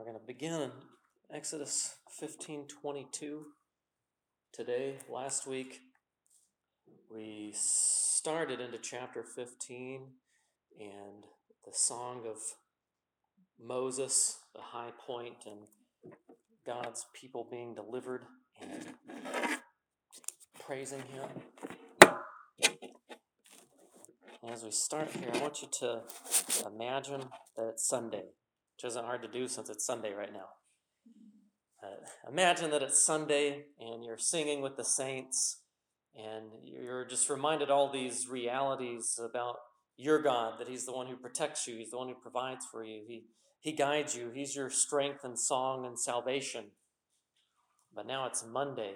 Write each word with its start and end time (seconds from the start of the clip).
We're 0.00 0.06
going 0.06 0.18
to 0.18 0.26
begin 0.26 0.62
in 0.62 0.70
Exodus 1.30 1.96
15:22 2.22 3.42
today. 4.50 4.96
Last 5.10 5.46
week 5.46 5.82
we 7.14 7.52
started 7.54 8.60
into 8.60 8.78
chapter 8.78 9.22
15 9.22 10.14
and 10.80 11.24
the 11.66 11.72
song 11.74 12.22
of 12.26 12.38
Moses, 13.62 14.38
the 14.54 14.62
high 14.62 14.92
point 15.06 15.44
and 15.44 16.14
God's 16.64 17.04
people 17.12 17.46
being 17.50 17.74
delivered 17.74 18.24
and 18.58 18.94
praising 20.58 21.02
him. 21.02 21.28
As 24.48 24.64
we 24.64 24.70
start 24.70 25.10
here, 25.10 25.30
I 25.34 25.38
want 25.40 25.60
you 25.60 25.68
to 25.80 26.04
imagine 26.66 27.20
that 27.54 27.68
it's 27.68 27.86
Sunday 27.86 28.30
which 28.80 28.90
isn't 28.90 29.04
hard 29.04 29.20
to 29.20 29.28
do 29.28 29.46
since 29.46 29.68
it's 29.68 29.84
Sunday 29.84 30.14
right 30.14 30.32
now. 30.32 30.48
Uh, 31.82 32.30
imagine 32.30 32.70
that 32.70 32.82
it's 32.82 33.04
Sunday 33.04 33.64
and 33.78 34.02
you're 34.04 34.18
singing 34.18 34.62
with 34.62 34.76
the 34.76 34.84
saints 34.84 35.60
and 36.14 36.46
you're 36.64 37.04
just 37.04 37.28
reminded 37.28 37.70
all 37.70 37.92
these 37.92 38.26
realities 38.28 39.18
about 39.22 39.56
your 39.96 40.22
God, 40.22 40.58
that 40.58 40.68
He's 40.68 40.86
the 40.86 40.92
one 40.92 41.06
who 41.06 41.16
protects 41.16 41.66
you, 41.66 41.76
He's 41.76 41.90
the 41.90 41.98
one 41.98 42.08
who 42.08 42.14
provides 42.14 42.64
for 42.70 42.82
you, 42.82 43.02
He, 43.06 43.24
he 43.60 43.72
guides 43.72 44.14
you, 44.14 44.30
He's 44.34 44.56
your 44.56 44.70
strength 44.70 45.24
and 45.24 45.38
song 45.38 45.84
and 45.84 45.98
salvation. 45.98 46.66
But 47.94 48.06
now 48.06 48.26
it's 48.26 48.44
Monday 48.46 48.94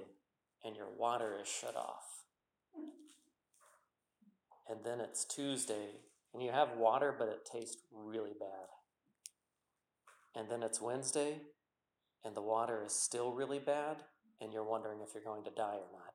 and 0.65 0.75
your 0.77 0.89
water 0.97 1.39
is 1.43 1.49
shut 1.49 1.77
off. 1.77 2.05
And 4.67 4.81
then 4.83 5.01
it's 5.01 5.27
Tuesday 5.27 5.97
and 6.33 6.43
you 6.43 6.53
have 6.53 6.79
water, 6.79 7.15
but 7.19 7.29
it 7.29 7.47
tastes 7.53 7.83
really 7.93 8.33
bad 8.39 8.69
and 10.35 10.49
then 10.49 10.63
it's 10.63 10.81
Wednesday 10.81 11.41
and 12.25 12.35
the 12.35 12.43
water 12.43 12.83
is 12.85 12.93
still 12.93 13.33
really 13.33 13.59
bad 13.59 13.99
and 14.41 14.53
you're 14.53 14.65
wondering 14.65 15.01
if 15.01 15.15
you're 15.15 15.23
going 15.23 15.45
to 15.45 15.51
die 15.51 15.77
or 15.77 15.93
not. 15.93 16.15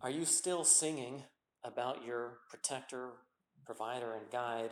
Are 0.00 0.10
you 0.10 0.24
still 0.24 0.64
singing 0.64 1.24
about 1.64 2.04
your 2.04 2.38
protector, 2.48 3.10
provider, 3.66 4.14
and 4.14 4.30
guide 4.30 4.70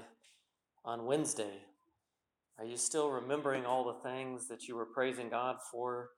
on 0.85 1.05
Wednesday? 1.05 1.63
Are 2.59 2.65
you 2.65 2.77
still 2.77 3.11
remembering 3.11 3.67
all 3.67 3.85
the 3.85 4.09
things 4.09 4.49
that 4.49 4.69
you 4.69 4.77
were 4.77 4.87
praising 4.87 5.29
God 5.29 5.57
for 5.71 6.11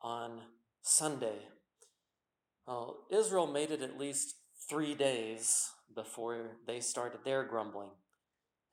on 0.00 0.40
Sunday? 0.82 1.38
Well, 2.66 3.04
Israel 3.10 3.46
made 3.46 3.70
it 3.70 3.82
at 3.82 3.98
least 3.98 4.36
three 4.68 4.94
days 4.94 5.70
before 5.94 6.52
they 6.66 6.80
started 6.80 7.20
their 7.24 7.44
grumbling. 7.44 7.90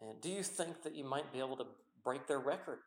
And 0.01 0.21
do 0.21 0.29
you 0.29 0.43
think 0.43 0.83
that 0.83 0.95
you 0.95 1.03
might 1.03 1.33
be 1.33 1.39
able 1.39 1.57
to 1.57 1.65
break 2.07 2.25
their 2.25 2.39
record. 2.39 2.79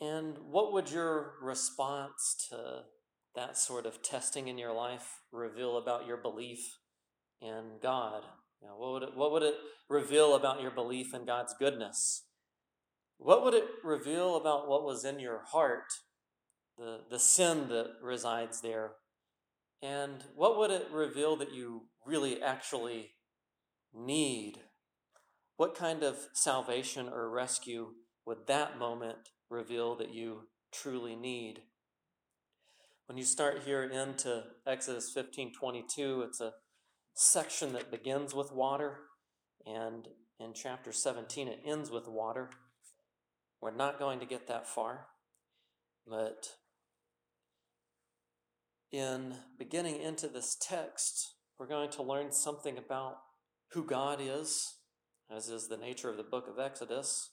And 0.00 0.38
what 0.50 0.72
would 0.72 0.90
your 0.90 1.34
response 1.42 2.46
to 2.48 2.84
that 3.36 3.58
sort 3.58 3.84
of 3.84 4.02
testing 4.02 4.48
in 4.48 4.56
your 4.56 4.72
life 4.72 5.18
reveal 5.30 5.76
about 5.76 6.06
your 6.06 6.16
belief 6.16 6.78
in 7.42 7.72
God? 7.82 8.22
You 8.62 8.68
know, 8.68 8.74
what, 8.78 8.92
would 8.92 9.02
it, 9.02 9.14
what 9.14 9.32
would 9.32 9.42
it 9.42 9.54
reveal 9.90 10.34
about 10.34 10.62
your 10.62 10.70
belief 10.70 11.12
in 11.12 11.26
God's 11.26 11.54
goodness? 11.58 12.24
What 13.18 13.44
would 13.44 13.52
it 13.52 13.66
reveal 13.84 14.36
about 14.36 14.66
what 14.66 14.82
was 14.82 15.04
in 15.04 15.20
your 15.20 15.42
heart, 15.48 15.92
the, 16.78 17.00
the 17.10 17.18
sin 17.18 17.68
that 17.68 17.96
resides 18.02 18.62
there? 18.62 18.92
And 19.82 20.24
what 20.34 20.56
would 20.56 20.70
it 20.70 20.86
reveal 20.90 21.36
that 21.36 21.52
you 21.52 21.82
really 22.06 22.42
actually 22.42 23.10
need 23.92 24.58
what 25.62 25.76
kind 25.76 26.02
of 26.02 26.16
salvation 26.32 27.08
or 27.08 27.30
rescue 27.30 27.86
would 28.26 28.48
that 28.48 28.80
moment 28.80 29.28
reveal 29.48 29.94
that 29.94 30.12
you 30.12 30.48
truly 30.72 31.14
need? 31.14 31.60
When 33.06 33.16
you 33.16 33.22
start 33.22 33.62
here 33.64 33.84
into 33.84 34.42
Exodus 34.66 35.14
15:22, 35.16 36.22
it's 36.22 36.40
a 36.40 36.54
section 37.14 37.74
that 37.74 37.92
begins 37.92 38.34
with 38.34 38.50
water 38.50 39.10
and 39.64 40.08
in 40.40 40.52
chapter 40.52 40.90
17 40.90 41.46
it 41.46 41.60
ends 41.64 41.92
with 41.92 42.08
water. 42.08 42.50
We're 43.60 43.70
not 43.70 44.00
going 44.00 44.18
to 44.18 44.26
get 44.26 44.48
that 44.48 44.66
far, 44.66 45.10
but 46.04 46.56
in 48.90 49.36
beginning 49.56 50.00
into 50.00 50.26
this 50.26 50.56
text, 50.60 51.36
we're 51.56 51.68
going 51.68 51.90
to 51.90 52.02
learn 52.02 52.32
something 52.32 52.76
about 52.76 53.18
who 53.70 53.86
God 53.86 54.18
is 54.20 54.81
as 55.34 55.48
is 55.48 55.68
the 55.68 55.76
nature 55.76 56.10
of 56.10 56.16
the 56.16 56.22
book 56.22 56.46
of 56.48 56.58
Exodus. 56.58 57.30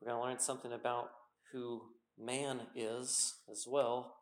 We're 0.00 0.08
going 0.08 0.20
to 0.20 0.28
learn 0.28 0.38
something 0.38 0.72
about 0.72 1.10
who 1.52 1.82
man 2.18 2.60
is 2.74 3.34
as 3.50 3.66
well, 3.68 4.16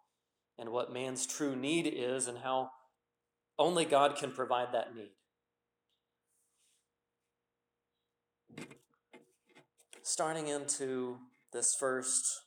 and 0.59 0.71
what 0.71 0.93
man's 0.93 1.27
true 1.27 1.55
need 1.55 1.87
is, 1.87 2.29
and 2.29 2.39
how 2.39 2.71
only 3.59 3.85
God 3.85 4.17
can 4.17 4.33
provide 4.33 4.69
that 4.73 4.95
need. 4.95 5.11
Starting 10.03 10.49
into 10.49 11.19
this 11.53 11.75
first 11.79 12.41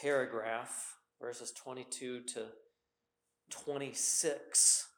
paragraph, 0.00 0.96
verses 1.20 1.52
22 1.52 2.22
to 2.22 2.46
26, 3.50 4.88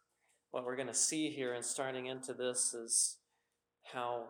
what 0.50 0.64
we're 0.64 0.76
going 0.76 0.86
to 0.88 0.94
see 0.94 1.30
here 1.30 1.52
and 1.52 1.64
starting 1.64 2.06
into 2.06 2.32
this 2.32 2.72
is 2.72 3.16
how 3.92 4.24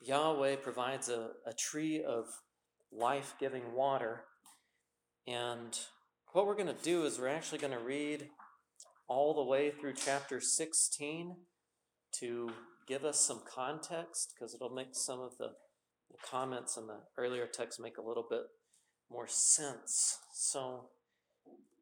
Yahweh 0.00 0.56
provides 0.56 1.08
a, 1.08 1.30
a 1.46 1.52
tree 1.52 2.02
of 2.02 2.26
life 2.92 3.34
giving 3.38 3.72
water. 3.72 4.22
And 5.26 5.78
what 6.32 6.46
we're 6.46 6.54
going 6.54 6.74
to 6.74 6.82
do 6.82 7.04
is 7.04 7.18
we're 7.18 7.28
actually 7.28 7.58
going 7.58 7.72
to 7.72 7.78
read 7.78 8.28
all 9.08 9.34
the 9.34 9.42
way 9.42 9.70
through 9.70 9.94
chapter 9.94 10.40
16 10.40 11.36
to 12.20 12.50
give 12.86 13.04
us 13.04 13.20
some 13.20 13.40
context 13.48 14.34
because 14.34 14.54
it'll 14.54 14.74
make 14.74 14.92
some 14.92 15.20
of 15.20 15.36
the, 15.38 15.50
the 16.10 16.18
comments 16.28 16.76
in 16.76 16.86
the 16.86 17.00
earlier 17.18 17.46
text 17.46 17.80
make 17.80 17.98
a 17.98 18.02
little 18.02 18.26
bit 18.28 18.42
more 19.10 19.26
sense. 19.28 20.18
So 20.32 20.88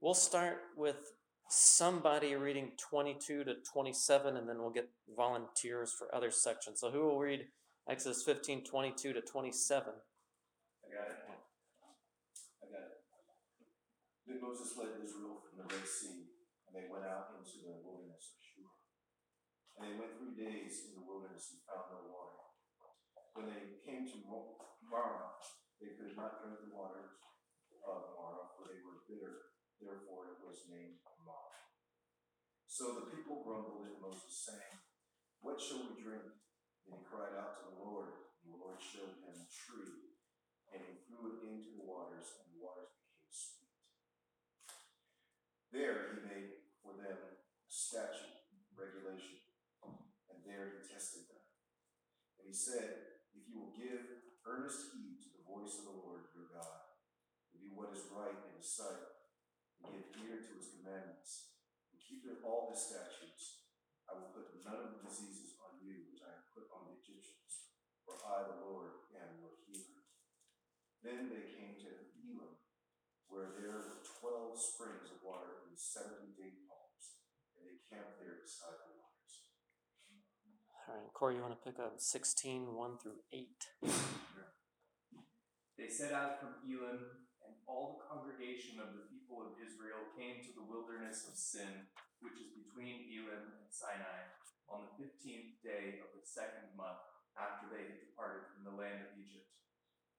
we'll 0.01 0.15
start 0.15 0.59
with 0.77 1.13
somebody 1.49 2.35
reading 2.35 2.73
22 2.79 3.45
to 3.45 3.55
27, 3.73 4.37
and 4.37 4.49
then 4.49 4.59
we'll 4.59 4.71
get 4.71 4.89
volunteers 5.17 5.93
for 5.93 6.13
other 6.15 6.31
sections. 6.31 6.81
So, 6.81 6.91
who 6.91 7.05
will 7.05 7.19
read 7.19 7.47
Exodus 7.89 8.23
15 8.23 8.65
22 8.65 9.13
to 9.13 9.21
27? 9.21 9.93
I 9.93 10.89
got 10.89 11.09
it. 11.11 11.21
I 12.63 12.67
got 12.73 12.85
it. 12.89 13.01
Then 14.27 14.41
Moses 14.41 14.73
led 14.77 14.97
Israel 15.05 15.45
from 15.45 15.61
the 15.61 15.69
Red 15.69 15.85
Sea, 15.85 16.33
and 16.69 16.73
they 16.73 16.89
went 16.89 17.05
out 17.05 17.37
into 17.37 17.61
the 17.61 17.77
wilderness 17.85 18.33
of 18.33 18.41
Shur. 18.41 18.69
And 19.77 19.83
they 19.85 19.95
went 20.01 20.17
three 20.17 20.33
days 20.33 20.89
in 20.89 20.97
the 20.97 21.05
wilderness 21.05 21.53
and 21.53 21.61
found 21.69 21.93
no 21.93 22.09
water. 22.09 22.41
When 23.37 23.51
they 23.51 23.83
came 23.83 24.07
to 24.07 24.19
Marah, 24.25 25.37
they 25.83 25.93
could 25.99 26.17
not 26.17 26.41
drink 26.41 26.63
the 26.63 26.73
waters 26.73 27.19
of 27.85 28.15
Marah, 28.17 28.49
for 28.57 28.71
they 28.71 28.81
were 28.81 29.05
bitter. 29.11 29.53
Therefore 29.83 30.33
it 30.33 30.41
was 30.41 30.65
named 30.71 31.03
so 32.75 32.91
the 32.91 33.07
people 33.15 33.47
grumbled 33.47 33.87
at 33.87 34.03
Moses, 34.03 34.35
saying, 34.51 34.83
What 35.39 35.63
shall 35.63 35.87
we 35.87 35.95
drink? 35.95 36.27
And 36.83 36.99
he 36.99 37.07
cried 37.07 37.39
out 37.39 37.55
to 37.55 37.71
the 37.71 37.79
Lord, 37.79 38.35
and 38.43 38.51
the 38.51 38.59
Lord 38.59 38.83
showed 38.83 39.15
him 39.23 39.31
a 39.31 39.47
tree, 39.47 40.19
and 40.75 40.83
he 40.83 41.07
threw 41.07 41.39
it 41.39 41.47
into 41.47 41.71
the 41.79 41.87
waters, 41.87 42.35
and 42.35 42.51
the 42.51 42.59
waters 42.59 42.91
became 42.99 43.31
sweet. 43.31 43.79
There 45.71 46.19
he 46.19 46.27
made 46.27 46.67
for 46.83 46.99
them 46.99 47.15
a 47.15 47.39
statute, 47.71 48.43
regulation, 48.75 49.39
and 50.35 50.43
there 50.43 50.75
he 50.75 50.91
tested 50.91 51.31
them. 51.31 51.47
And 52.43 52.51
he 52.51 52.57
said, 52.59 53.23
If 53.39 53.47
you 53.47 53.55
will 53.55 53.79
give 53.79 54.03
earnest 54.43 54.91
heed 54.91 55.23
to 55.23 55.31
the 55.31 55.47
voice 55.47 55.79
of 55.79 55.95
the 55.95 55.99
Lord 56.03 56.27
your 56.35 56.51
God, 56.51 56.91
and 57.55 57.63
do 57.63 57.71
what 57.71 57.95
is 57.95 58.11
right 58.11 58.35
in 58.35 58.59
his 58.59 58.67
sight, 58.67 59.15
and 59.79 59.95
give 59.95 60.11
ear 60.27 60.43
to 60.43 60.53
his 60.59 60.75
commandments, 60.75 61.44
keep 62.21 62.45
all 62.45 62.71
the 62.71 62.79
statutes. 62.79 63.67
I 64.07 64.15
will 64.15 64.31
put 64.31 64.53
none 64.63 64.79
of 64.79 64.91
the 64.95 65.05
diseases 65.09 65.57
on 65.65 65.81
you 65.81 66.07
which 66.13 66.21
I 66.21 66.31
have 66.37 66.53
put 66.53 66.69
on 66.71 66.87
the 66.93 67.01
Egyptians, 67.01 67.73
for 68.05 68.21
I, 68.21 68.45
the 68.47 68.61
Lord, 68.63 69.09
am 69.17 69.41
your 69.41 69.57
healer. 69.65 70.05
Then 71.01 71.33
they 71.33 71.51
came 71.51 71.81
to 71.83 71.91
Elim, 72.21 72.61
where 73.27 73.57
there 73.57 73.81
were 73.81 74.05
twelve 74.05 74.61
springs 74.61 75.09
of 75.09 75.25
water 75.25 75.65
and 75.67 75.77
seventy 75.77 76.37
date 76.37 76.69
palms, 76.69 77.17
and 77.57 77.65
they 77.65 77.81
camped 77.89 78.21
there 78.21 78.45
beside 78.45 78.77
the 78.85 78.93
waters. 78.95 79.33
All 80.85 81.01
right, 81.01 81.13
Corey, 81.17 81.41
you 81.41 81.43
want 81.43 81.57
to 81.57 81.65
pick 81.65 81.81
up 81.81 81.97
16, 81.97 82.77
1 82.77 82.99
through 83.01 83.25
8? 83.33 83.49
They 85.81 85.89
set 85.89 86.13
out 86.13 86.39
from 86.45 86.61
Elim, 86.61 87.25
and 87.41 87.57
all 87.65 87.97
the 87.97 88.05
congregation 88.05 88.77
of 88.77 88.93
the 88.93 89.09
people 89.09 89.41
of 89.43 89.57
Israel 89.57 90.13
came 90.13 90.45
to 90.45 90.53
the 90.53 90.65
wilderness 90.65 91.25
of 91.25 91.41
Sin, 91.41 91.89
which 92.25 92.41
is 92.41 92.57
between 92.57 93.13
Elim 93.13 93.53
and 93.61 93.69
Sinai, 93.69 94.33
on 94.73 94.89
the 94.89 94.97
fifteenth 94.97 95.61
day 95.61 96.01
of 96.01 96.09
the 96.17 96.25
second 96.25 96.73
month 96.73 97.05
after 97.37 97.69
they 97.69 97.85
had 97.85 98.01
departed 98.01 98.49
from 98.49 98.65
the 98.65 98.75
land 98.81 99.05
of 99.05 99.13
Egypt. 99.21 99.53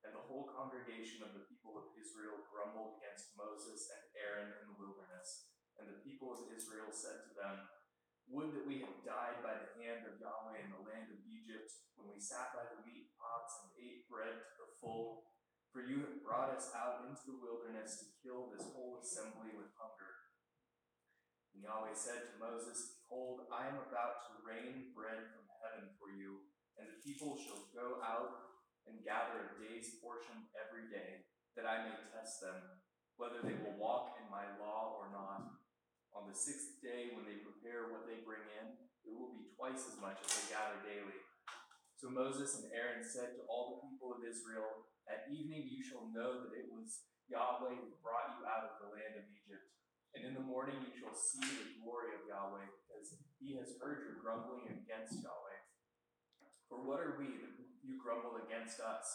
And 0.06 0.14
the 0.14 0.28
whole 0.30 0.46
congregation 0.46 1.26
of 1.26 1.34
the 1.34 1.50
people 1.50 1.82
of 1.82 1.90
Israel 1.98 2.46
grumbled 2.54 3.02
against 3.02 3.34
Moses 3.34 3.90
and 3.90 4.04
Aaron 4.14 4.54
in 4.62 4.70
the 4.70 4.78
wilderness. 4.78 5.50
And 5.82 5.90
the 5.90 6.06
people 6.06 6.30
of 6.30 6.46
Israel 6.54 6.94
said 6.94 7.26
to 7.26 7.34
them, 7.34 7.66
Would 8.30 8.54
that 8.54 8.70
we 8.70 8.86
had 8.86 9.02
died 9.02 9.42
by 9.42 9.58
the 9.58 9.74
hand 9.82 10.06
of 10.06 10.22
Yahweh 10.22 10.62
in 10.62 10.70
the 10.70 10.86
land 10.86 11.10
of 11.10 11.26
Egypt, 11.26 11.74
when 11.98 12.14
we 12.14 12.22
sat 12.22 12.54
by 12.54 12.70
the 12.70 12.86
meat 12.86 13.10
pots 13.18 13.66
and 13.66 13.74
ate 13.82 14.06
bread 14.06 14.38
to 14.38 14.54
the 14.62 14.72
full. 14.78 15.26
For 15.74 15.84
you 15.84 16.06
have 16.08 16.24
brought 16.24 16.56
us 16.56 16.72
out 16.72 17.04
into 17.04 17.26
the 17.28 17.42
wilderness 17.42 18.00
to 18.00 18.08
kill 18.24 18.48
this 18.54 18.64
whole 18.72 19.02
assembly 19.02 19.52
with 19.58 19.74
hunger. 19.76 20.15
And 21.56 21.64
Yahweh 21.64 21.96
said 21.96 22.36
to 22.36 22.44
Moses, 22.44 23.00
Behold, 23.08 23.48
I 23.48 23.72
am 23.72 23.80
about 23.80 24.28
to 24.28 24.44
rain 24.44 24.92
bread 24.92 25.24
from 25.32 25.48
heaven 25.64 25.88
for 25.96 26.12
you, 26.12 26.44
and 26.76 26.84
the 26.92 27.00
people 27.00 27.40
shall 27.40 27.72
go 27.72 28.04
out 28.04 28.60
and 28.92 29.08
gather 29.08 29.40
a 29.40 29.56
day's 29.56 29.96
portion 30.04 30.52
every 30.52 30.92
day, 30.92 31.24
that 31.56 31.64
I 31.64 31.88
may 31.88 31.96
test 32.12 32.44
them, 32.44 32.60
whether 33.16 33.40
they 33.40 33.56
will 33.56 33.80
walk 33.80 34.20
in 34.20 34.28
my 34.28 34.44
law 34.60 35.00
or 35.00 35.08
not. 35.16 35.48
On 36.12 36.28
the 36.28 36.36
sixth 36.36 36.84
day, 36.84 37.16
when 37.16 37.24
they 37.24 37.40
prepare 37.40 37.88
what 37.88 38.04
they 38.04 38.20
bring 38.28 38.44
in, 38.60 38.76
it 39.08 39.16
will 39.16 39.32
be 39.32 39.48
twice 39.56 39.88
as 39.88 39.96
much 40.04 40.20
as 40.20 40.36
they 40.36 40.52
gather 40.52 40.84
daily. 40.84 41.24
So 41.96 42.12
Moses 42.12 42.60
and 42.60 42.68
Aaron 42.76 43.00
said 43.00 43.40
to 43.40 43.48
all 43.48 43.80
the 43.80 43.88
people 43.88 44.12
of 44.12 44.28
Israel, 44.28 44.92
At 45.08 45.32
evening 45.32 45.72
you 45.72 45.80
shall 45.80 46.12
know 46.12 46.44
that 46.44 46.52
it 46.52 46.68
was 46.68 47.08
Yahweh 47.32 47.80
who 47.80 47.96
brought 48.04 48.36
you 48.36 48.44
out 48.44 48.68
of 48.68 48.84
the 48.84 48.92
land 48.92 49.16
of 49.16 49.26
Egypt. 49.32 49.72
And 50.16 50.24
in 50.24 50.34
the 50.34 50.48
morning 50.48 50.80
you 50.80 50.96
shall 50.96 51.12
see 51.12 51.44
the 51.44 51.76
glory 51.84 52.16
of 52.16 52.24
Yahweh, 52.24 52.72
because 52.88 53.20
he 53.36 53.60
has 53.60 53.76
heard 53.84 54.08
your 54.08 54.24
grumbling 54.24 54.72
against 54.72 55.20
Yahweh. 55.20 55.60
For 56.72 56.80
what 56.80 57.04
are 57.04 57.20
we 57.20 57.36
that 57.36 57.52
you 57.84 58.00
grumble 58.00 58.40
against 58.40 58.80
us? 58.80 59.06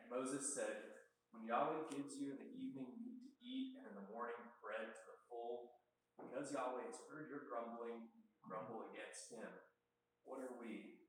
And 0.00 0.08
Moses 0.08 0.56
said, 0.56 1.04
When 1.36 1.44
Yahweh 1.44 1.92
gives 1.92 2.16
you 2.16 2.32
in 2.32 2.40
the 2.40 2.52
evening 2.56 2.96
meat 2.96 3.20
to 3.28 3.32
eat, 3.44 3.76
and 3.76 3.92
in 3.92 3.94
the 3.94 4.08
morning 4.08 4.40
bread 4.64 4.88
to 4.88 5.02
the 5.04 5.20
full, 5.28 5.84
because 6.16 6.48
Yahweh 6.48 6.88
has 6.88 6.98
heard 7.12 7.28
your 7.28 7.44
grumbling, 7.46 8.08
you 8.16 8.24
grumble 8.40 8.88
against 8.88 9.30
him. 9.30 9.52
What 10.24 10.40
are 10.40 10.56
we? 10.56 11.04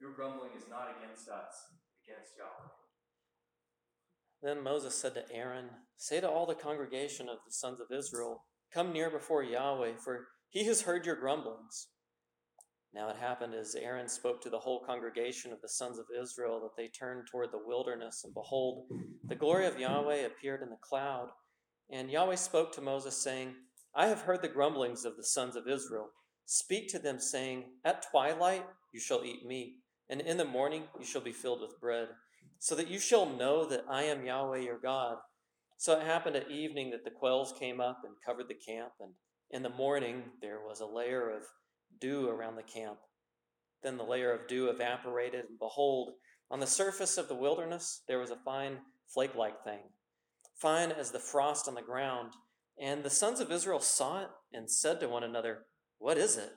Your 0.00 0.16
grumbling 0.16 0.56
is 0.56 0.64
not 0.64 0.96
against 0.96 1.28
us, 1.28 1.76
against 2.02 2.40
Yahweh. 2.40 2.89
Then 4.42 4.62
Moses 4.62 4.94
said 4.94 5.14
to 5.14 5.32
Aaron, 5.32 5.66
Say 5.98 6.20
to 6.20 6.28
all 6.28 6.46
the 6.46 6.54
congregation 6.54 7.28
of 7.28 7.38
the 7.44 7.52
sons 7.52 7.78
of 7.78 7.94
Israel, 7.96 8.44
Come 8.72 8.92
near 8.92 9.10
before 9.10 9.42
Yahweh, 9.42 9.96
for 10.02 10.28
he 10.48 10.64
has 10.64 10.82
heard 10.82 11.04
your 11.04 11.16
grumblings. 11.16 11.88
Now 12.94 13.10
it 13.10 13.16
happened 13.16 13.54
as 13.54 13.74
Aaron 13.74 14.08
spoke 14.08 14.40
to 14.42 14.50
the 14.50 14.58
whole 14.58 14.82
congregation 14.84 15.52
of 15.52 15.60
the 15.60 15.68
sons 15.68 15.98
of 15.98 16.06
Israel 16.18 16.60
that 16.62 16.76
they 16.76 16.88
turned 16.88 17.26
toward 17.30 17.52
the 17.52 17.62
wilderness, 17.64 18.22
and 18.24 18.32
behold, 18.32 18.86
the 19.28 19.34
glory 19.34 19.66
of 19.66 19.78
Yahweh 19.78 20.26
appeared 20.26 20.62
in 20.62 20.70
the 20.70 20.76
cloud. 20.82 21.28
And 21.90 22.10
Yahweh 22.10 22.36
spoke 22.36 22.72
to 22.72 22.80
Moses, 22.80 23.16
saying, 23.22 23.54
I 23.94 24.06
have 24.06 24.22
heard 24.22 24.40
the 24.42 24.48
grumblings 24.48 25.04
of 25.04 25.16
the 25.16 25.24
sons 25.24 25.54
of 25.54 25.68
Israel. 25.68 26.08
Speak 26.46 26.88
to 26.88 26.98
them, 26.98 27.20
saying, 27.20 27.64
At 27.84 28.06
twilight 28.10 28.64
you 28.92 29.00
shall 29.00 29.24
eat 29.24 29.46
meat, 29.46 29.76
and 30.08 30.20
in 30.20 30.36
the 30.36 30.44
morning 30.44 30.84
you 30.98 31.04
shall 31.04 31.20
be 31.20 31.32
filled 31.32 31.60
with 31.60 31.80
bread 31.80 32.08
so 32.60 32.74
that 32.74 32.88
you 32.88 32.98
shall 32.98 33.26
know 33.26 33.64
that 33.64 33.84
I 33.88 34.02
am 34.02 34.24
Yahweh 34.24 34.58
your 34.58 34.78
God. 34.78 35.16
So 35.78 35.98
it 35.98 36.06
happened 36.06 36.36
at 36.36 36.50
evening 36.50 36.90
that 36.90 37.04
the 37.04 37.10
quails 37.10 37.54
came 37.58 37.80
up 37.80 38.02
and 38.04 38.14
covered 38.24 38.48
the 38.48 38.54
camp, 38.54 38.92
and 39.00 39.12
in 39.50 39.62
the 39.62 39.70
morning 39.70 40.24
there 40.42 40.60
was 40.60 40.80
a 40.80 40.86
layer 40.86 41.30
of 41.30 41.42
dew 41.98 42.28
around 42.28 42.56
the 42.56 42.62
camp. 42.62 42.98
Then 43.82 43.96
the 43.96 44.04
layer 44.04 44.30
of 44.30 44.46
dew 44.46 44.68
evaporated, 44.68 45.46
and 45.48 45.58
behold, 45.58 46.12
on 46.50 46.60
the 46.60 46.66
surface 46.66 47.16
of 47.16 47.28
the 47.28 47.34
wilderness 47.34 48.02
there 48.06 48.18
was 48.18 48.30
a 48.30 48.36
fine 48.44 48.76
flake 49.08 49.34
like 49.34 49.64
thing, 49.64 49.80
fine 50.54 50.92
as 50.92 51.12
the 51.12 51.18
frost 51.18 51.66
on 51.66 51.74
the 51.74 51.82
ground. 51.82 52.32
And 52.78 53.02
the 53.02 53.10
sons 53.10 53.40
of 53.40 53.50
Israel 53.50 53.80
saw 53.80 54.20
it 54.20 54.28
and 54.52 54.70
said 54.70 55.00
to 55.00 55.08
one 55.08 55.24
another, 55.24 55.64
What 55.98 56.18
is 56.18 56.36
it? 56.36 56.52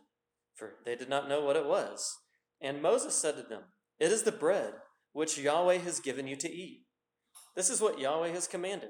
For 0.54 0.74
they 0.86 0.98
did 0.98 1.08
not 1.08 1.30
know 1.30 1.46
what 1.46 1.56
it 1.56 1.66
was. 1.66 2.18
And 2.62 2.82
Moses 2.82 3.16
said 3.16 3.38
to 3.38 3.44
them, 3.44 3.64
It 4.00 4.12
is 4.12 4.24
the 4.24 4.32
bread 4.34 4.74
which 5.14 5.38
Yahweh 5.38 5.78
has 5.78 6.00
given 6.00 6.28
you 6.28 6.36
to 6.36 6.52
eat. 6.52 6.82
This 7.56 7.70
is 7.70 7.80
what 7.80 8.00
Yahweh 8.00 8.30
has 8.30 8.48
commanded. 8.48 8.90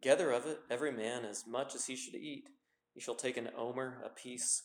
Gather 0.00 0.30
of 0.30 0.46
it 0.46 0.60
every 0.70 0.92
man 0.92 1.24
as 1.24 1.44
much 1.46 1.74
as 1.74 1.86
he 1.86 1.96
should 1.96 2.14
eat. 2.14 2.48
You 2.94 3.00
shall 3.00 3.16
take 3.16 3.36
an 3.36 3.50
omer 3.56 4.02
apiece, 4.06 4.62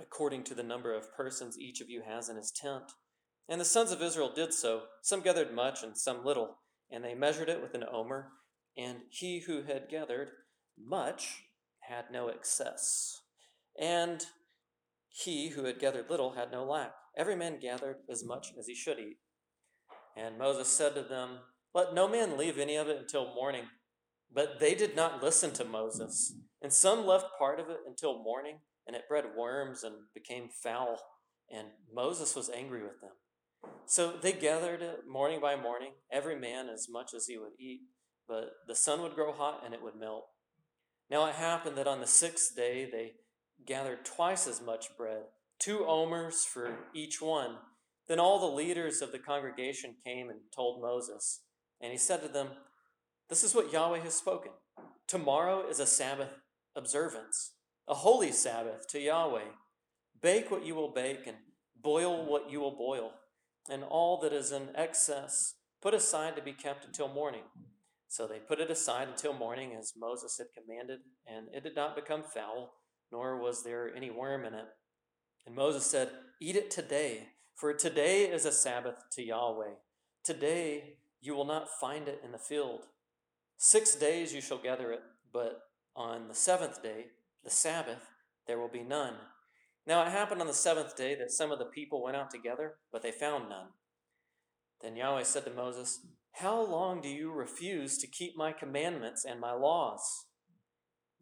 according 0.00 0.44
to 0.44 0.54
the 0.54 0.62
number 0.62 0.94
of 0.94 1.12
persons 1.14 1.58
each 1.58 1.80
of 1.80 1.90
you 1.90 2.02
has 2.06 2.28
in 2.28 2.36
his 2.36 2.52
tent. 2.52 2.92
And 3.48 3.60
the 3.60 3.64
sons 3.64 3.90
of 3.90 4.00
Israel 4.00 4.32
did 4.34 4.54
so. 4.54 4.82
Some 5.02 5.20
gathered 5.20 5.52
much 5.52 5.82
and 5.82 5.98
some 5.98 6.24
little, 6.24 6.58
and 6.90 7.04
they 7.04 7.14
measured 7.14 7.48
it 7.48 7.60
with 7.60 7.74
an 7.74 7.84
omer. 7.92 8.28
And 8.76 8.98
he 9.10 9.40
who 9.40 9.62
had 9.62 9.88
gathered 9.90 10.30
much 10.78 11.42
had 11.80 12.04
no 12.12 12.28
excess. 12.28 13.20
And 13.78 14.24
he 15.08 15.50
who 15.50 15.64
had 15.64 15.80
gathered 15.80 16.08
little 16.08 16.32
had 16.32 16.50
no 16.52 16.64
lack. 16.64 16.92
Every 17.16 17.36
man 17.36 17.58
gathered 17.60 17.96
as 18.10 18.24
much 18.24 18.52
as 18.58 18.66
he 18.66 18.74
should 18.74 18.98
eat. 18.98 19.18
And 20.16 20.38
Moses 20.38 20.68
said 20.68 20.94
to 20.94 21.02
them, 21.02 21.38
Let 21.74 21.94
no 21.94 22.08
man 22.08 22.36
leave 22.36 22.58
any 22.58 22.76
of 22.76 22.88
it 22.88 22.98
until 22.98 23.34
morning. 23.34 23.64
But 24.34 24.60
they 24.60 24.74
did 24.74 24.96
not 24.96 25.22
listen 25.22 25.52
to 25.52 25.64
Moses. 25.64 26.34
And 26.62 26.72
some 26.72 27.06
left 27.06 27.26
part 27.38 27.60
of 27.60 27.68
it 27.68 27.80
until 27.86 28.22
morning, 28.22 28.58
and 28.86 28.96
it 28.96 29.08
bred 29.08 29.24
worms 29.36 29.82
and 29.82 29.94
became 30.14 30.48
foul. 30.48 30.98
And 31.50 31.68
Moses 31.92 32.34
was 32.34 32.48
angry 32.48 32.82
with 32.82 33.00
them. 33.00 33.10
So 33.86 34.14
they 34.20 34.32
gathered 34.32 34.82
it 34.82 35.00
morning 35.08 35.40
by 35.40 35.56
morning, 35.56 35.92
every 36.10 36.38
man 36.38 36.68
as 36.68 36.88
much 36.88 37.12
as 37.14 37.26
he 37.26 37.36
would 37.36 37.52
eat. 37.58 37.80
But 38.26 38.52
the 38.66 38.74
sun 38.74 39.02
would 39.02 39.14
grow 39.14 39.32
hot 39.32 39.62
and 39.64 39.74
it 39.74 39.82
would 39.82 39.96
melt. 39.96 40.26
Now 41.10 41.26
it 41.26 41.34
happened 41.34 41.76
that 41.76 41.86
on 41.86 42.00
the 42.00 42.06
sixth 42.06 42.56
day 42.56 42.88
they 42.90 43.12
gathered 43.66 44.04
twice 44.04 44.46
as 44.46 44.62
much 44.62 44.96
bread, 44.96 45.24
two 45.58 45.84
omers 45.86 46.44
for 46.44 46.78
each 46.94 47.20
one. 47.20 47.56
Then 48.12 48.20
all 48.20 48.38
the 48.38 48.54
leaders 48.54 49.00
of 49.00 49.10
the 49.10 49.18
congregation 49.18 49.94
came 50.04 50.28
and 50.28 50.40
told 50.54 50.82
Moses. 50.82 51.40
And 51.80 51.92
he 51.92 51.96
said 51.96 52.20
to 52.20 52.28
them, 52.28 52.48
This 53.30 53.42
is 53.42 53.54
what 53.54 53.72
Yahweh 53.72 54.00
has 54.00 54.12
spoken. 54.12 54.52
Tomorrow 55.08 55.66
is 55.70 55.80
a 55.80 55.86
Sabbath 55.86 56.28
observance, 56.76 57.52
a 57.88 57.94
holy 57.94 58.30
Sabbath 58.30 58.86
to 58.88 59.00
Yahweh. 59.00 59.54
Bake 60.20 60.50
what 60.50 60.62
you 60.62 60.74
will 60.74 60.92
bake, 60.92 61.26
and 61.26 61.38
boil 61.80 62.26
what 62.26 62.50
you 62.50 62.60
will 62.60 62.76
boil, 62.76 63.12
and 63.70 63.82
all 63.82 64.20
that 64.20 64.34
is 64.34 64.52
in 64.52 64.68
excess 64.74 65.54
put 65.80 65.94
aside 65.94 66.36
to 66.36 66.42
be 66.42 66.52
kept 66.52 66.84
until 66.84 67.08
morning. 67.08 67.44
So 68.08 68.26
they 68.26 68.40
put 68.40 68.60
it 68.60 68.70
aside 68.70 69.08
until 69.08 69.32
morning, 69.32 69.74
as 69.74 69.94
Moses 69.98 70.36
had 70.36 70.48
commanded, 70.52 70.98
and 71.26 71.46
it 71.54 71.64
did 71.64 71.76
not 71.76 71.96
become 71.96 72.24
foul, 72.24 72.74
nor 73.10 73.40
was 73.40 73.64
there 73.64 73.90
any 73.96 74.10
worm 74.10 74.44
in 74.44 74.52
it. 74.52 74.66
And 75.46 75.54
Moses 75.54 75.86
said, 75.86 76.10
Eat 76.42 76.56
it 76.56 76.70
today, 76.70 77.28
for 77.54 77.72
today 77.74 78.24
is 78.24 78.44
a 78.44 78.52
Sabbath 78.52 78.96
to 79.12 79.22
Yahweh. 79.22 79.74
Today 80.24 80.96
you 81.20 81.34
will 81.34 81.44
not 81.44 81.68
find 81.80 82.08
it 82.08 82.20
in 82.24 82.32
the 82.32 82.38
field. 82.38 82.86
Six 83.56 83.94
days 83.94 84.34
you 84.34 84.40
shall 84.40 84.58
gather 84.58 84.92
it, 84.92 85.02
but 85.32 85.60
on 85.94 86.28
the 86.28 86.34
seventh 86.34 86.82
day, 86.82 87.06
the 87.44 87.50
Sabbath, 87.50 88.02
there 88.46 88.58
will 88.58 88.68
be 88.68 88.82
none. 88.82 89.14
Now 89.86 90.02
it 90.02 90.10
happened 90.10 90.40
on 90.40 90.46
the 90.46 90.52
seventh 90.52 90.96
day 90.96 91.14
that 91.16 91.30
some 91.30 91.52
of 91.52 91.58
the 91.58 91.66
people 91.66 92.02
went 92.02 92.16
out 92.16 92.30
together, 92.30 92.74
but 92.90 93.02
they 93.02 93.12
found 93.12 93.48
none. 93.48 93.68
Then 94.80 94.96
Yahweh 94.96 95.22
said 95.22 95.44
to 95.44 95.52
Moses, 95.52 96.00
How 96.32 96.60
long 96.60 97.00
do 97.00 97.08
you 97.08 97.30
refuse 97.30 97.98
to 97.98 98.06
keep 98.06 98.36
my 98.36 98.52
commandments 98.52 99.24
and 99.24 99.40
my 99.40 99.52
laws? 99.52 100.26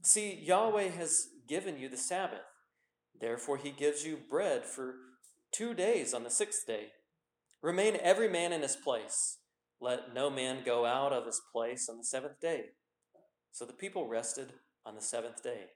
See, 0.03 0.35
Yahweh 0.35 0.89
has 0.91 1.29
given 1.47 1.79
you 1.79 1.89
the 1.89 1.97
Sabbath. 1.97 2.41
Therefore, 3.21 3.59
he 3.59 3.71
gives 3.71 4.05
you 4.05 4.19
bread 4.31 4.65
for 4.65 4.95
two 5.53 5.75
days 5.75 6.15
on 6.15 6.25
the 6.25 6.31
sixth 6.31 6.67
day. 6.67 6.89
Remain 7.63 7.97
every 8.01 8.29
man 8.29 8.53
in 8.53 8.63
his 8.63 8.77
place. 8.77 9.39
Let 9.81 10.15
no 10.15 10.31
man 10.31 10.63
go 10.65 10.87
out 10.87 11.13
of 11.13 11.27
his 11.27 11.41
place 11.53 11.89
on 11.89 11.99
the 11.99 12.05
seventh 12.05 12.41
day. 12.41 12.67
So 13.53 13.65
the 13.65 13.73
people 13.73 14.09
rested 14.09 14.53
on 14.87 14.95
the 14.95 15.03
seventh 15.03 15.43
day. 15.43 15.67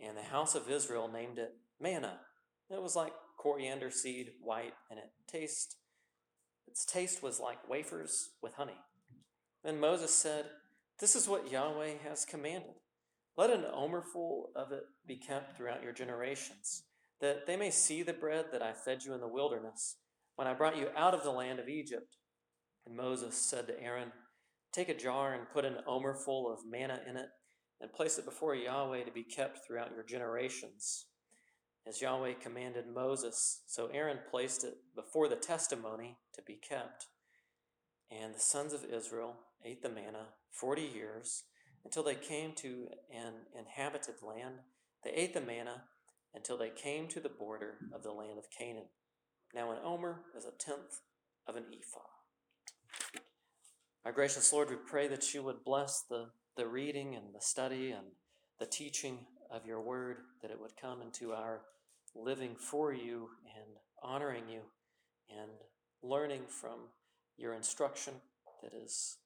And 0.00 0.16
the 0.16 0.22
house 0.22 0.54
of 0.54 0.70
Israel 0.70 1.10
named 1.12 1.38
it 1.38 1.52
manna. 1.80 2.20
It 2.70 2.82
was 2.82 2.96
like 2.96 3.12
coriander 3.36 3.90
seed, 3.90 4.30
white, 4.40 4.74
and 4.90 4.98
it 4.98 5.10
taste 5.26 5.76
its 6.70 6.84
taste 6.84 7.20
was 7.20 7.40
like 7.40 7.68
wafers 7.68 8.30
with 8.40 8.54
honey. 8.54 8.78
Then 9.64 9.80
Moses 9.80 10.14
said, 10.14 10.46
This 11.00 11.16
is 11.16 11.28
what 11.28 11.50
Yahweh 11.50 11.94
has 12.08 12.24
commanded. 12.24 12.74
Let 13.36 13.50
an 13.50 13.64
omerful 13.74 14.54
of 14.54 14.70
it 14.70 14.84
be 15.04 15.16
kept 15.16 15.56
throughout 15.56 15.82
your 15.82 15.92
generations, 15.92 16.84
that 17.20 17.46
they 17.46 17.56
may 17.56 17.70
see 17.70 18.02
the 18.02 18.12
bread 18.12 18.46
that 18.52 18.62
I 18.62 18.72
fed 18.72 19.04
you 19.04 19.14
in 19.14 19.20
the 19.20 19.28
wilderness, 19.28 19.96
when 20.36 20.46
I 20.48 20.54
brought 20.54 20.76
you 20.76 20.88
out 20.96 21.14
of 21.14 21.22
the 21.22 21.30
land 21.30 21.58
of 21.58 21.68
Egypt. 21.68 22.16
And 22.86 22.96
Moses 22.96 23.36
said 23.36 23.66
to 23.66 23.82
Aaron, 23.82 24.12
Take 24.72 24.88
a 24.88 24.94
jar 24.94 25.34
and 25.34 25.50
put 25.52 25.64
an 25.64 25.78
omerful 25.86 26.52
of 26.52 26.60
manna 26.68 27.00
in 27.08 27.16
it, 27.16 27.28
and 27.80 27.92
place 27.92 28.18
it 28.18 28.24
before 28.24 28.54
Yahweh 28.54 29.04
to 29.04 29.10
be 29.10 29.24
kept 29.24 29.66
throughout 29.66 29.92
your 29.94 30.04
generations. 30.04 31.06
As 31.86 32.00
Yahweh 32.00 32.34
commanded 32.42 32.84
Moses, 32.86 33.62
so 33.66 33.86
Aaron 33.86 34.18
placed 34.30 34.64
it 34.64 34.74
before 34.94 35.28
the 35.28 35.36
testimony 35.36 36.18
to 36.34 36.42
be 36.42 36.54
kept. 36.56 37.06
And 38.10 38.34
the 38.34 38.40
sons 38.40 38.72
of 38.72 38.84
Israel 38.84 39.36
ate 39.64 39.82
the 39.82 39.88
manna 39.88 40.26
forty 40.52 40.82
years 40.82 41.44
until 41.84 42.02
they 42.02 42.14
came 42.14 42.52
to 42.56 42.88
an 43.14 43.32
inhabited 43.58 44.16
land. 44.22 44.56
They 45.04 45.10
ate 45.10 45.32
the 45.32 45.40
manna 45.40 45.84
until 46.34 46.56
they 46.56 46.70
came 46.70 47.08
to 47.08 47.20
the 47.20 47.28
border 47.28 47.78
of 47.92 48.02
the 48.02 48.12
land 48.12 48.38
of 48.38 48.50
Canaan. 48.56 48.88
Now, 49.54 49.70
an 49.72 49.78
omer 49.84 50.22
is 50.36 50.44
a 50.44 50.52
tenth 50.58 51.00
of 51.46 51.56
an 51.56 51.64
ephah. 51.72 53.20
Our 54.04 54.12
gracious 54.12 54.52
Lord, 54.52 54.70
we 54.70 54.76
pray 54.76 55.08
that 55.08 55.34
you 55.34 55.42
would 55.42 55.64
bless 55.64 56.04
the, 56.08 56.30
the 56.56 56.66
reading 56.66 57.16
and 57.16 57.34
the 57.34 57.40
study 57.40 57.90
and 57.90 58.06
the 58.58 58.66
teaching 58.66 59.18
of 59.50 59.66
your 59.66 59.80
word, 59.80 60.18
that 60.42 60.50
it 60.50 60.60
would 60.60 60.76
come 60.80 61.02
into 61.02 61.32
our 61.32 61.62
living 62.14 62.54
for 62.56 62.92
you 62.92 63.28
and 63.56 63.76
honoring 64.02 64.44
you 64.48 64.60
and 65.28 65.50
learning 66.02 66.42
from 66.48 66.88
your 67.36 67.54
instruction 67.54 68.14
that 68.62 68.72
is 68.74 69.18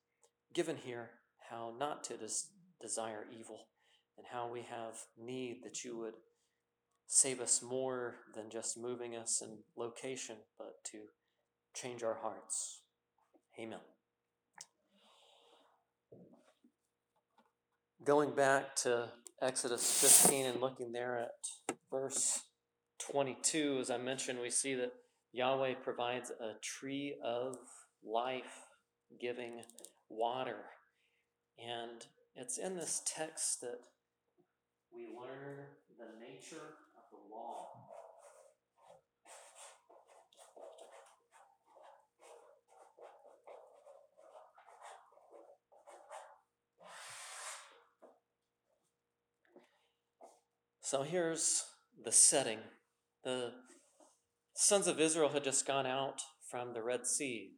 given 0.55 0.77
here 0.77 1.11
how 1.51 1.73
not 1.79 2.05
to 2.05 2.17
des- 2.17 2.49
desire 2.81 3.27
evil 3.39 3.69
and 4.17 4.27
how 4.31 4.49
we 4.51 4.63
have 4.63 4.99
need 5.19 5.63
that 5.65 5.85
you 5.85 5.97
would 5.97 6.15
save 7.15 7.41
us 7.41 7.63
more 7.63 8.17
than 8.35 8.51
just 8.51 8.77
moving 8.77 9.15
us 9.15 9.41
in 9.41 9.59
location, 9.77 10.35
but 10.59 10.83
to 10.85 10.99
change 11.73 12.03
our 12.03 12.19
hearts. 12.21 12.81
Amen. 13.57 13.79
Going 18.05 18.35
back 18.35 18.75
to 18.79 19.11
Exodus 19.41 20.25
15 20.25 20.47
and 20.47 20.61
looking 20.61 20.91
there 20.91 21.21
at 21.21 21.77
verse 21.89 22.41
22, 22.99 23.79
as 23.81 23.91
I 23.93 23.99
mentioned, 23.99 24.41
we 24.41 24.51
see 24.51 24.75
that 24.75 24.93
Yahweh 25.33 25.75
provides 25.85 26.31
a 26.31 26.59
tree 26.61 27.15
of 27.25 27.59
life 28.05 28.67
giving 29.21 29.63
water. 30.09 30.65
And 31.61 32.05
it's 32.35 32.59
in 32.59 32.75
this 32.75 33.03
text 33.07 33.61
that 33.61 33.79
we 34.93 35.07
learn 35.07 35.59
the 35.97 36.07
nature 36.21 36.75
of 36.97 37.05
the 37.11 37.35
law. 37.35 37.69
So 50.95 51.03
here's 51.03 51.65
the 52.05 52.13
setting. 52.13 52.61
The 53.25 53.51
sons 54.55 54.87
of 54.87 55.01
Israel 55.01 55.29
had 55.29 55.43
just 55.43 55.67
gone 55.67 55.87
out 55.87 56.23
from 56.49 56.73
the 56.73 56.85
Red 56.85 57.05
Sea. 57.05 57.51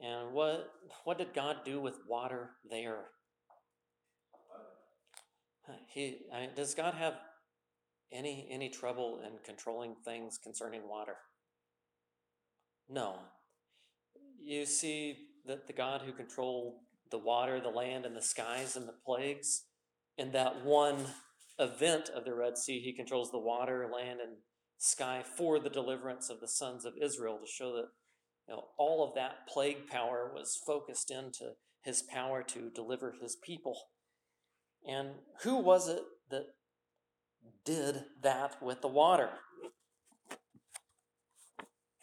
And 0.00 0.32
what 0.32 0.70
what 1.02 1.18
did 1.18 1.34
God 1.34 1.56
do 1.64 1.80
with 1.80 1.96
water 2.08 2.50
there? 2.70 3.06
Uh, 5.68 5.72
he 5.92 6.18
I 6.32 6.42
mean, 6.42 6.50
does 6.54 6.76
God 6.76 6.94
have 6.94 7.14
any 8.12 8.46
any 8.48 8.68
trouble 8.68 9.22
in 9.26 9.32
controlling 9.44 9.96
things 10.04 10.38
concerning 10.38 10.88
water? 10.88 11.16
No. 12.88 13.16
You 14.40 14.64
see 14.64 15.16
that 15.46 15.66
the 15.66 15.72
God 15.72 16.02
who 16.02 16.12
controlled 16.12 16.74
the 17.10 17.18
water, 17.18 17.60
the 17.60 17.70
land, 17.70 18.06
and 18.06 18.14
the 18.14 18.22
skies 18.22 18.76
and 18.76 18.86
the 18.86 18.94
plagues, 19.04 19.64
in 20.16 20.30
that 20.30 20.64
one 20.64 21.06
event 21.58 22.10
of 22.14 22.24
the 22.24 22.34
Red 22.34 22.56
Sea, 22.56 22.80
he 22.80 22.92
controls 22.92 23.30
the 23.30 23.38
water, 23.38 23.88
land, 23.92 24.20
and 24.20 24.36
sky 24.78 25.22
for 25.36 25.58
the 25.58 25.70
deliverance 25.70 26.30
of 26.30 26.40
the 26.40 26.48
sons 26.48 26.84
of 26.84 26.94
Israel 27.00 27.38
to 27.38 27.50
show 27.50 27.72
that 27.74 27.88
you 28.48 28.54
know, 28.54 28.64
all 28.78 29.06
of 29.06 29.14
that 29.14 29.46
plague 29.48 29.88
power 29.88 30.30
was 30.32 30.60
focused 30.66 31.10
into 31.10 31.52
his 31.82 32.02
power 32.02 32.42
to 32.42 32.70
deliver 32.70 33.14
his 33.20 33.36
people. 33.36 33.76
And 34.86 35.10
who 35.42 35.56
was 35.56 35.88
it 35.88 36.02
that 36.30 36.46
did 37.64 38.04
that 38.22 38.62
with 38.62 38.80
the 38.80 38.88
water? 38.88 39.30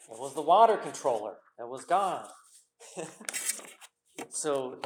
It 0.08 0.20
was 0.20 0.34
the 0.34 0.42
water 0.42 0.76
controller. 0.76 1.36
That 1.58 1.68
was 1.68 1.84
God. 1.84 2.28
so, 4.28 4.80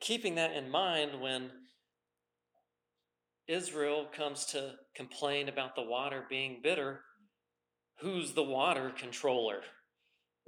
keeping 0.00 0.36
that 0.36 0.54
in 0.54 0.70
mind, 0.70 1.20
when 1.20 1.50
Israel 3.48 4.06
comes 4.14 4.44
to 4.46 4.74
complain 4.94 5.48
about 5.48 5.76
the 5.76 5.82
water 5.82 6.24
being 6.28 6.60
bitter, 6.62 7.00
who's 8.00 8.32
the 8.32 8.42
water 8.42 8.92
controller? 8.96 9.60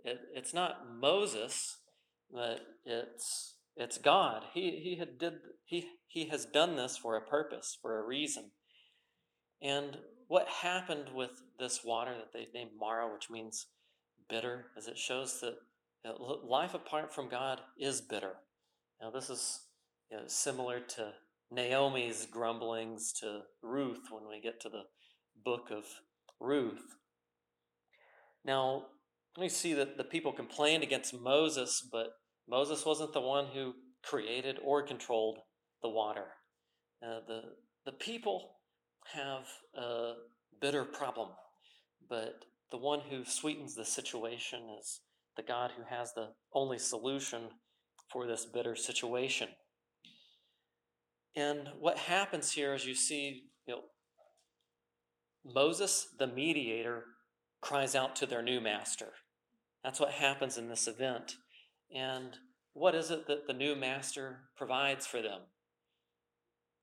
It, 0.05 0.19
it's 0.35 0.55
not 0.55 0.87
Moses, 1.01 1.79
but 2.33 2.61
it's 2.85 3.55
it's 3.77 3.99
God. 3.99 4.45
He 4.53 4.81
he 4.83 4.97
had 4.99 5.19
did 5.19 5.35
he 5.65 5.87
he 6.07 6.29
has 6.29 6.45
done 6.47 6.77
this 6.77 6.97
for 6.97 7.17
a 7.17 7.27
purpose, 7.27 7.79
for 7.81 7.99
a 7.99 8.07
reason. 8.07 8.51
And 9.63 9.99
what 10.27 10.49
happened 10.49 11.11
with 11.15 11.31
this 11.59 11.81
water 11.85 12.15
that 12.17 12.33
they 12.33 12.49
named 12.53 12.73
Marah, 12.79 13.13
which 13.13 13.31
means 13.31 13.67
bitter, 14.29 14.67
is 14.77 14.87
it 14.89 14.99
shows 14.99 15.41
that 15.41 15.55
life 16.45 16.75
apart 16.75 17.15
from 17.15 17.29
God 17.29 17.61
is 17.79 18.01
bitter. 18.01 18.35
Now 19.01 19.11
this 19.11 19.31
is 19.31 19.61
you 20.11 20.17
know, 20.17 20.25
similar 20.27 20.81
to 20.81 21.13
Naomi's 21.51 22.27
grumblings 22.27 23.13
to 23.21 23.43
Ruth 23.63 24.03
when 24.11 24.29
we 24.29 24.41
get 24.41 24.61
to 24.61 24.69
the 24.69 24.83
book 25.45 25.71
of 25.71 25.85
Ruth. 26.41 26.97
Now, 28.45 28.87
we 29.39 29.49
see 29.49 29.73
that 29.75 29.97
the 29.97 30.05
people 30.05 30.33
complained 30.33 30.83
against 30.83 31.15
Moses, 31.15 31.87
but 31.91 32.09
Moses 32.49 32.85
wasn't 32.85 33.13
the 33.13 33.21
one 33.21 33.47
who 33.47 33.75
created 34.03 34.59
or 34.65 34.83
controlled 34.83 35.39
the 35.83 35.89
water. 35.89 36.27
Uh, 37.03 37.21
the, 37.27 37.43
the 37.87 37.93
people 37.93 38.57
have 39.15 39.47
a 39.77 40.15
bitter 40.61 40.85
problem, 40.85 41.29
but 42.09 42.45
the 42.71 42.79
one 42.79 43.01
who 43.11 43.25
sweetens 43.25 43.75
the 43.75 43.85
situation 43.85 44.61
is 44.79 45.01
the 45.37 45.43
God 45.43 45.71
who 45.77 45.85
has 45.89 46.13
the 46.13 46.29
only 46.53 46.79
solution 46.79 47.43
for 48.11 48.27
this 48.27 48.45
bitter 48.45 48.75
situation. 48.75 49.49
And 51.37 51.69
what 51.79 51.99
happens 51.99 52.53
here 52.53 52.75
is 52.75 52.87
you 52.87 52.95
see, 52.95 53.45
you 53.67 53.75
know, 53.75 53.83
Moses, 55.45 56.09
the 56.19 56.27
mediator, 56.27 57.05
cries 57.61 57.95
out 57.95 58.17
to 58.17 58.27
their 58.27 58.43
new 58.43 58.61
master. 58.61 59.09
That's 59.85 60.01
what 60.01 60.13
happens 60.13 60.59
in 60.59 60.69
this 60.69 60.87
event. 60.89 61.37
And 61.95 62.37
what 62.73 62.95
is 62.95 63.11
it 63.11 63.27
that 63.27 63.47
the 63.47 63.53
new 63.53 63.75
master 63.75 64.41
provides 64.57 65.07
for 65.07 65.23
them? 65.23 65.41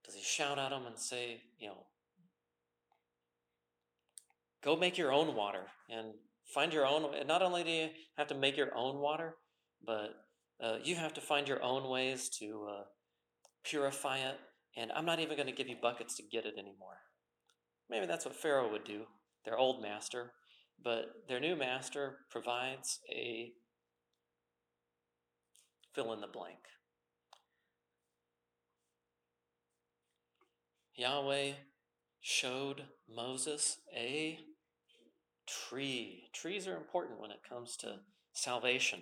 Does 0.06 0.16
he 0.16 0.22
shout 0.22 0.60
at 0.60 0.70
them 0.70 0.86
and 0.86 0.98
say, 0.98 1.42
you 1.60 1.68
know, 1.68 1.86
go 4.64 4.76
make 4.76 4.98
your 4.98 5.12
own 5.12 5.36
water 5.36 5.68
and 5.90 6.14
find 6.54 6.74
your 6.74 6.86
own? 6.86 7.14
And 7.16 7.28
not 7.28 7.42
only 7.42 7.64
do 7.64 7.70
you 7.70 7.90
have 8.18 8.28
to 8.28 8.36
make 8.36 8.58
your 8.58 8.76
own 8.76 9.00
water, 9.00 9.36
but 9.86 10.16
uh, 10.62 10.78
you 10.84 10.96
have 10.96 11.14
to 11.16 11.22
find 11.22 11.48
your 11.48 11.62
own 11.62 11.90
ways 11.90 12.30
to 12.40 12.68
uh, 12.70 12.84
purify 13.66 14.18
it. 14.20 14.40
And 14.78 14.92
I'm 14.92 15.06
not 15.06 15.20
even 15.20 15.38
going 15.38 15.48
to 15.48 15.54
give 15.54 15.70
you 15.70 15.78
buckets 15.82 16.16
to 16.18 16.24
get 16.24 16.46
it 16.46 16.56
anymore. 16.58 16.98
Maybe 17.90 18.06
that's 18.06 18.26
what 18.26 18.36
Pharaoh 18.36 18.72
would 18.72 18.84
do, 18.84 19.04
their 19.46 19.58
old 19.58 19.82
master. 19.82 20.32
But 20.84 21.06
their 21.30 21.40
new 21.40 21.56
master 21.56 22.18
provides 22.30 23.00
a 23.10 23.54
fill 25.94 26.12
in 26.14 26.20
the 26.20 26.28
blank. 26.28 26.58
Yahweh 30.96 31.52
showed 32.22 32.84
Moses 33.14 33.78
a 33.96 34.40
tree. 35.48 36.30
Trees 36.34 36.68
are 36.68 36.76
important 36.76 37.20
when 37.20 37.32
it 37.32 37.42
comes 37.48 37.78
to 37.78 38.00
salvation. 38.34 39.02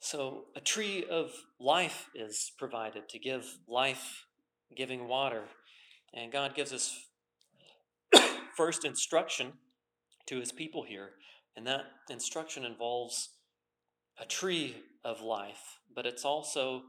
So, 0.00 0.44
a 0.54 0.60
tree 0.60 1.04
of 1.10 1.32
life 1.58 2.08
is 2.14 2.52
provided 2.56 3.08
to 3.08 3.18
give 3.18 3.44
life 3.66 4.26
giving 4.76 5.08
water. 5.08 5.42
And 6.14 6.32
God 6.32 6.54
gives 6.54 6.72
us 6.72 6.94
first 8.56 8.84
instruction 8.84 9.52
to 10.26 10.38
his 10.38 10.52
people 10.52 10.84
here. 10.84 11.10
And 11.56 11.66
that 11.66 11.86
instruction 12.08 12.64
involves 12.64 13.30
a 14.20 14.24
tree 14.24 14.76
of 15.04 15.20
life, 15.20 15.80
but 15.94 16.06
it's 16.06 16.24
also 16.24 16.82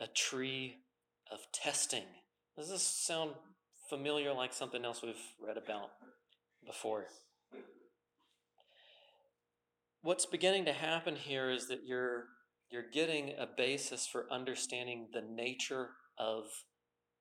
a 0.00 0.06
tree 0.06 0.76
of 1.30 1.40
testing. 1.52 2.04
Does 2.56 2.70
this 2.70 2.82
sound 2.82 3.32
familiar 3.88 4.32
like 4.32 4.52
something 4.52 4.84
else 4.84 5.02
we've 5.02 5.14
read 5.40 5.56
about 5.56 5.90
before? 6.66 7.06
What's 10.02 10.26
beginning 10.26 10.64
to 10.66 10.72
happen 10.72 11.16
here 11.16 11.50
is 11.50 11.68
that 11.68 11.80
you're 11.84 12.24
you're 12.70 12.90
getting 12.92 13.30
a 13.38 13.46
basis 13.46 14.06
for 14.06 14.26
understanding 14.30 15.08
the 15.12 15.22
nature 15.22 15.90
of 16.18 16.44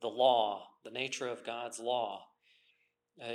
the 0.02 0.08
law, 0.08 0.68
the 0.84 0.92
nature 0.92 1.28
of 1.28 1.46
God's 1.46 1.80
law. 1.80 2.26
Uh, 3.22 3.34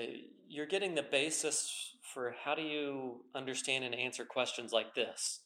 you're 0.48 0.66
getting 0.66 0.94
the 0.94 1.02
basis 1.02 1.96
for 2.14 2.34
how 2.44 2.54
do 2.54 2.62
you 2.62 3.24
understand 3.34 3.84
and 3.84 3.94
answer 3.94 4.24
questions 4.24 4.72
like 4.72 4.94
this 4.94 5.40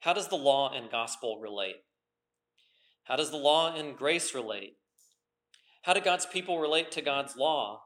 how 0.00 0.14
does 0.14 0.28
the 0.28 0.36
law 0.36 0.72
and 0.74 0.90
gospel 0.90 1.38
relate? 1.40 1.76
How 3.04 3.16
does 3.16 3.30
the 3.30 3.36
law 3.36 3.74
and 3.74 3.96
grace 3.96 4.34
relate? 4.34 4.76
How 5.82 5.92
do 5.92 6.00
God's 6.00 6.26
people 6.26 6.58
relate 6.58 6.90
to 6.92 7.02
God's 7.02 7.36
law? 7.36 7.82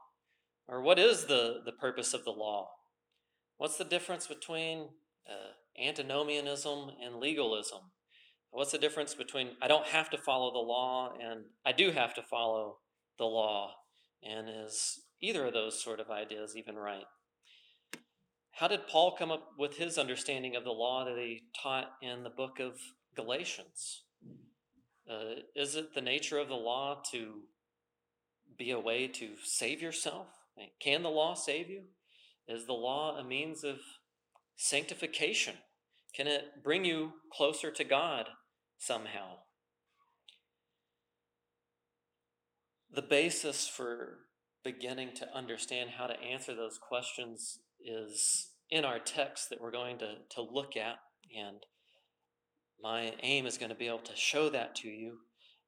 Or 0.67 0.81
what 0.81 0.97
is 0.97 1.25
the, 1.25 1.61
the 1.65 1.73
purpose 1.73 2.13
of 2.13 2.23
the 2.23 2.31
law? 2.31 2.69
What's 3.57 3.77
the 3.77 3.83
difference 3.83 4.27
between 4.27 4.89
uh, 5.29 5.81
antinomianism 5.81 6.91
and 7.03 7.17
legalism? 7.17 7.91
What's 8.55 8.71
the 8.71 8.77
difference 8.77 9.13
between 9.13 9.49
I 9.61 9.67
don't 9.67 9.85
have 9.87 10.09
to 10.11 10.17
follow 10.17 10.49
the 10.49 10.59
law 10.59 11.11
and 11.21 11.43
I 11.65 11.73
do 11.73 11.91
have 11.91 12.13
to 12.13 12.21
follow 12.21 12.77
the 13.17 13.25
law? 13.25 13.73
And 14.23 14.47
is 14.47 15.01
either 15.21 15.47
of 15.47 15.53
those 15.53 15.83
sort 15.83 15.99
of 15.99 16.09
ideas 16.09 16.55
even 16.55 16.75
right? 16.75 17.03
How 18.53 18.69
did 18.69 18.87
Paul 18.87 19.17
come 19.19 19.29
up 19.29 19.49
with 19.59 19.75
his 19.75 19.97
understanding 19.97 20.55
of 20.55 20.63
the 20.63 20.71
law 20.71 21.03
that 21.03 21.17
he 21.17 21.41
taught 21.61 21.91
in 22.01 22.23
the 22.23 22.29
book 22.29 22.61
of 22.61 22.79
Galatians? 23.13 24.03
Uh, 25.11 25.41
is 25.53 25.75
it 25.75 25.93
the 25.93 25.99
nature 25.99 26.39
of 26.39 26.47
the 26.47 26.55
law 26.55 27.01
to 27.11 27.41
be 28.57 28.71
a 28.71 28.79
way 28.79 29.05
to 29.09 29.31
save 29.43 29.81
yourself? 29.81 30.27
Can 30.79 31.03
the 31.03 31.09
law 31.09 31.33
save 31.33 31.69
you? 31.69 31.81
Is 32.47 32.67
the 32.67 32.73
law 32.73 33.17
a 33.17 33.23
means 33.25 33.65
of 33.65 33.79
sanctification? 34.55 35.55
Can 36.15 36.27
it 36.27 36.63
bring 36.63 36.85
you 36.85 37.11
closer 37.33 37.69
to 37.69 37.83
God 37.83 38.29
somehow? 38.77 39.37
The 42.93 43.01
basis 43.01 43.67
for 43.67 44.19
beginning 44.63 45.13
to 45.15 45.35
understand 45.35 45.91
how 45.97 46.07
to 46.07 46.19
answer 46.19 46.55
those 46.55 46.79
questions 46.79 47.59
is 47.79 48.49
in 48.69 48.83
our 48.83 48.99
text 48.99 49.49
that 49.49 49.61
we're 49.61 49.71
going 49.71 49.97
to, 49.99 50.15
to 50.31 50.41
look 50.41 50.75
at. 50.75 50.95
And 51.37 51.57
my 52.81 53.13
aim 53.21 53.45
is 53.45 53.57
going 53.57 53.69
to 53.69 53.75
be 53.75 53.87
able 53.87 53.99
to 53.99 54.15
show 54.15 54.49
that 54.49 54.75
to 54.77 54.87
you. 54.87 55.19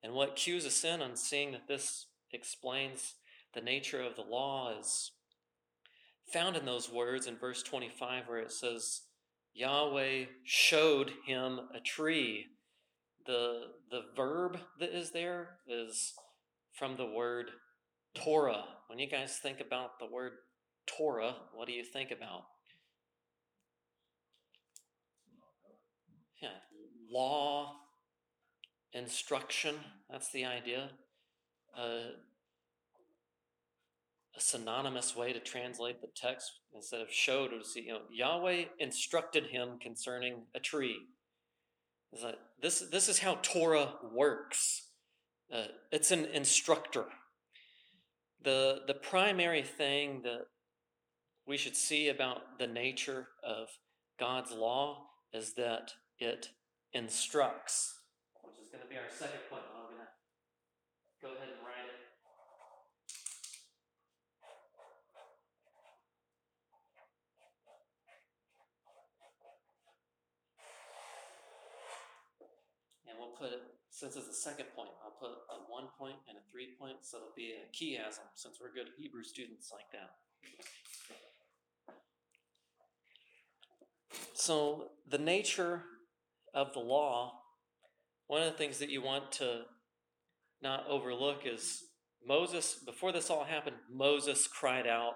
And 0.04 0.14
what 0.14 0.36
cues 0.36 0.66
us 0.66 0.84
in 0.84 1.02
on 1.02 1.16
seeing 1.16 1.52
that 1.52 1.68
this 1.68 2.08
explains 2.32 3.16
the 3.54 3.62
nature 3.62 4.02
of 4.02 4.16
the 4.16 4.22
law 4.22 4.74
is 4.80 5.12
found 6.32 6.56
in 6.56 6.66
those 6.66 6.92
words 6.92 7.28
in 7.28 7.38
verse 7.38 7.64
25 7.64 8.24
where 8.28 8.40
it 8.40 8.52
says, 8.52 9.02
Yahweh 9.54 10.26
showed 10.44 11.12
him 11.26 11.60
a 11.76 11.80
tree. 11.80 12.46
The, 13.28 13.64
the 13.92 14.02
verb 14.16 14.58
that 14.80 14.96
is 14.96 15.12
there 15.12 15.58
is 15.68 16.14
from 16.74 16.96
the 16.96 17.06
word 17.06 17.52
Torah. 18.16 18.64
When 18.88 19.00
you 19.00 19.10
guys 19.10 19.38
think 19.38 19.60
about 19.60 20.00
the 20.00 20.08
word 20.08 20.32
Torah, 20.86 21.36
what 21.54 21.68
do 21.68 21.74
you 21.74 21.84
think 21.84 22.12
about? 22.12 22.44
Yeah, 26.42 26.50
law, 27.12 27.74
instruction, 28.94 29.76
that's 30.10 30.32
the 30.32 30.46
idea. 30.46 30.92
Uh, 31.78 32.12
a 34.38 34.40
synonymous 34.40 35.16
way 35.16 35.34
to 35.34 35.40
translate 35.40 36.00
the 36.00 36.08
text 36.16 36.52
instead 36.74 37.02
of 37.02 37.12
showed 37.12 37.52
or 37.52 37.64
see, 37.64 37.82
you 37.82 37.94
know, 37.94 38.02
Yahweh 38.12 38.66
instructed 38.80 39.48
him 39.48 39.80
concerning 39.82 40.44
a 40.56 40.60
tree. 40.60 40.98
This, 42.62 42.80
this 42.92 43.10
is 43.10 43.20
how 43.20 43.36
Torah 43.42 43.94
works. 44.14 44.90
Uh, 45.54 45.66
it's 45.92 46.12
an 46.12 46.26
instructor. 46.26 47.06
The, 48.44 48.82
the 48.88 48.94
primary 48.94 49.62
thing 49.62 50.22
that 50.24 50.48
we 51.46 51.58
should 51.58 51.76
see 51.76 52.10
about 52.10 52.60
the 52.60 52.68
nature 52.68 53.28
of 53.44 53.68
God's 54.20 54.52
law 54.52 55.08
is 55.34 55.54
that 55.54 55.92
it 56.20 56.50
instructs, 56.94 57.94
which 58.44 58.58
is 58.60 58.68
going 58.70 58.84
to 58.84 58.90
be 58.90 58.96
our 58.96 59.10
second 59.10 59.40
point. 59.50 59.64
I'm 59.76 59.96
going 59.96 59.98
to 60.00 60.08
go 61.22 61.28
ahead 61.36 61.50
and 61.50 61.66
write 61.66 61.86
it. 61.86 61.94
And 73.10 73.18
we'll 73.20 73.27
put 73.40 73.52
it, 73.52 73.62
since 73.90 74.16
it's 74.16 74.28
the 74.28 74.34
second 74.34 74.68
point, 74.76 74.90
I'll 75.04 75.18
put 75.20 75.32
a 75.32 75.72
one 75.72 75.88
point 75.98 76.18
and 76.28 76.38
a 76.38 76.42
three 76.52 76.76
point, 76.80 76.98
so 77.02 77.18
it'll 77.18 77.30
be 77.36 77.54
a 77.54 77.68
chiasm, 77.76 78.26
since 78.36 78.58
we're 78.62 78.74
good 78.74 78.92
Hebrew 78.98 79.24
students 79.24 79.72
like 79.72 79.92
that. 79.92 80.12
So, 84.34 84.92
the 85.10 85.18
nature 85.18 85.84
of 86.54 86.74
the 86.74 86.80
law, 86.80 87.42
one 88.28 88.42
of 88.42 88.52
the 88.52 88.58
things 88.58 88.80
that 88.80 88.90
you 88.90 89.02
want 89.02 89.32
to 89.34 89.64
not 90.62 90.86
overlook 90.88 91.42
is 91.46 91.84
Moses, 92.26 92.76
before 92.86 93.12
this 93.12 93.30
all 93.30 93.44
happened, 93.44 93.78
Moses 93.92 94.48
cried 94.48 94.88
out 94.88 95.14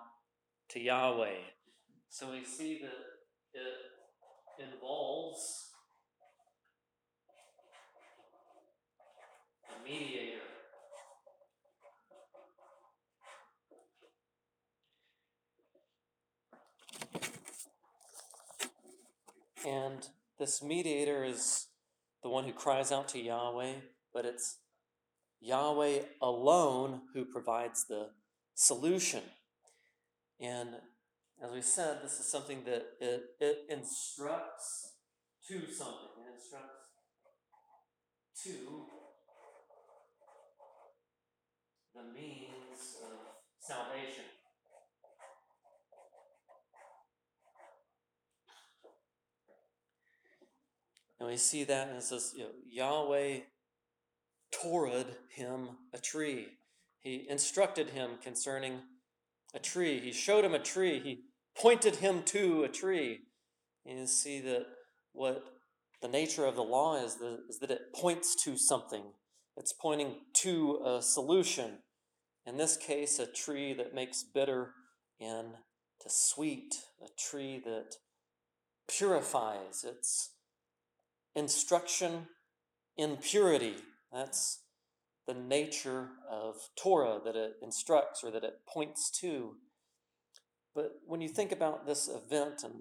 to 0.70 0.80
Yahweh. 0.80 1.40
So 2.10 2.32
we 2.32 2.44
see 2.46 2.80
that 2.82 2.90
it 3.54 4.72
involves 4.74 5.72
a 9.70 9.71
mediator. 9.84 10.41
And 19.67 20.08
this 20.39 20.63
mediator 20.63 21.24
is 21.24 21.67
the 22.24 22.30
one 22.30 22.46
who 22.46 22.54
cries 22.54 22.91
out 22.91 23.08
to 23.10 23.20
Yahweh, 23.20 23.74
but 24.13 24.26
it's 24.26 24.58
Yahweh 25.39 26.00
alone 26.22 27.02
who 27.13 27.26
provides 27.26 27.86
the 27.88 28.10
solution. 28.56 29.22
And 30.39 30.70
as 31.44 31.52
we 31.52 31.62
said, 31.62 32.00
this 32.04 32.20
is 32.20 32.26
something 32.26 32.63
that 32.65 32.86
it, 33.00 33.24
it 33.39 33.58
instructs 33.70 34.94
to 35.48 35.72
something. 35.72 36.10
It 36.17 36.36
instructs 36.36 36.88
to 38.44 39.01
the 41.96 42.04
means 42.14 42.98
of 43.04 43.18
salvation. 43.60 44.26
And 51.20 51.30
we 51.30 51.38
see 51.38 51.64
that 51.66 51.90
and 51.90 51.98
it 51.98 52.04
says, 52.04 52.34
you 52.36 52.46
know, 52.46 52.50
Yahweh 52.68 53.42
Torah 54.52 55.06
him 55.30 55.70
a 55.94 55.98
tree. 55.98 56.48
He 57.00 57.28
instructed 57.30 57.90
him 57.90 58.12
concerning 58.22 58.82
a 59.54 59.60
tree. 59.60 60.00
He 60.00 60.12
showed 60.12 60.46
him 60.46 60.54
a 60.54 60.60
tree. 60.60 61.00
He 61.00 61.24
pointed 61.56 61.98
him 61.98 62.24
to 62.24 62.64
a 62.64 62.68
tree. 62.68 63.20
And 63.86 64.00
you 64.00 64.08
see 64.08 64.42
that 64.42 64.66
what 65.14 65.44
the 66.02 66.08
nature 66.08 66.46
of 66.46 66.56
the 66.56 66.64
law 66.64 67.04
is, 67.04 67.18
is 67.50 67.60
that 67.60 67.72
it 67.72 67.94
points 67.94 68.36
to 68.44 68.58
something. 68.58 69.04
It's 69.62 69.74
pointing 69.74 70.15
to 70.38 70.82
a 70.84 71.04
solution. 71.04 71.84
In 72.47 72.58
this 72.58 72.76
case, 72.78 73.19
a 73.19 73.28
tree 73.28 73.76
that 73.76 73.93
makes 73.93 74.24
bitter 74.24 74.74
into 75.19 75.60
sweet, 76.08 76.74
a 77.00 77.06
tree 77.15 77.62
that 77.63 77.93
purifies. 78.88 79.86
It's 79.88 80.32
instruction 81.36 82.26
in 82.97 83.17
purity. 83.17 83.76
That's 84.12 84.62
the 85.28 85.36
nature 85.36 86.08
of 86.28 86.56
Torah 86.76 87.19
that 87.24 87.36
it 87.36 87.58
instructs 87.62 88.24
or 88.24 88.32
that 88.32 88.43
it 88.43 88.65
points 88.67 89.12
to. 89.19 89.58
But 90.74 90.93
when 91.06 91.21
you 91.21 91.30
think 91.30 91.52
about 91.52 91.86
this 91.86 92.08
event 92.08 92.63
and 92.63 92.74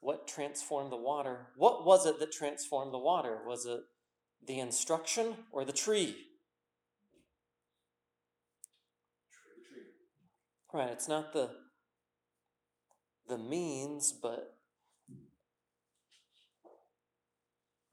what 0.00 0.28
transformed 0.28 0.92
the 0.92 0.96
water, 0.96 1.46
what 1.56 1.86
was 1.86 2.04
it 2.04 2.18
that 2.18 2.32
transformed 2.32 2.92
the 2.92 2.98
water? 2.98 3.38
Was 3.46 3.64
it 3.64 3.80
the 4.46 4.58
instruction 4.58 5.34
or 5.50 5.64
the 5.64 5.72
tree? 5.72 6.16
Right, 10.72 10.90
it's 10.90 11.08
not 11.08 11.32
the 11.32 11.50
the 13.28 13.38
means, 13.38 14.12
but 14.12 14.56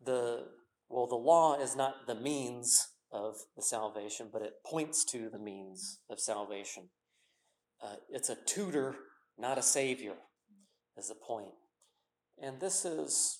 the 0.03 0.47
well, 0.89 1.07
the 1.07 1.15
law 1.15 1.59
is 1.61 1.75
not 1.75 2.07
the 2.07 2.15
means 2.15 2.87
of 3.11 3.35
the 3.55 3.61
salvation, 3.61 4.29
but 4.31 4.41
it 4.41 4.53
points 4.65 5.05
to 5.05 5.29
the 5.29 5.39
means 5.39 5.99
of 6.09 6.19
salvation. 6.19 6.89
Uh, 7.83 7.95
it's 8.09 8.29
a 8.29 8.37
tutor, 8.45 8.95
not 9.37 9.57
a 9.57 9.61
savior, 9.61 10.15
is 10.97 11.09
the 11.09 11.15
point. 11.15 11.53
And 12.41 12.59
this 12.59 12.85
is, 12.85 13.38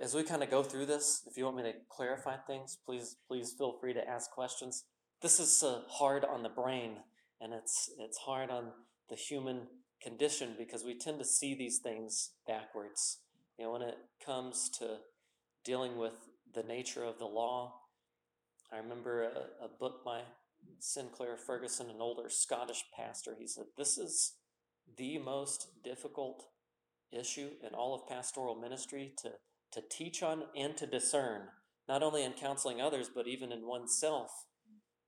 as 0.00 0.14
we 0.14 0.22
kind 0.22 0.42
of 0.42 0.50
go 0.50 0.62
through 0.62 0.86
this, 0.86 1.22
if 1.26 1.36
you 1.36 1.44
want 1.44 1.56
me 1.56 1.62
to 1.64 1.72
clarify 1.88 2.36
things, 2.36 2.78
please 2.84 3.16
please 3.28 3.54
feel 3.56 3.78
free 3.80 3.94
to 3.94 4.08
ask 4.08 4.30
questions. 4.30 4.84
This 5.20 5.38
is 5.40 5.62
uh, 5.62 5.82
hard 5.88 6.24
on 6.24 6.42
the 6.42 6.48
brain, 6.48 6.96
and 7.40 7.52
it's 7.52 7.90
it's 7.98 8.18
hard 8.18 8.50
on 8.50 8.72
the 9.08 9.16
human 9.16 9.66
condition 10.02 10.54
because 10.58 10.84
we 10.84 10.98
tend 10.98 11.18
to 11.18 11.24
see 11.24 11.54
these 11.54 11.78
things 11.78 12.32
backwards 12.46 13.18
You 13.58 13.66
know, 13.66 13.72
when 13.72 13.82
it 13.82 13.96
comes 14.24 14.68
to 14.78 14.98
dealing 15.64 15.96
with 15.96 16.14
the 16.52 16.62
nature 16.62 17.04
of 17.04 17.18
the 17.18 17.26
law, 17.26 17.74
I 18.72 18.78
remember 18.78 19.22
a, 19.22 19.64
a 19.64 19.68
book 19.78 20.04
by 20.04 20.22
Sinclair 20.80 21.36
Ferguson, 21.36 21.88
an 21.90 22.00
older 22.00 22.28
Scottish 22.28 22.84
pastor. 22.96 23.36
He 23.38 23.46
said, 23.46 23.66
This 23.76 23.98
is 23.98 24.34
the 24.96 25.18
most 25.18 25.68
difficult 25.84 26.44
issue 27.12 27.50
in 27.66 27.74
all 27.74 27.94
of 27.94 28.08
pastoral 28.08 28.54
ministry 28.54 29.12
to, 29.22 29.32
to 29.72 29.82
teach 29.90 30.22
on 30.22 30.44
and 30.56 30.76
to 30.76 30.86
discern, 30.86 31.42
not 31.88 32.02
only 32.02 32.24
in 32.24 32.32
counseling 32.32 32.80
others, 32.80 33.10
but 33.14 33.26
even 33.26 33.52
in 33.52 33.66
oneself. 33.66 34.30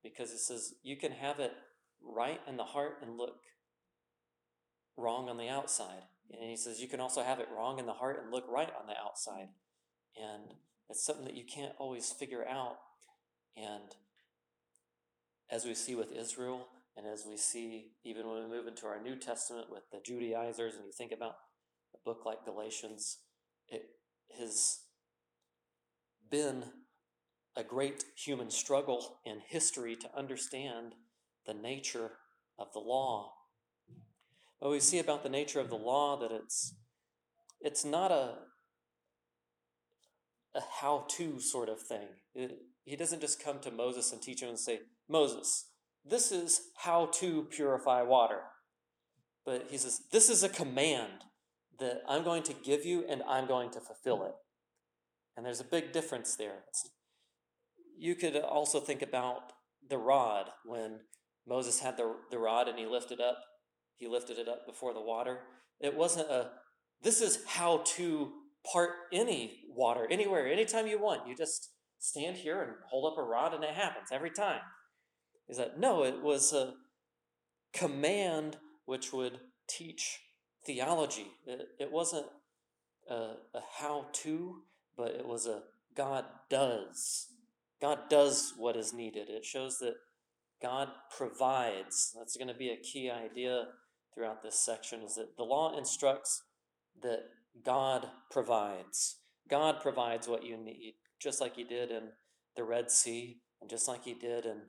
Because 0.03 0.31
it 0.31 0.39
says 0.39 0.75
you 0.83 0.97
can 0.97 1.13
have 1.13 1.41
it 1.41 1.53
right 2.03 2.41
in 2.47 2.57
the 2.57 2.65
heart 2.65 2.99
and 3.03 3.17
look 3.17 3.37
wrong 4.97 5.29
on 5.29 5.39
the 5.39 5.49
outside. 5.49 6.03
And 6.31 6.51
he 6.51 6.57
says 6.57 6.81
you 6.81 6.89
can 6.89 7.01
also 7.01 7.23
have 7.23 7.41
it 7.41 7.49
wrong 7.55 7.79
in 7.79 7.87
the 7.87 7.93
heart 7.93 8.21
and 8.23 8.33
look 8.33 8.45
right 8.49 8.71
on 8.79 8.87
the 8.87 8.99
outside. 9.03 9.49
And 10.17 10.55
it's 10.89 11.05
something 11.05 11.25
that 11.25 11.37
you 11.37 11.45
can't 11.45 11.73
always 11.79 12.11
figure 12.13 12.47
out. 12.47 12.77
And 13.57 13.95
as 15.51 15.65
we 15.65 15.75
see 15.75 15.95
with 15.95 16.13
Israel, 16.13 16.69
and 16.97 17.07
as 17.07 17.25
we 17.29 17.37
see 17.37 17.93
even 18.05 18.29
when 18.29 18.45
we 18.45 18.57
move 18.57 18.67
into 18.67 18.87
our 18.87 19.03
New 19.03 19.17
Testament 19.17 19.67
with 19.71 19.83
the 19.91 20.01
Judaizers, 20.05 20.75
and 20.75 20.85
you 20.85 20.93
think 20.93 21.13
about 21.13 21.37
a 21.95 21.99
book 22.05 22.25
like 22.25 22.45
Galatians, 22.45 23.19
it 23.69 23.83
has 24.39 24.81
been 26.31 26.65
a 27.57 27.63
great 27.63 28.05
human 28.17 28.51
struggle 28.51 29.19
in 29.25 29.41
history 29.47 29.95
to 29.97 30.17
understand 30.17 30.95
the 31.47 31.55
nature 31.55 32.13
of 32.59 32.73
the 32.73 32.81
law. 32.81 33.33
But 34.61 34.71
we 34.71 34.81
see 34.81 34.99
about 34.99 35.23
the 35.23 35.29
nature 35.29 35.61
of 35.61 35.69
the 35.69 35.77
law 35.77 36.19
that 36.19 36.33
it's 36.33 36.75
it's 37.61 37.85
not 37.85 38.11
a 38.11 38.35
a 40.55 40.61
how-to 40.81 41.41
sort 41.41 41.69
of 41.69 41.81
thing. 41.81 42.09
It, 42.35 42.59
he 42.85 42.97
doesn't 42.97 43.21
just 43.21 43.43
come 43.43 43.59
to 43.61 43.71
Moses 43.71 44.13
and 44.13 44.23
teach 44.23 44.43
him 44.43 44.51
and 44.51 44.59
say, 44.59 44.81
Moses, 45.09 45.67
this 46.05 46.31
is 46.31 46.61
how 46.77 47.07
to 47.15 47.45
purify 47.51 48.03
water. 48.03 48.41
But 49.45 49.67
he 49.71 49.79
says, 49.79 50.03
this 50.13 50.29
is 50.29 50.43
a 50.43 50.49
command 50.49 51.25
that 51.79 52.03
I'm 52.09 52.25
going 52.25 52.43
to 52.45 52.55
give 52.55 52.85
you 52.85 53.05
and 53.09 53.23
I'm 53.29 53.47
going 53.47 53.71
to 53.73 53.81
fulfill 53.81 54.25
it. 54.25 54.35
And 55.37 55.45
there's 55.45 55.61
a 55.61 55.65
big 55.65 55.93
difference 55.93 56.37
there. 56.37 56.65
You 57.99 58.15
could 58.15 58.37
also 58.37 58.81
think 58.81 59.03
about 59.03 59.53
the 59.89 59.99
rod 59.99 60.51
when 60.65 61.01
Moses 61.47 61.81
had 61.81 61.97
the, 61.97 62.15
the 62.31 62.39
rod 62.39 62.69
and 62.69 62.79
he 62.79 62.87
lifted 62.87 63.21
up, 63.21 63.39
he 63.97 64.09
lifted 64.09 64.39
it 64.39 64.49
up 64.49 64.67
before 64.67 64.95
the 64.95 65.01
water. 65.01 65.41
It 65.81 65.97
wasn't 65.97 66.31
a, 66.31 66.51
this 67.03 67.21
is 67.21 67.41
how 67.47 67.83
to 67.97 68.33
part 68.73 68.91
any 69.13 69.61
water 69.69 70.07
anywhere, 70.11 70.47
anytime 70.47 70.87
you 70.87 71.01
want. 71.01 71.29
You 71.29 71.37
just 71.37 71.71
stand 71.99 72.37
here 72.37 72.63
and 72.63 72.73
hold 72.89 73.13
up 73.13 73.19
a 73.19 73.27
rod 73.27 73.55
and 73.55 73.65
it 73.65 73.75
happens 73.75 74.09
every 74.13 74.31
time. 74.31 74.61
Is 75.49 75.59
that 75.59 75.79
no, 75.79 76.05
it 76.05 76.23
was 76.23 76.53
a 76.53 76.75
command 77.75 78.57
which 78.87 79.13
would 79.13 79.41
teach 79.69 80.21
theology. 80.65 81.27
It, 81.47 81.69
it 81.79 81.93
wasn't 81.93 82.27
a, 83.09 83.15
a 83.15 83.61
how 83.79 84.07
to, 84.13 84.63
but 84.97 85.13
it 85.13 85.27
was 85.27 85.47
a 85.47 85.63
God 85.97 86.25
does. 86.51 87.29
God 87.81 88.09
does 88.09 88.55
what 88.57 88.77
is 88.77 88.93
needed. 88.93 89.29
It 89.29 89.45
shows 89.45 89.79
that 89.79 89.95
God 90.63 90.89
provides. 91.17 92.13
That's 92.17 92.37
going 92.37 92.49
to 92.49 92.55
be 92.55 92.71
a 92.71 92.77
key 92.77 93.11
idea 93.11 93.67
throughout 94.15 94.43
this 94.43 94.59
section 94.59 95.03
is 95.03 95.17
that 95.17 95.37
the 95.37 95.43
law 95.43 95.77
instructs 95.77 96.43
that 97.03 97.25
God 97.65 98.07
provides. 98.31 99.17
God 99.49 99.81
provides 99.81 100.27
what 100.27 100.45
you 100.45 100.57
need, 100.57 100.95
just 101.21 101.41
like 101.41 101.57
he 101.57 101.65
did 101.65 101.91
in 101.91 102.09
the 102.57 102.65
Red 102.65 102.91
Sea, 102.91 103.41
and 103.61 103.69
just 103.69 103.89
like 103.89 104.05
he 104.05 104.15
did 104.15 104.47
in 104.47 104.63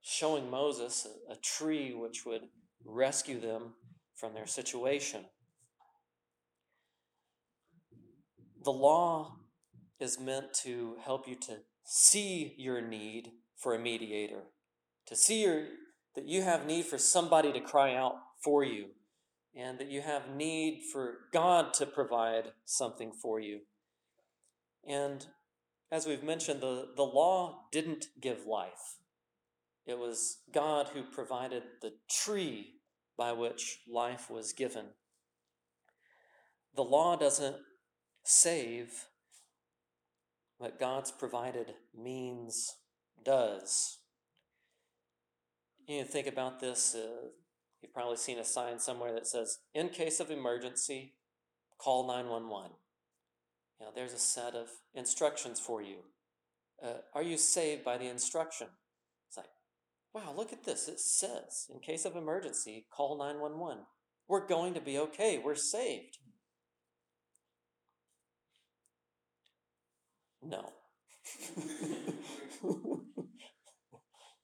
showing 0.00 0.50
Moses 0.50 1.06
a, 1.28 1.32
a 1.32 1.36
tree 1.36 1.92
which 1.92 2.24
would 2.24 2.42
rescue 2.84 3.40
them 3.40 3.74
from 4.20 4.34
their 4.34 4.46
situation. 4.46 5.24
The 8.62 8.70
law 8.70 9.36
is 9.98 10.20
meant 10.20 10.52
to 10.62 10.96
help 11.02 11.26
you 11.26 11.34
to 11.36 11.60
see 11.84 12.54
your 12.58 12.82
need 12.82 13.30
for 13.56 13.74
a 13.74 13.78
mediator, 13.78 14.42
to 15.06 15.16
see 15.16 15.42
your, 15.44 15.64
that 16.14 16.26
you 16.26 16.42
have 16.42 16.66
need 16.66 16.84
for 16.84 16.98
somebody 16.98 17.52
to 17.52 17.60
cry 17.60 17.94
out 17.94 18.16
for 18.44 18.62
you, 18.62 18.88
and 19.56 19.78
that 19.78 19.90
you 19.90 20.02
have 20.02 20.28
need 20.28 20.82
for 20.92 21.14
God 21.32 21.72
to 21.74 21.86
provide 21.86 22.52
something 22.66 23.12
for 23.12 23.40
you. 23.40 23.60
And 24.86 25.26
as 25.90 26.06
we've 26.06 26.22
mentioned, 26.22 26.60
the, 26.60 26.88
the 26.94 27.02
law 27.02 27.64
didn't 27.72 28.06
give 28.20 28.46
life. 28.46 28.98
It 29.86 29.98
was 29.98 30.42
God 30.52 30.88
who 30.92 31.02
provided 31.02 31.62
the 31.80 31.94
tree 32.08 32.79
by 33.20 33.32
which 33.32 33.80
life 33.86 34.30
was 34.30 34.54
given. 34.54 34.86
The 36.74 36.82
law 36.82 37.16
doesn't 37.16 37.56
save, 38.24 39.08
but 40.58 40.80
God's 40.80 41.10
provided 41.10 41.74
means 41.94 42.76
does. 43.22 43.98
You 45.86 46.02
think 46.04 46.28
about 46.28 46.60
this. 46.60 46.94
Uh, 46.94 47.28
you've 47.82 47.92
probably 47.92 48.16
seen 48.16 48.38
a 48.38 48.44
sign 48.44 48.78
somewhere 48.78 49.12
that 49.12 49.26
says, 49.26 49.58
"In 49.74 49.90
case 49.90 50.18
of 50.18 50.30
emergency, 50.30 51.16
call 51.76 52.06
911." 52.06 52.78
You 53.78 53.84
know, 53.84 53.92
there's 53.94 54.14
a 54.14 54.18
set 54.18 54.54
of 54.54 54.70
instructions 54.94 55.60
for 55.60 55.82
you. 55.82 56.04
Uh, 56.82 57.02
are 57.12 57.22
you 57.22 57.36
saved 57.36 57.84
by 57.84 57.98
the 57.98 58.06
instruction? 58.06 58.68
It's 59.28 59.36
like, 59.36 59.50
wow, 60.12 60.32
look 60.36 60.52
at 60.52 60.64
this. 60.64 60.88
It 60.88 61.00
says, 61.00 61.66
in 61.72 61.80
case 61.80 62.04
of 62.04 62.16
emergency, 62.16 62.86
call 62.90 63.18
911. 63.18 63.84
We're 64.28 64.46
going 64.46 64.74
to 64.74 64.80
be 64.80 64.98
okay. 64.98 65.40
We're 65.42 65.54
saved. 65.54 66.18
No. 70.42 70.72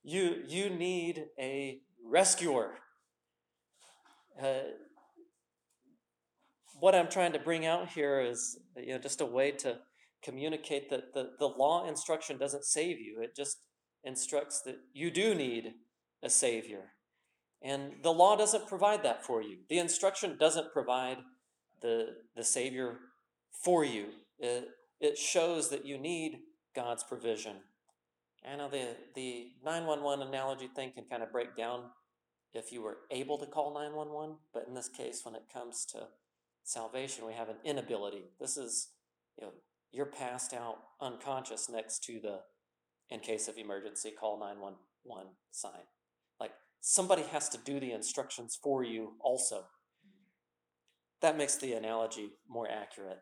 you, 0.02 0.42
you 0.46 0.70
need 0.70 1.26
a 1.38 1.80
rescuer. 2.04 2.74
Uh, 4.40 4.58
what 6.78 6.94
I'm 6.94 7.08
trying 7.08 7.32
to 7.32 7.38
bring 7.38 7.64
out 7.64 7.88
here 7.88 8.20
is 8.20 8.58
you 8.76 8.92
know, 8.92 8.98
just 8.98 9.20
a 9.20 9.26
way 9.26 9.50
to 9.52 9.78
communicate 10.22 10.90
that 10.90 11.14
the, 11.14 11.30
the 11.38 11.46
law 11.46 11.88
instruction 11.88 12.36
doesn't 12.38 12.64
save 12.64 12.98
you. 12.98 13.20
It 13.22 13.34
just 13.34 13.58
instructs 14.06 14.62
that 14.62 14.78
you 14.94 15.10
do 15.10 15.34
need 15.34 15.74
a 16.22 16.30
Savior. 16.30 16.92
And 17.60 17.92
the 18.02 18.12
law 18.12 18.36
doesn't 18.36 18.68
provide 18.68 19.02
that 19.02 19.24
for 19.24 19.42
you. 19.42 19.58
The 19.68 19.78
instruction 19.78 20.36
doesn't 20.38 20.72
provide 20.72 21.18
the, 21.82 22.14
the 22.36 22.44
Savior 22.44 22.98
for 23.50 23.84
you. 23.84 24.06
It, 24.38 24.68
it 25.00 25.18
shows 25.18 25.68
that 25.70 25.84
you 25.84 25.98
need 25.98 26.38
God's 26.74 27.02
provision. 27.02 27.56
I 28.48 28.56
know 28.56 28.68
the, 28.68 28.96
the 29.14 29.48
911 29.64 30.28
analogy 30.28 30.68
thing 30.68 30.92
can 30.92 31.04
kind 31.04 31.22
of 31.22 31.32
break 31.32 31.56
down 31.56 31.84
if 32.54 32.72
you 32.72 32.80
were 32.80 32.98
able 33.10 33.38
to 33.38 33.46
call 33.46 33.74
911, 33.74 34.36
but 34.54 34.66
in 34.68 34.74
this 34.74 34.88
case, 34.88 35.22
when 35.24 35.34
it 35.34 35.42
comes 35.52 35.84
to 35.86 36.06
salvation, 36.62 37.26
we 37.26 37.32
have 37.32 37.48
an 37.48 37.56
inability. 37.64 38.24
This 38.40 38.56
is, 38.56 38.88
you 39.38 39.46
know, 39.46 39.52
you're 39.92 40.06
passed 40.06 40.54
out 40.54 40.76
unconscious 41.00 41.68
next 41.68 42.04
to 42.04 42.20
the 42.20 42.40
in 43.10 43.20
case 43.20 43.48
of 43.48 43.56
emergency, 43.56 44.12
call 44.18 44.38
911 44.38 45.32
sign. 45.50 45.72
Like 46.40 46.52
somebody 46.80 47.22
has 47.22 47.48
to 47.50 47.58
do 47.58 47.80
the 47.80 47.92
instructions 47.92 48.58
for 48.60 48.82
you 48.82 49.14
also. 49.20 49.64
That 51.20 51.38
makes 51.38 51.56
the 51.56 51.72
analogy 51.72 52.30
more 52.48 52.68
accurate. 52.70 53.20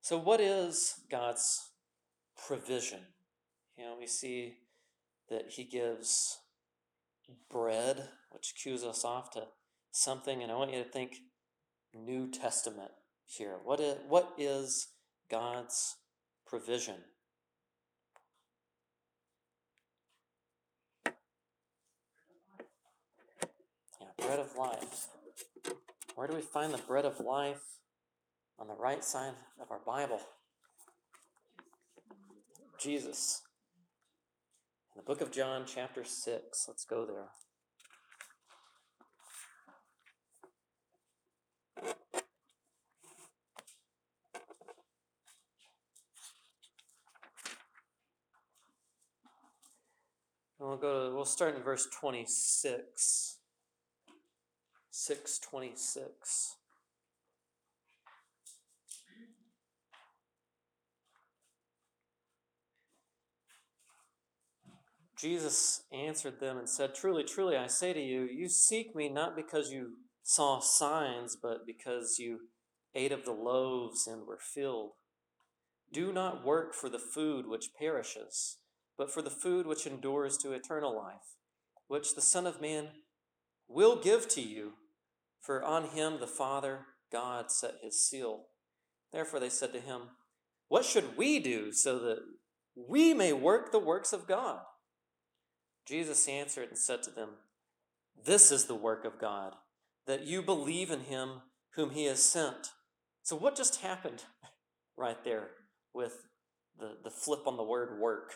So, 0.00 0.18
what 0.18 0.40
is 0.40 1.00
God's 1.10 1.70
provision? 2.46 3.00
You 3.78 3.84
know, 3.84 3.96
we 3.98 4.06
see 4.06 4.58
that 5.30 5.50
He 5.50 5.64
gives 5.64 6.38
bread, 7.50 8.08
which 8.30 8.54
cues 8.60 8.84
us 8.84 9.04
off 9.04 9.30
to 9.30 9.44
something, 9.92 10.42
and 10.42 10.50
I 10.50 10.56
want 10.56 10.72
you 10.72 10.82
to 10.82 10.90
think 10.90 11.16
New 11.94 12.30
Testament 12.30 12.90
here. 13.24 13.56
What 13.62 13.80
is, 13.80 13.96
what 14.08 14.34
is 14.36 14.88
God's 15.30 15.96
provision? 16.46 16.96
bread 24.18 24.38
of 24.38 24.56
life. 24.56 25.08
Where 26.14 26.28
do 26.28 26.34
we 26.34 26.42
find 26.42 26.72
the 26.72 26.78
bread 26.78 27.04
of 27.04 27.20
life? 27.20 27.62
On 28.58 28.68
the 28.68 28.74
right 28.74 29.02
side 29.02 29.32
of 29.60 29.70
our 29.70 29.80
Bible. 29.84 30.20
Jesus. 32.78 33.42
In 34.94 35.00
the 35.00 35.04
book 35.04 35.20
of 35.20 35.32
John, 35.32 35.64
chapter 35.66 36.04
6. 36.04 36.66
Let's 36.68 36.84
go 36.84 37.04
there. 37.04 37.30
And 50.64 50.68
we'll 50.68 50.78
go 50.78 51.08
to, 51.08 51.14
we'll 51.14 51.24
start 51.24 51.56
in 51.56 51.62
verse 51.62 51.88
26. 52.00 53.38
626. 54.96 56.56
Jesus 65.18 65.82
answered 65.92 66.38
them 66.38 66.58
and 66.58 66.68
said, 66.68 66.94
Truly, 66.94 67.24
truly, 67.24 67.56
I 67.56 67.66
say 67.66 67.92
to 67.92 68.00
you, 68.00 68.22
you 68.22 68.48
seek 68.48 68.94
me 68.94 69.08
not 69.08 69.34
because 69.34 69.72
you 69.72 69.94
saw 70.22 70.60
signs, 70.60 71.36
but 71.42 71.66
because 71.66 72.20
you 72.20 72.42
ate 72.94 73.10
of 73.10 73.24
the 73.24 73.32
loaves 73.32 74.06
and 74.06 74.28
were 74.28 74.38
filled. 74.38 74.92
Do 75.92 76.12
not 76.12 76.44
work 76.44 76.72
for 76.72 76.88
the 76.88 77.00
food 77.00 77.48
which 77.48 77.74
perishes, 77.76 78.58
but 78.96 79.10
for 79.10 79.22
the 79.22 79.28
food 79.28 79.66
which 79.66 79.88
endures 79.88 80.36
to 80.38 80.52
eternal 80.52 80.96
life, 80.96 81.34
which 81.88 82.14
the 82.14 82.22
Son 82.22 82.46
of 82.46 82.60
Man 82.60 82.90
will 83.66 84.00
give 84.00 84.28
to 84.28 84.40
you, 84.40 84.74
for 85.44 85.62
on 85.62 85.88
him 85.88 86.18
the 86.20 86.26
Father 86.26 86.86
God 87.12 87.50
set 87.50 87.74
his 87.82 88.00
seal. 88.00 88.46
Therefore 89.12 89.40
they 89.40 89.50
said 89.50 89.72
to 89.72 89.80
him, 89.80 90.02
What 90.68 90.84
should 90.84 91.16
we 91.16 91.38
do 91.38 91.70
so 91.72 91.98
that 91.98 92.18
we 92.74 93.14
may 93.14 93.32
work 93.32 93.70
the 93.70 93.78
works 93.78 94.12
of 94.12 94.26
God? 94.26 94.60
Jesus 95.86 96.26
answered 96.28 96.68
and 96.68 96.78
said 96.78 97.02
to 97.02 97.10
them, 97.10 97.30
This 98.24 98.50
is 98.50 98.64
the 98.64 98.74
work 98.74 99.04
of 99.04 99.20
God, 99.20 99.54
that 100.06 100.26
you 100.26 100.42
believe 100.42 100.90
in 100.90 101.00
him 101.00 101.42
whom 101.74 101.90
he 101.90 102.06
has 102.06 102.22
sent. 102.22 102.72
So, 103.22 103.36
what 103.36 103.56
just 103.56 103.82
happened 103.82 104.24
right 104.96 105.22
there 105.24 105.50
with 105.92 106.26
the, 106.78 106.96
the 107.02 107.10
flip 107.10 107.46
on 107.46 107.56
the 107.56 107.62
word 107.62 108.00
work? 108.00 108.34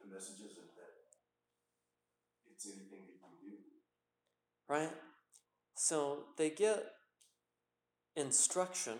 The 0.00 0.14
message 0.14 0.40
isn't 0.40 0.76
that 0.76 0.92
it's 2.52 2.66
anything 2.66 3.06
that 3.08 3.16
you 3.42 3.50
do. 3.50 3.56
Right? 4.68 4.90
So, 5.74 6.24
they 6.38 6.50
get 6.50 6.84
instruction 8.16 8.98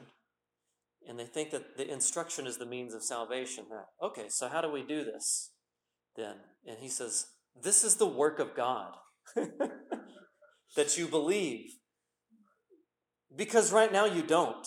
and 1.09 1.19
they 1.19 1.25
think 1.25 1.51
that 1.53 1.77
the 1.77 1.91
instruction 1.91 2.47
is 2.47 2.59
the 2.59 2.67
means 2.67 2.93
of 2.93 3.03
salvation. 3.03 3.65
Okay, 4.03 4.27
so 4.29 4.49
how 4.49 4.61
do 4.61 4.71
we 4.71 4.83
do 4.83 5.05
this 5.05 5.53
then? 6.17 6.35
And 6.67 6.79
he 6.81 6.89
says, 6.89 7.27
This 7.63 7.85
is 7.85 7.97
the 7.97 8.07
work 8.07 8.41
of 8.41 8.57
God 8.57 8.93
that 10.77 10.99
you 10.99 11.07
believe. 11.07 11.71
Because 13.35 13.73
right 13.73 13.93
now 13.93 14.05
you 14.05 14.23
don't. 14.23 14.67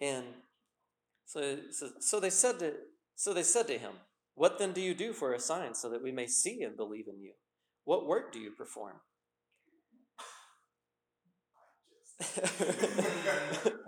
And 0.00 0.24
so, 1.26 1.58
so 2.00 2.20
they 2.20 2.30
said 2.30 2.58
to 2.60 2.72
so 3.16 3.32
they 3.34 3.42
said 3.42 3.66
to 3.68 3.78
him, 3.78 3.92
What 4.34 4.58
then 4.58 4.72
do 4.72 4.80
you 4.80 4.94
do 4.94 5.12
for 5.12 5.34
a 5.34 5.40
sign 5.40 5.74
so 5.74 5.90
that 5.90 6.02
we 6.02 6.10
may 6.10 6.26
see 6.26 6.62
and 6.62 6.76
believe 6.76 7.06
in 7.06 7.20
you? 7.20 7.32
What 7.84 8.06
work 8.06 8.32
do 8.32 8.38
you 8.38 8.50
perform? 8.50 8.94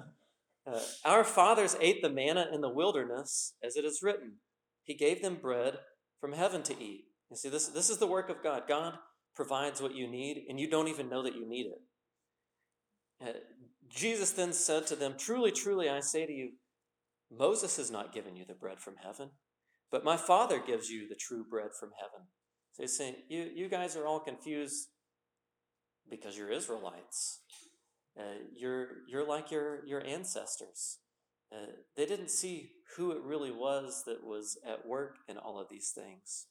Uh, 0.66 0.80
our 1.04 1.22
fathers 1.22 1.76
ate 1.80 2.02
the 2.02 2.10
manna 2.10 2.48
in 2.52 2.60
the 2.60 2.68
wilderness, 2.68 3.54
as 3.62 3.76
it 3.76 3.84
is 3.84 4.02
written. 4.02 4.32
He 4.82 4.94
gave 4.94 5.22
them 5.22 5.38
bread 5.40 5.78
from 6.20 6.32
heaven 6.32 6.62
to 6.64 6.82
eat. 6.82 7.04
You 7.30 7.36
see, 7.36 7.48
this, 7.48 7.68
this 7.68 7.88
is 7.88 7.98
the 7.98 8.06
work 8.06 8.28
of 8.30 8.42
God. 8.42 8.62
God 8.68 8.94
provides 9.34 9.80
what 9.80 9.94
you 9.94 10.08
need, 10.08 10.44
and 10.48 10.58
you 10.58 10.68
don't 10.68 10.88
even 10.88 11.08
know 11.08 11.22
that 11.22 11.36
you 11.36 11.48
need 11.48 11.66
it. 11.66 13.28
Uh, 13.28 13.38
Jesus 13.88 14.32
then 14.32 14.52
said 14.52 14.86
to 14.88 14.96
them, 14.96 15.14
Truly, 15.16 15.52
truly, 15.52 15.88
I 15.88 16.00
say 16.00 16.26
to 16.26 16.32
you, 16.32 16.50
Moses 17.30 17.76
has 17.76 17.90
not 17.90 18.12
given 18.12 18.36
you 18.36 18.44
the 18.44 18.54
bread 18.54 18.80
from 18.80 18.96
heaven, 19.02 19.30
but 19.90 20.04
my 20.04 20.16
Father 20.16 20.60
gives 20.64 20.90
you 20.90 21.08
the 21.08 21.14
true 21.14 21.44
bread 21.48 21.70
from 21.78 21.90
heaven. 21.96 22.26
So 22.72 22.82
he's 22.82 22.96
saying, 22.96 23.16
You, 23.28 23.48
you 23.54 23.68
guys 23.68 23.96
are 23.96 24.06
all 24.06 24.20
confused 24.20 24.88
because 26.10 26.36
you're 26.36 26.50
Israelites. 26.50 27.35
Uh, 28.18 28.38
you're 28.54 28.88
you're 29.08 29.26
like 29.26 29.50
your 29.50 29.84
your 29.86 30.04
ancestors. 30.04 30.98
Uh, 31.52 31.72
they 31.96 32.06
didn't 32.06 32.30
see 32.30 32.70
who 32.96 33.12
it 33.12 33.22
really 33.22 33.52
was 33.52 34.02
that 34.06 34.24
was 34.24 34.58
at 34.66 34.86
work 34.86 35.16
in 35.28 35.36
all 35.36 35.60
of 35.60 35.68
these 35.70 35.92
things. 35.94 36.46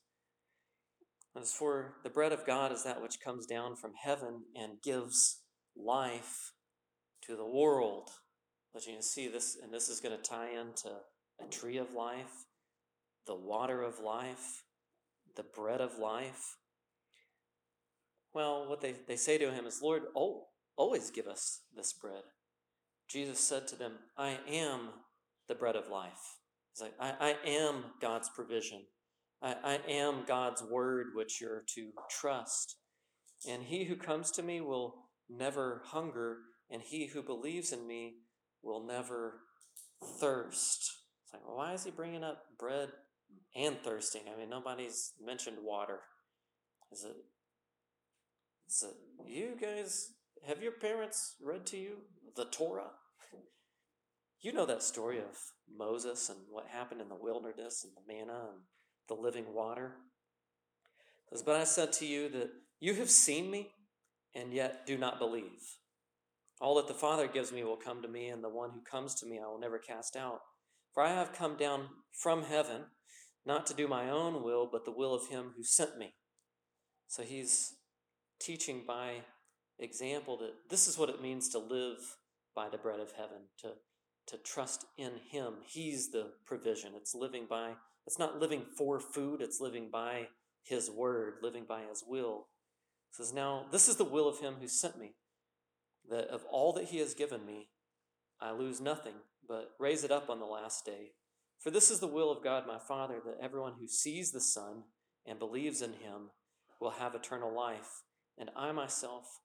As 1.38 1.51
for 1.51 1.95
the 2.04 2.10
bread 2.10 2.32
of 2.32 2.45
God 2.45 2.71
is 2.71 2.84
that 2.84 3.01
which 3.01 3.19
comes 3.19 3.45
down 3.45 3.75
from 3.75 3.91
heaven 4.01 4.43
and 4.56 4.82
gives 4.82 5.41
life 5.75 6.54
to 7.23 7.36
the 7.36 7.45
world. 7.45 8.10
But 8.73 8.86
you 8.86 8.93
can 8.93 9.01
see 9.01 9.28
this, 9.28 9.58
and 9.62 9.73
this 9.73 9.89
is 9.89 9.99
going 9.99 10.15
to 10.15 10.21
tie 10.21 10.49
into 10.49 10.89
a 11.41 11.49
tree 11.49 11.78
of 11.78 11.93
life, 11.93 12.45
the 13.28 13.36
water 13.36 13.82
of 13.82 13.99
life, 13.99 14.63
the 15.36 15.43
bread 15.43 15.82
of 15.82 15.97
life. 15.97 16.58
Well, 18.34 18.69
what 18.69 18.82
they, 18.82 18.95
they 19.08 19.15
say 19.15 19.38
to 19.38 19.51
him 19.51 19.65
is, 19.65 19.82
Lord, 19.82 20.04
oh, 20.15 20.47
always 20.78 21.12
give 21.12 21.28
us 21.28 21.62
this 21.76 21.94
bread. 21.94 22.24
Jesus 23.10 23.40
said 23.40 23.68
to 23.68 23.76
them, 23.76 23.94
I 24.18 24.40
am 24.50 24.90
the 25.48 25.56
bread 25.56 25.76
of 25.76 25.90
life. 25.90 26.38
He's 26.74 26.82
like, 26.82 26.94
I, 27.00 27.36
I 27.46 27.50
am 27.50 27.86
God's 28.02 28.30
provision. 28.30 28.82
I, 29.42 29.56
I 29.64 29.92
am 29.92 30.24
God's 30.28 30.64
word, 30.64 31.08
which 31.14 31.40
you're 31.40 31.64
to 31.76 31.90
trust. 32.10 32.78
And 33.48 33.64
he 33.64 33.86
who 33.86 33.96
comes 33.96 34.32
to 34.32 34.44
me 34.44 34.62
will 34.62 34.96
never 35.30 35.82
hunger, 35.86 36.38
and 36.70 36.82
he 36.82 37.08
who 37.08 37.22
believes 37.22 37.72
in 37.72 37.88
me 37.88 38.16
will 38.64 38.86
never 38.86 39.42
thirst. 40.20 40.92
It's 41.24 41.34
like, 41.34 41.44
well, 41.46 41.58
why 41.58 41.74
is 41.74 41.84
he 41.84 41.92
bringing 41.92 42.24
up 42.24 42.44
bread 42.60 42.90
and 43.56 43.78
thirsting? 43.84 44.24
I 44.34 44.38
mean, 44.40 44.50
nobody's 44.50 45.14
mentioned 45.24 45.58
water. 45.62 46.00
Is 46.92 47.04
it, 47.04 47.16
is 48.68 48.84
it 48.84 48.96
you 49.28 49.56
guys 49.60 50.12
have 50.43 50.62
your 50.62 50.74
parents 50.74 51.36
read 51.41 51.65
to 51.67 51.78
you 51.78 51.98
the 52.36 52.45
Torah? 52.45 52.91
You 54.41 54.54
know 54.54 54.65
that 54.65 54.84
story 54.84 55.17
of 55.17 55.36
Moses 55.76 56.30
and 56.30 56.38
what 56.50 56.67
happened 56.67 57.02
in 57.02 57.10
the 57.10 57.15
wilderness 57.15 57.84
and 57.84 57.93
the 57.95 58.13
manna 58.13 58.50
and 58.52 58.62
the 59.08 59.15
living 59.15 59.54
water. 59.54 59.95
It 61.32 61.38
says, 61.38 61.43
But 61.43 61.56
I 61.56 61.63
said 61.63 61.91
to 61.93 62.06
you 62.06 62.30
that 62.30 62.52
you 62.80 62.93
have 62.95 63.10
seen 63.10 63.50
me 63.50 63.71
and 64.36 64.54
yet 64.54 64.86
do 64.86 64.98
not 64.98 65.17
believe. 65.17 65.78
All 66.62 66.76
that 66.76 66.88
the 66.88 66.93
Father 66.93 67.28
gives 67.28 67.52
me 67.52 67.63
will 67.63 67.76
come 67.76 68.02
to 68.02 68.08
me, 68.08 68.30
and 68.30 68.43
the 68.43 68.50
one 68.50 68.69
who 68.69 68.82
comes 68.82 69.15
to 69.15 69.26
me 69.26 69.39
I 69.43 69.48
will 69.48 69.60
never 69.60 69.80
cast 69.80 70.15
out. 70.15 70.39
For 70.93 71.04
I 71.04 71.10
have 71.10 71.34
come 71.34 71.58
down 71.58 71.88
from 72.12 72.43
heaven, 72.43 72.84
not 73.45 73.65
to 73.67 73.74
do 73.74 73.88
my 73.88 74.10
own 74.10 74.43
will, 74.43 74.69
but 74.71 74.86
the 74.86 74.91
will 74.91 75.13
of 75.13 75.28
him 75.28 75.54
who 75.58 75.63
sent 75.63 75.98
me. 75.98 76.13
So 77.08 77.24
he's 77.24 77.74
teaching 78.39 78.84
by 78.88 79.21
example 79.80 80.38
that 80.38 80.54
this 80.70 80.88
is 80.88 80.98
what 80.98 81.10
it 81.10 81.22
means 81.22 81.50
to 81.50 81.60
live 81.60 81.98
by 82.56 82.70
the 82.70 82.78
bread 82.78 83.00
of 83.00 83.12
heaven, 83.12 83.50
to, 83.60 83.74
to 84.28 84.38
trust 84.44 84.86
in 84.98 85.12
Him. 85.30 85.56
He's 85.66 86.12
the 86.12 86.32
provision. 86.46 86.94
It's 86.96 87.14
living 87.14 87.46
by, 87.50 87.74
it's 88.08 88.20
not 88.20 88.40
living 88.40 88.64
for 88.78 89.00
food, 89.00 89.42
it's 89.42 89.60
living 89.60 89.90
by 89.92 90.30
His 90.64 90.90
word, 90.90 91.36
living 91.42 91.66
by 91.68 91.82
His 91.90 92.04
will. 92.08 92.48
It 93.12 93.18
says, 93.18 93.34
Now, 93.34 93.66
this 93.72 93.88
is 93.88 93.98
the 93.98 94.04
will 94.06 94.28
of 94.28 94.40
Him 94.40 94.56
who 94.60 94.68
sent 94.68 94.98
me, 94.98 95.16
that 96.10 96.28
of 96.30 96.46
all 96.50 96.74
that 96.74 96.86
He 96.86 97.00
has 97.00 97.14
given 97.14 97.46
me, 97.46 97.70
I 98.40 98.52
lose 98.52 98.80
nothing, 98.80 99.16
but 99.48 99.72
raise 99.80 100.04
it 100.04 100.12
up 100.12 100.30
on 100.30 100.40
the 100.40 100.46
last 100.46 100.86
day. 100.86 101.12
For 101.60 101.72
this 101.72 101.90
is 101.90 102.00
the 102.00 102.08
will 102.08 102.32
of 102.32 102.44
God 102.44 102.68
my 102.68 102.80
Father, 102.80 103.22
that 103.26 103.44
everyone 103.44 103.74
who 103.80 103.88
sees 103.88 104.32
the 104.32 104.42
Son 104.42 104.84
and 105.26 105.40
believes 105.40 105.82
in 105.82 105.94
Him 105.94 106.30
will 106.80 106.92
have 106.92 107.16
eternal 107.16 107.56
life, 107.56 108.04
and 108.38 108.50
I 108.56 108.72
myself 108.72 109.40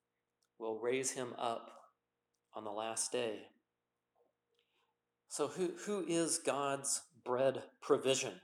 will 0.61 0.79
raise 0.79 1.13
him 1.13 1.35
up 1.39 1.71
on 2.55 2.65
the 2.65 2.71
last 2.71 3.11
day. 3.13 3.47
So, 5.29 5.49
who, 5.49 5.73
who 5.87 6.05
is 6.07 6.39
God's 6.39 7.03
bread 7.25 7.63
provision? 7.81 8.35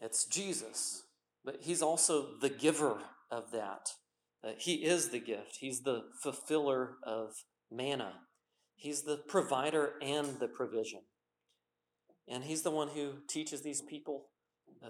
It's 0.00 0.24
Jesus, 0.24 1.04
but 1.44 1.58
he's 1.60 1.82
also 1.82 2.38
the 2.40 2.48
giver 2.48 2.98
of 3.30 3.52
that. 3.52 3.90
Uh, 4.42 4.52
he 4.58 4.74
is 4.74 5.10
the 5.10 5.20
gift, 5.20 5.58
he's 5.60 5.82
the 5.82 6.02
fulfiller 6.20 6.96
of 7.04 7.44
manna, 7.70 8.14
he's 8.74 9.02
the 9.02 9.18
provider 9.28 9.92
and 10.02 10.40
the 10.40 10.48
provision. 10.48 11.00
And 12.28 12.44
he's 12.44 12.62
the 12.62 12.70
one 12.70 12.88
who 12.88 13.14
teaches 13.28 13.62
these 13.62 13.82
people 13.82 14.26
uh, 14.82 14.88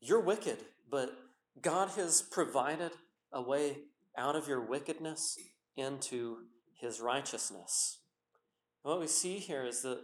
you're 0.00 0.20
wicked, 0.20 0.58
but 0.90 1.10
God 1.60 1.90
has 1.90 2.22
provided 2.22 2.92
a 3.32 3.42
way 3.42 3.78
out 4.16 4.36
of 4.36 4.48
your 4.48 4.60
wickedness 4.60 5.36
into 5.76 6.38
his 6.80 7.00
righteousness. 7.00 7.98
what 8.82 9.00
we 9.00 9.06
see 9.06 9.38
here 9.38 9.64
is 9.64 9.82
that 9.82 10.00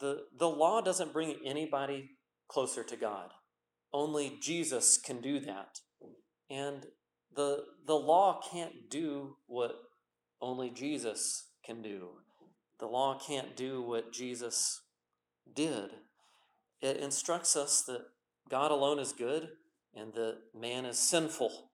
the, 0.00 0.24
the 0.38 0.48
law 0.48 0.80
doesn't 0.80 1.12
bring 1.12 1.36
anybody 1.44 2.10
closer 2.48 2.82
to 2.84 2.96
God. 2.96 3.30
Only 3.92 4.38
Jesus 4.40 4.98
can 4.98 5.20
do 5.20 5.40
that. 5.40 5.80
And 6.50 6.86
the, 7.34 7.64
the 7.86 7.94
law 7.94 8.40
can't 8.52 8.90
do 8.90 9.36
what 9.46 9.74
only 10.40 10.70
Jesus 10.70 11.48
can 11.64 11.82
do. 11.82 12.08
The 12.78 12.86
law 12.86 13.18
can't 13.18 13.56
do 13.56 13.82
what 13.82 14.12
Jesus 14.12 14.82
did. 15.54 15.90
it 16.80 16.98
instructs 16.98 17.56
us 17.56 17.82
that 17.82 18.02
God 18.50 18.70
alone 18.70 18.98
is 18.98 19.12
good 19.12 19.48
and 19.94 20.12
that 20.14 20.38
man 20.54 20.84
is 20.84 20.98
sinful, 20.98 21.70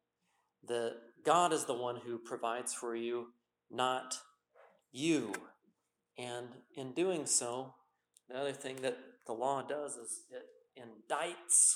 that 0.68 0.94
God 1.24 1.52
is 1.52 1.64
the 1.66 1.74
one 1.74 1.96
who 1.96 2.18
provides 2.18 2.74
for 2.74 2.96
you, 2.96 3.28
not 3.70 4.18
you. 4.90 5.32
And 6.18 6.48
in 6.76 6.92
doing 6.92 7.26
so, 7.26 7.74
the 8.28 8.36
other 8.36 8.52
thing 8.52 8.76
that 8.82 8.98
the 9.26 9.32
law 9.32 9.62
does 9.62 9.96
is 9.96 10.22
it 10.30 10.46
indicts 10.80 11.74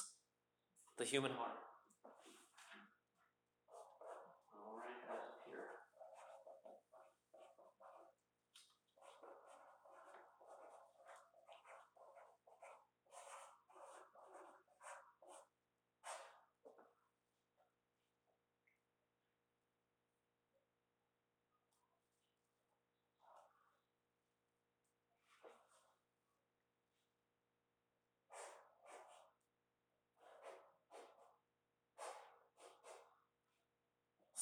the 0.98 1.04
human 1.04 1.30
heart. 1.32 1.58
All 4.54 4.76
right, 4.76 5.10
up 5.10 5.22
here. 5.46 5.76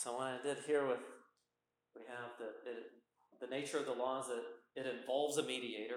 So 0.04 0.20
what 0.20 0.36
I 0.36 0.36
did 0.44 0.58
here 0.66 0.86
with 0.86 1.00
we 1.96 2.02
have 2.12 2.36
the 2.36 2.52
it, 2.68 2.92
the 3.40 3.46
nature 3.46 3.78
of 3.78 3.86
the 3.86 3.96
law 3.96 4.20
is 4.20 4.26
that 4.26 4.44
it 4.76 4.84
involves 4.84 5.38
a 5.38 5.42
mediator. 5.42 5.96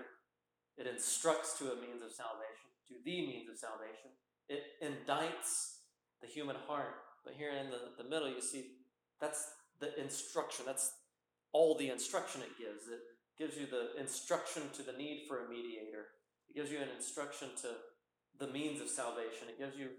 It 0.77 0.87
instructs 0.87 1.57
to 1.59 1.65
a 1.65 1.75
means 1.75 1.99
of 1.99 2.15
salvation, 2.15 2.71
to 2.87 2.95
the 3.03 3.27
means 3.27 3.49
of 3.49 3.57
salvation. 3.59 4.15
It 4.47 4.63
indicts 4.81 5.83
the 6.21 6.27
human 6.27 6.55
heart. 6.67 7.03
But 7.25 7.33
here 7.33 7.51
in 7.51 7.69
the, 7.69 8.01
the 8.01 8.09
middle, 8.09 8.29
you 8.29 8.39
see 8.39 8.77
that's 9.19 9.43
the 9.81 9.91
instruction. 10.01 10.63
That's 10.65 10.93
all 11.51 11.75
the 11.75 11.89
instruction 11.89 12.39
it 12.43 12.57
gives. 12.57 12.87
It 12.87 13.03
gives 13.37 13.57
you 13.57 13.67
the 13.67 13.99
instruction 13.99 14.63
to 14.75 14.83
the 14.83 14.97
need 14.97 15.25
for 15.27 15.45
a 15.45 15.49
mediator. 15.49 16.15
It 16.47 16.55
gives 16.55 16.71
you 16.71 16.77
an 16.77 16.95
instruction 16.95 17.49
to 17.59 17.75
the 18.39 18.53
means 18.53 18.79
of 18.79 18.87
salvation. 18.87 19.49
It 19.49 19.59
gives 19.59 19.75
you 19.75 19.89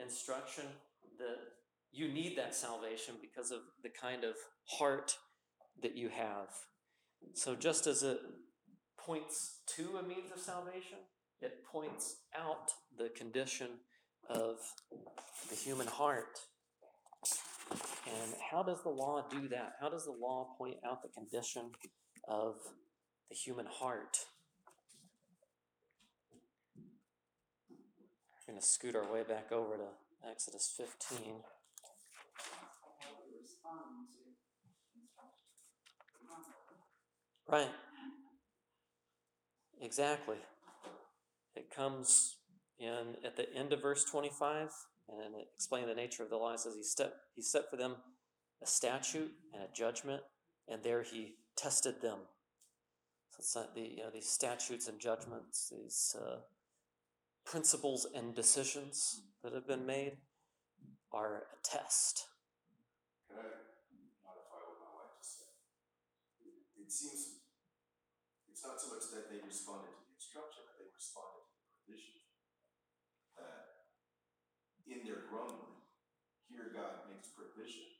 instruction 0.00 0.64
that 1.18 1.57
you 1.92 2.08
need 2.08 2.36
that 2.36 2.54
salvation 2.54 3.14
because 3.20 3.50
of 3.50 3.60
the 3.82 3.88
kind 3.88 4.24
of 4.24 4.34
heart 4.64 5.16
that 5.82 5.96
you 5.96 6.08
have. 6.08 6.48
So, 7.34 7.54
just 7.54 7.86
as 7.86 8.02
it 8.02 8.20
points 8.98 9.60
to 9.76 9.98
a 9.98 10.02
means 10.02 10.30
of 10.32 10.38
salvation, 10.38 10.98
it 11.40 11.64
points 11.64 12.16
out 12.36 12.70
the 12.96 13.08
condition 13.16 13.68
of 14.28 14.56
the 15.48 15.56
human 15.56 15.86
heart. 15.86 16.38
And 17.70 18.34
how 18.50 18.62
does 18.62 18.82
the 18.82 18.90
law 18.90 19.24
do 19.30 19.48
that? 19.48 19.74
How 19.80 19.88
does 19.88 20.04
the 20.04 20.12
law 20.12 20.54
point 20.56 20.76
out 20.86 21.02
the 21.02 21.08
condition 21.08 21.70
of 22.26 22.56
the 23.28 23.36
human 23.36 23.66
heart? 23.66 24.18
We're 28.46 28.54
going 28.54 28.60
to 28.60 28.66
scoot 28.66 28.96
our 28.96 29.12
way 29.12 29.22
back 29.28 29.52
over 29.52 29.76
to 29.76 30.28
Exodus 30.30 30.72
15. 30.76 31.42
Right. 37.48 37.68
Exactly. 39.80 40.36
It 41.56 41.74
comes 41.74 42.36
in 42.78 43.16
at 43.24 43.36
the 43.36 43.52
end 43.54 43.72
of 43.72 43.80
verse 43.80 44.04
25 44.04 44.70
and 45.08 45.34
it 45.34 45.48
explains 45.54 45.88
the 45.88 45.94
nature 45.94 46.22
of 46.22 46.30
the 46.30 46.36
law. 46.36 46.52
It 46.52 46.60
says 46.60 46.74
he 46.76 46.82
set, 46.82 47.12
he 47.34 47.42
set 47.42 47.70
for 47.70 47.76
them 47.76 47.96
a 48.62 48.66
statute 48.66 49.32
and 49.54 49.62
a 49.62 49.72
judgment, 49.74 50.22
and 50.68 50.82
there 50.82 51.02
he 51.02 51.36
tested 51.56 52.02
them. 52.02 52.18
So 53.40 53.64
the, 53.74 53.80
you 53.80 53.96
know, 53.98 54.10
these 54.12 54.28
statutes 54.28 54.88
and 54.88 55.00
judgments, 55.00 55.72
these 55.74 56.16
uh, 56.20 56.40
principles 57.46 58.06
and 58.14 58.34
decisions 58.34 59.22
that 59.42 59.54
have 59.54 59.66
been 59.66 59.86
made 59.86 60.16
are 61.12 61.36
a 61.36 61.40
test. 61.64 62.24
Can 63.28 63.44
I 63.44 63.48
modify 64.24 64.58
what 64.64 64.80
my 64.80 64.92
wife 64.96 65.20
just 65.20 65.44
said? 65.44 65.52
It, 66.80 66.88
seems 66.88 67.44
it's 68.48 68.64
not 68.64 68.80
so 68.80 68.96
much 68.96 69.12
that 69.12 69.28
they 69.28 69.44
responded 69.44 69.92
to 69.92 70.00
the 70.08 70.16
instruction, 70.16 70.64
but 70.64 70.80
they 70.80 70.88
responded 70.88 71.44
to 71.44 71.52
the 71.60 71.68
provision. 71.68 72.16
That 73.36 73.92
in 74.88 75.04
their 75.04 75.28
grumbling, 75.28 75.84
here 76.48 76.72
God 76.72 77.04
makes 77.12 77.28
provision 77.36 77.92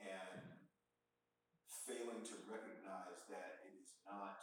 and 0.00 0.64
failing 1.84 2.24
to 2.24 2.48
recognize 2.48 3.28
that 3.28 3.60
it 3.68 3.76
is 3.76 4.00
not 4.08 4.40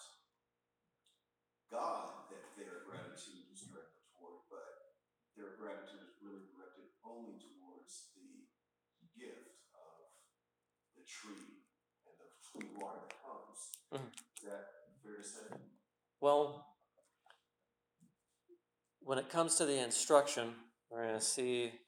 God 1.74 2.30
that 2.30 2.54
their 2.54 2.86
gratitude 2.86 3.50
is 3.50 3.66
directed 3.66 4.06
toward, 4.14 4.46
but 4.54 5.02
their 5.34 5.58
gratitude 5.58 6.06
is 6.06 6.22
really 6.22 6.46
directed 6.54 6.94
only 7.02 7.42
towards 7.42 8.14
the 8.14 8.46
gift 9.16 9.64
of 9.74 10.12
the 10.94 11.04
tree 11.22 11.34
and 12.06 12.16
the 12.20 12.28
clean 12.52 12.80
water 12.82 13.00
that 13.08 13.16
comes. 13.24 13.72
Mhm. 13.92 14.12
Is 14.38 14.44
that 14.50 14.68
fair 15.04 15.16
to 15.18 15.24
say? 15.24 15.58
Well, 16.20 16.68
when 19.02 19.18
it 19.18 19.30
comes 19.30 19.56
to 19.56 19.66
the 19.66 19.78
instruction, 19.80 20.56
we're 20.90 21.06
going 21.08 21.20
to 21.20 21.26
see. 21.26 21.80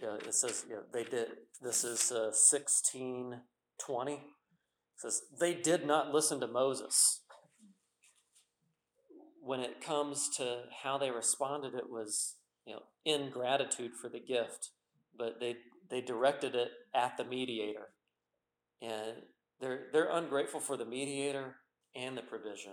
Yeah, 0.00 0.14
it 0.14 0.34
says 0.34 0.64
yeah, 0.68 0.76
they 0.92 1.04
did. 1.04 1.28
This 1.60 1.82
is 1.82 2.12
uh, 2.12 2.30
sixteen 2.32 3.42
twenty. 3.78 4.14
It 4.14 5.00
says 5.00 5.22
they 5.40 5.54
did 5.54 5.86
not 5.86 6.12
listen 6.14 6.38
to 6.40 6.46
Moses. 6.46 7.20
When 9.40 9.60
it 9.60 9.80
comes 9.80 10.28
to 10.36 10.64
how 10.82 10.98
they 10.98 11.10
responded, 11.10 11.74
it 11.74 11.90
was 11.90 12.36
you 12.64 12.74
know 12.74 12.82
ingratitude 13.04 13.92
for 14.00 14.08
the 14.08 14.20
gift, 14.20 14.70
but 15.16 15.40
they 15.40 15.56
they 15.90 16.00
directed 16.00 16.54
it 16.54 16.70
at 16.94 17.16
the 17.16 17.24
mediator, 17.24 17.88
and 18.80 19.22
they're 19.60 19.86
they're 19.92 20.10
ungrateful 20.10 20.60
for 20.60 20.76
the 20.76 20.84
mediator 20.84 21.56
and 21.94 22.16
the 22.16 22.22
provision. 22.22 22.72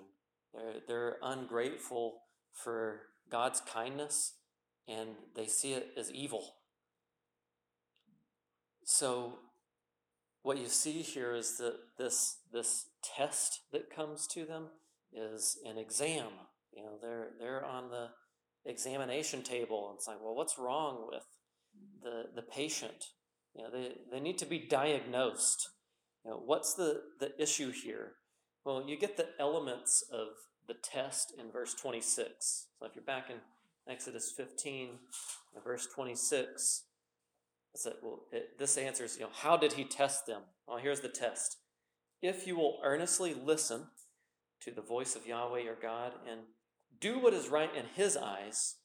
They're, 0.54 0.82
they're 0.88 1.18
ungrateful 1.22 2.22
for 2.54 3.02
God's 3.30 3.62
kindness 3.62 4.34
and 4.88 5.10
they 5.36 5.48
see 5.48 5.74
it 5.74 5.90
as 5.98 6.12
evil. 6.12 6.56
So, 8.84 9.40
what 10.44 10.58
you 10.60 10.68
see 10.68 11.02
here 11.02 11.34
is 11.34 11.58
that 11.58 11.74
this, 11.98 12.38
this 12.54 12.86
test 13.04 13.62
that 13.72 13.90
comes 13.90 14.28
to 14.28 14.46
them 14.46 14.68
is 15.12 15.58
an 15.66 15.80
exam. 15.80 16.28
You 16.72 16.84
know, 16.84 16.98
they're, 17.02 17.30
they're 17.40 17.66
on 17.66 17.90
the 17.90 18.10
examination 18.64 19.42
table 19.42 19.90
and 19.90 19.98
it's 19.98 20.08
like, 20.08 20.22
well, 20.22 20.36
what's 20.36 20.60
wrong 20.60 21.08
with 21.12 21.24
the, 22.04 22.26
the 22.36 22.44
patient? 22.44 23.06
You 23.56 23.64
know, 23.64 23.72
they, 23.72 23.94
they 24.12 24.20
need 24.20 24.38
to 24.38 24.46
be 24.46 24.60
diagnosed. 24.60 25.68
You 26.26 26.32
know, 26.32 26.42
what's 26.44 26.74
the, 26.74 27.02
the 27.20 27.40
issue 27.42 27.72
here? 27.72 28.14
Well, 28.66 28.84
you 28.88 28.98
get 28.98 29.16
the 29.16 29.28
elements 29.40 30.04
of 30.12 30.30
the 30.68 30.74
test 30.74 31.34
in 31.40 31.52
verse 31.52 31.76
26. 31.76 32.68
So 32.80 32.86
if 32.86 32.96
you're 32.96 33.04
back 33.04 33.30
in 33.30 33.36
Exodus 33.88 34.34
15, 34.36 34.90
verse 35.64 35.88
26, 35.94 36.84
it's 37.74 37.86
a, 37.86 37.94
well, 38.02 38.24
it, 38.32 38.58
this 38.58 38.78
answers, 38.78 39.18
you 39.18 39.24
know, 39.24 39.30
how 39.32 39.56
did 39.56 39.74
he 39.74 39.84
test 39.84 40.26
them? 40.26 40.42
Well, 40.68 40.78
here's 40.78 41.02
the 41.02 41.10
test. 41.10 41.58
If 42.22 42.48
you 42.48 42.56
will 42.56 42.80
earnestly 42.84 43.36
listen 43.36 43.88
to 44.62 44.72
the 44.72 44.82
voice 44.82 45.16
of 45.16 45.28
Yahweh 45.28 45.62
your 45.62 45.78
God 45.80 46.14
and 46.30 46.42
do 47.00 47.20
what 47.20 47.34
is 47.34 47.50
right 47.50 47.70
in 47.76 47.86
his 47.94 48.18
eyes, 48.18 48.78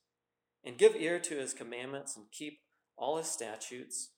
and 0.65 0.77
give 0.77 0.95
ear 0.97 1.19
to 1.19 1.39
his 1.39 1.55
commandments 1.55 2.17
and 2.17 2.27
keep 2.31 2.61
all 2.97 3.17
his 3.17 3.29
statutes, 3.29 4.11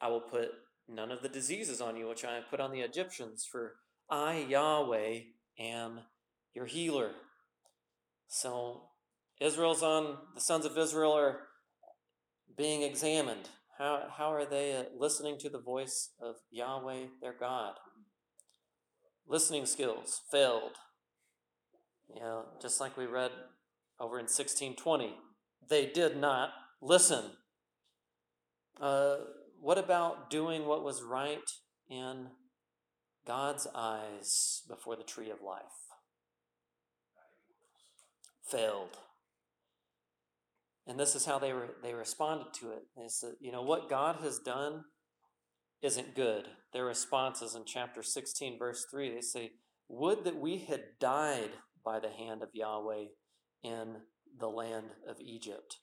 I 0.00 0.08
will 0.08 0.20
put 0.20 0.50
none 0.88 1.10
of 1.10 1.22
the 1.22 1.28
diseases 1.28 1.80
on 1.80 1.96
you 1.96 2.08
which 2.08 2.24
I 2.24 2.34
have 2.34 2.50
put 2.50 2.60
on 2.60 2.72
the 2.72 2.80
Egyptians, 2.80 3.46
for 3.50 3.74
I, 4.10 4.46
Yahweh, 4.48 5.20
am 5.58 6.00
your 6.54 6.66
healer. 6.66 7.12
So, 8.28 8.82
Israel's 9.40 9.82
on, 9.82 10.16
the 10.34 10.40
sons 10.40 10.64
of 10.64 10.78
Israel 10.78 11.12
are 11.12 11.40
being 12.56 12.82
examined. 12.82 13.48
How, 13.78 14.04
how 14.16 14.32
are 14.32 14.44
they 14.44 14.76
uh, 14.76 14.84
listening 14.96 15.38
to 15.38 15.48
the 15.48 15.58
voice 15.58 16.10
of 16.20 16.36
Yahweh, 16.50 17.06
their 17.20 17.34
God? 17.38 17.74
Listening 19.26 19.66
skills 19.66 20.20
failed. 20.30 20.72
You 22.14 22.20
know, 22.20 22.44
just 22.60 22.80
like 22.80 22.96
we 22.96 23.06
read 23.06 23.30
over 23.98 24.18
in 24.18 24.24
1620, 24.24 25.16
they 25.68 25.86
did 25.86 26.16
not 26.16 26.50
listen. 26.80 27.24
Uh, 28.80 29.16
what 29.62 29.78
about 29.78 30.28
doing 30.28 30.66
what 30.66 30.82
was 30.82 31.02
right 31.02 31.38
in 31.88 32.26
God's 33.26 33.66
eyes 33.74 34.62
before 34.68 34.96
the 34.96 35.04
tree 35.04 35.30
of 35.30 35.40
life? 35.40 35.62
Failed. 38.44 38.98
and 40.86 40.98
this 40.98 41.14
is 41.14 41.24
how 41.24 41.38
they 41.38 41.52
were 41.52 41.76
they 41.82 41.94
responded 41.94 42.52
to 42.54 42.72
it. 42.72 42.82
They 42.96 43.06
said, 43.06 43.34
you 43.40 43.52
know, 43.52 43.62
what 43.62 43.88
God 43.88 44.16
has 44.16 44.40
done 44.40 44.84
isn't 45.80 46.16
good. 46.16 46.48
Their 46.72 46.84
response 46.84 47.40
is 47.40 47.54
in 47.54 47.62
chapter 47.64 48.02
16, 48.02 48.58
verse 48.58 48.84
3. 48.90 49.14
They 49.14 49.20
say, 49.20 49.52
Would 49.88 50.24
that 50.24 50.38
we 50.38 50.58
had 50.58 50.82
died 51.00 51.50
by 51.84 52.00
the 52.00 52.10
hand 52.10 52.42
of 52.42 52.50
Yahweh 52.52 53.06
in 53.62 53.96
the 54.38 54.48
land 54.48 54.86
of 55.08 55.20
Egypt. 55.20 55.78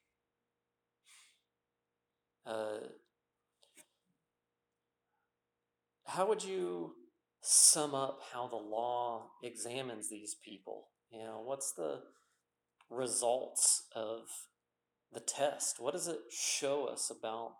Uh, 2.45 2.79
how 6.09 6.27
would 6.27 6.43
you 6.43 6.95
sum 7.41 7.93
up 7.93 8.19
how 8.33 8.47
the 8.47 8.55
law 8.55 9.31
examines 9.43 10.09
these 10.09 10.35
people? 10.43 10.87
You 11.11 11.23
know, 11.23 11.41
what's 11.43 11.71
the 11.73 12.01
results 12.89 13.83
of 13.95 14.21
the 15.13 15.19
test? 15.19 15.79
What 15.79 15.93
does 15.93 16.07
it 16.07 16.19
show 16.31 16.85
us 16.85 17.11
about 17.11 17.53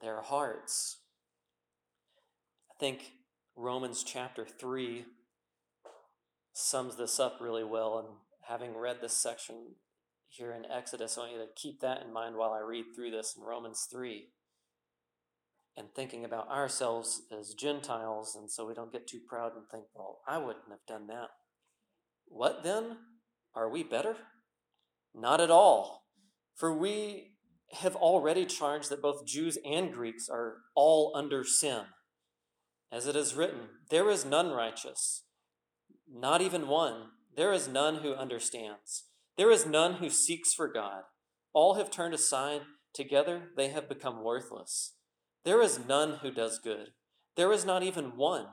their 0.00 0.20
hearts? 0.22 0.98
I 2.70 2.78
think 2.78 3.12
Romans 3.56 4.04
chapter 4.04 4.46
3 4.46 5.04
sums 6.52 6.96
this 6.96 7.18
up 7.18 7.38
really 7.40 7.64
well. 7.64 7.98
And 7.98 8.08
having 8.48 8.76
read 8.76 8.98
this 9.00 9.16
section 9.16 9.74
here 10.28 10.52
in 10.52 10.70
Exodus, 10.70 11.16
I 11.16 11.22
want 11.22 11.32
you 11.32 11.38
to 11.38 11.46
keep 11.56 11.80
that 11.80 12.02
in 12.02 12.12
mind 12.12 12.36
while 12.36 12.52
I 12.52 12.60
read 12.60 12.86
through 12.94 13.10
this 13.10 13.34
in 13.36 13.42
Romans 13.42 13.88
3 13.90 14.28
and 15.76 15.88
thinking 15.94 16.24
about 16.24 16.48
ourselves 16.50 17.22
as 17.38 17.54
Gentiles, 17.54 18.34
and 18.34 18.50
so 18.50 18.66
we 18.66 18.74
don't 18.74 18.92
get 18.92 19.06
too 19.06 19.20
proud 19.28 19.52
and 19.54 19.64
think, 19.70 19.84
well, 19.94 20.20
I 20.26 20.38
wouldn't 20.38 20.70
have 20.70 20.86
done 20.88 21.06
that. 21.08 21.28
What 22.26 22.62
then? 22.62 22.96
Are 23.54 23.68
we 23.68 23.82
better? 23.82 24.16
Not 25.14 25.40
at 25.40 25.50
all. 25.50 26.04
For 26.54 26.76
we 26.76 27.32
have 27.72 27.96
already 27.96 28.46
charged 28.46 28.90
that 28.90 29.02
both 29.02 29.26
Jews 29.26 29.58
and 29.64 29.92
Greeks 29.92 30.28
are 30.28 30.58
all 30.74 31.12
under 31.14 31.44
sin. 31.44 31.82
As 32.92 33.06
it 33.06 33.16
is 33.16 33.34
written, 33.34 33.68
there 33.90 34.08
is 34.08 34.24
none 34.24 34.50
righteous, 34.50 35.24
not 36.10 36.40
even 36.40 36.68
one. 36.68 37.08
There 37.36 37.52
is 37.52 37.68
none 37.68 37.96
who 37.96 38.14
understands. 38.14 39.04
There 39.36 39.50
is 39.50 39.66
none 39.66 39.94
who 39.94 40.08
seeks 40.08 40.54
for 40.54 40.72
God. 40.72 41.02
All 41.52 41.74
have 41.74 41.90
turned 41.90 42.14
aside. 42.14 42.62
Together 42.94 43.50
they 43.56 43.68
have 43.68 43.88
become 43.88 44.24
worthless. 44.24 44.95
There 45.46 45.62
is 45.62 45.78
none 45.86 46.14
who 46.22 46.32
does 46.32 46.58
good. 46.58 46.88
There 47.36 47.52
is 47.52 47.64
not 47.64 47.84
even 47.84 48.16
one. 48.16 48.46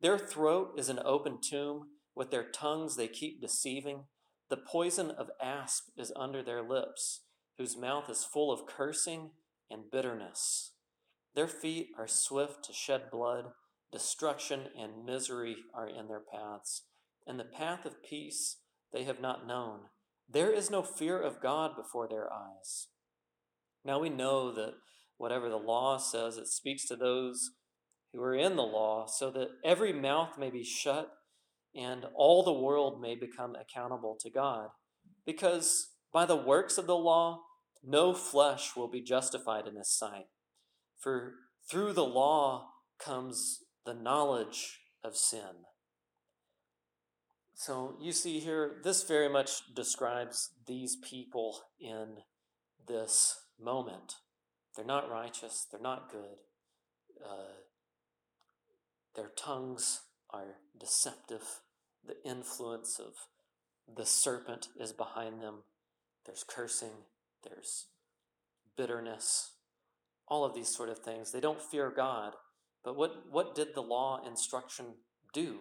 Their 0.00 0.16
throat 0.16 0.74
is 0.78 0.88
an 0.88 1.00
open 1.04 1.40
tomb. 1.42 1.88
With 2.14 2.30
their 2.30 2.44
tongues 2.44 2.94
they 2.94 3.08
keep 3.08 3.40
deceiving. 3.40 4.04
The 4.48 4.56
poison 4.56 5.10
of 5.10 5.30
asp 5.42 5.88
is 5.96 6.12
under 6.14 6.40
their 6.40 6.62
lips, 6.62 7.22
whose 7.58 7.76
mouth 7.76 8.08
is 8.08 8.24
full 8.24 8.52
of 8.52 8.66
cursing 8.66 9.30
and 9.68 9.90
bitterness. 9.90 10.74
Their 11.34 11.48
feet 11.48 11.88
are 11.98 12.06
swift 12.06 12.62
to 12.66 12.72
shed 12.72 13.10
blood. 13.10 13.46
Destruction 13.90 14.68
and 14.80 15.04
misery 15.04 15.56
are 15.74 15.88
in 15.88 16.06
their 16.06 16.22
paths. 16.22 16.84
And 17.26 17.40
the 17.40 17.44
path 17.44 17.84
of 17.84 18.04
peace 18.04 18.58
they 18.92 19.02
have 19.02 19.20
not 19.20 19.44
known. 19.44 19.80
There 20.30 20.52
is 20.52 20.70
no 20.70 20.82
fear 20.82 21.20
of 21.20 21.42
God 21.42 21.72
before 21.76 22.06
their 22.06 22.32
eyes. 22.32 22.86
Now 23.84 23.98
we 23.98 24.08
know 24.08 24.52
that 24.52 24.74
whatever 25.18 25.48
the 25.48 25.56
law 25.56 25.98
says, 25.98 26.36
it 26.36 26.48
speaks 26.48 26.86
to 26.86 26.96
those 26.96 27.50
who 28.12 28.22
are 28.22 28.34
in 28.34 28.56
the 28.56 28.62
law, 28.62 29.06
so 29.06 29.30
that 29.30 29.48
every 29.62 29.92
mouth 29.92 30.38
may 30.38 30.50
be 30.50 30.64
shut 30.64 31.10
and 31.74 32.06
all 32.14 32.42
the 32.42 32.52
world 32.52 33.00
may 33.00 33.14
become 33.14 33.54
accountable 33.54 34.16
to 34.20 34.30
God. 34.30 34.68
Because 35.26 35.90
by 36.12 36.24
the 36.24 36.36
works 36.36 36.78
of 36.78 36.86
the 36.86 36.96
law, 36.96 37.42
no 37.84 38.14
flesh 38.14 38.74
will 38.74 38.88
be 38.88 39.02
justified 39.02 39.66
in 39.66 39.76
his 39.76 39.90
sight. 39.90 40.26
For 40.98 41.34
through 41.70 41.92
the 41.92 42.04
law 42.04 42.70
comes 42.98 43.60
the 43.84 43.94
knowledge 43.94 44.80
of 45.04 45.16
sin. 45.16 45.64
So 47.54 47.96
you 48.00 48.12
see 48.12 48.38
here, 48.38 48.80
this 48.84 49.02
very 49.02 49.28
much 49.28 49.74
describes 49.74 50.50
these 50.66 50.96
people 50.96 51.60
in 51.80 52.18
this 52.86 53.36
moment. 53.60 54.14
They're 54.78 54.86
not 54.86 55.10
righteous, 55.10 55.66
they're 55.68 55.80
not 55.80 56.08
good. 56.08 56.38
Uh, 57.20 57.50
their 59.16 59.32
tongues 59.36 60.02
are 60.30 60.54
deceptive. 60.78 61.42
The 62.06 62.14
influence 62.24 63.00
of 63.00 63.14
the 63.92 64.06
serpent 64.06 64.68
is 64.78 64.92
behind 64.92 65.42
them. 65.42 65.64
There's 66.26 66.44
cursing, 66.44 66.92
there's 67.42 67.86
bitterness, 68.76 69.50
all 70.28 70.44
of 70.44 70.54
these 70.54 70.68
sort 70.68 70.90
of 70.90 71.00
things. 71.00 71.32
They 71.32 71.40
don't 71.40 71.60
fear 71.60 71.90
God. 71.90 72.34
But 72.84 72.96
what, 72.96 73.24
what 73.32 73.56
did 73.56 73.74
the 73.74 73.82
law 73.82 74.20
instruction 74.24 74.86
do? 75.32 75.58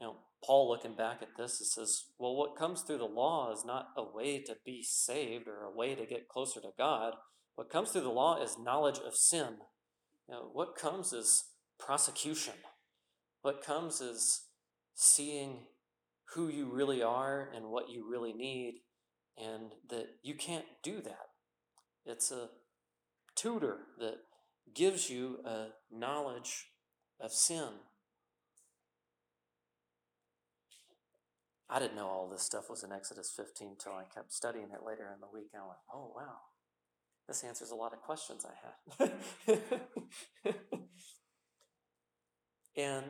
You 0.00 0.08
know, 0.08 0.16
Paul 0.44 0.68
looking 0.68 0.96
back 0.96 1.22
at 1.22 1.36
this, 1.38 1.60
it 1.60 1.66
says, 1.66 2.06
well, 2.18 2.34
what 2.34 2.56
comes 2.56 2.82
through 2.82 2.98
the 2.98 3.04
law 3.04 3.52
is 3.52 3.64
not 3.64 3.90
a 3.96 4.02
way 4.02 4.42
to 4.42 4.56
be 4.66 4.82
saved 4.82 5.46
or 5.46 5.62
a 5.62 5.76
way 5.76 5.94
to 5.94 6.06
get 6.06 6.28
closer 6.28 6.60
to 6.60 6.70
God. 6.76 7.14
What 7.54 7.70
comes 7.70 7.90
through 7.90 8.02
the 8.02 8.10
law 8.10 8.42
is 8.42 8.58
knowledge 8.58 8.98
of 8.98 9.14
sin. 9.14 9.58
You 10.28 10.34
know, 10.34 10.50
what 10.52 10.76
comes 10.76 11.12
is 11.12 11.44
prosecution. 11.78 12.54
What 13.42 13.62
comes 13.62 14.00
is 14.00 14.46
seeing 14.94 15.66
who 16.34 16.48
you 16.48 16.66
really 16.66 17.02
are 17.02 17.50
and 17.54 17.66
what 17.66 17.90
you 17.90 18.08
really 18.08 18.32
need, 18.32 18.80
and 19.36 19.72
that 19.88 20.06
you 20.22 20.34
can't 20.34 20.66
do 20.82 21.00
that. 21.00 21.28
It's 22.04 22.30
a 22.30 22.48
tutor 23.34 23.78
that 23.98 24.18
gives 24.74 25.10
you 25.10 25.38
a 25.44 25.68
knowledge 25.90 26.68
of 27.20 27.32
sin. 27.32 27.68
I 31.68 31.78
didn't 31.78 31.96
know 31.96 32.08
all 32.08 32.28
this 32.28 32.42
stuff 32.42 32.68
was 32.68 32.82
in 32.82 32.92
Exodus 32.92 33.32
15 33.36 33.68
until 33.68 33.92
I 33.92 34.04
kept 34.12 34.32
studying 34.32 34.70
it 34.72 34.84
later 34.84 35.08
in 35.14 35.20
the 35.20 35.28
week. 35.32 35.50
I 35.54 35.60
went, 35.60 35.78
oh, 35.92 36.12
wow, 36.16 36.38
this 37.30 37.44
answers 37.44 37.70
a 37.70 37.76
lot 37.76 37.92
of 37.92 38.00
questions 38.00 38.44
I 38.44 39.04
had. 39.04 39.12
and 42.76 43.04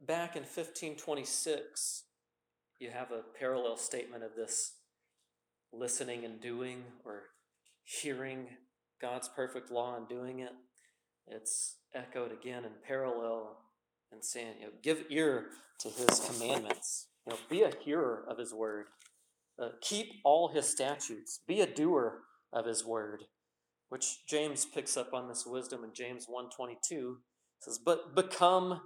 back 0.00 0.34
in 0.34 0.44
1526, 0.44 2.04
you 2.80 2.88
have 2.90 3.12
a 3.12 3.20
parallel 3.38 3.76
statement 3.76 4.24
of 4.24 4.30
this 4.34 4.76
listening 5.74 6.24
and 6.24 6.40
doing 6.40 6.84
or 7.04 7.24
hearing 7.84 8.46
God's 8.98 9.28
perfect 9.28 9.70
law 9.70 9.98
and 9.98 10.08
doing 10.08 10.38
it. 10.38 10.52
It's 11.26 11.76
echoed 11.94 12.32
again 12.32 12.64
in 12.64 12.70
parallel 12.88 13.58
and 14.10 14.24
saying, 14.24 14.54
you 14.58 14.66
know, 14.68 14.72
give 14.82 15.04
ear 15.10 15.48
to 15.80 15.90
his 15.90 16.20
commandments. 16.20 17.08
You 17.26 17.34
know, 17.34 17.38
be 17.50 17.60
a 17.60 17.72
hearer 17.84 18.24
of 18.26 18.38
his 18.38 18.54
word. 18.54 18.86
Uh, 19.62 19.68
keep 19.82 20.06
all 20.24 20.48
his 20.48 20.66
statutes. 20.66 21.40
Be 21.46 21.60
a 21.60 21.66
doer 21.66 22.22
of 22.52 22.66
his 22.66 22.84
word, 22.84 23.24
which 23.88 24.26
James 24.26 24.64
picks 24.64 24.96
up 24.96 25.12
on 25.12 25.28
this 25.28 25.44
wisdom 25.46 25.84
in 25.84 25.90
James 25.94 26.26
122 26.28 27.18
says, 27.60 27.78
But 27.78 28.14
become 28.14 28.82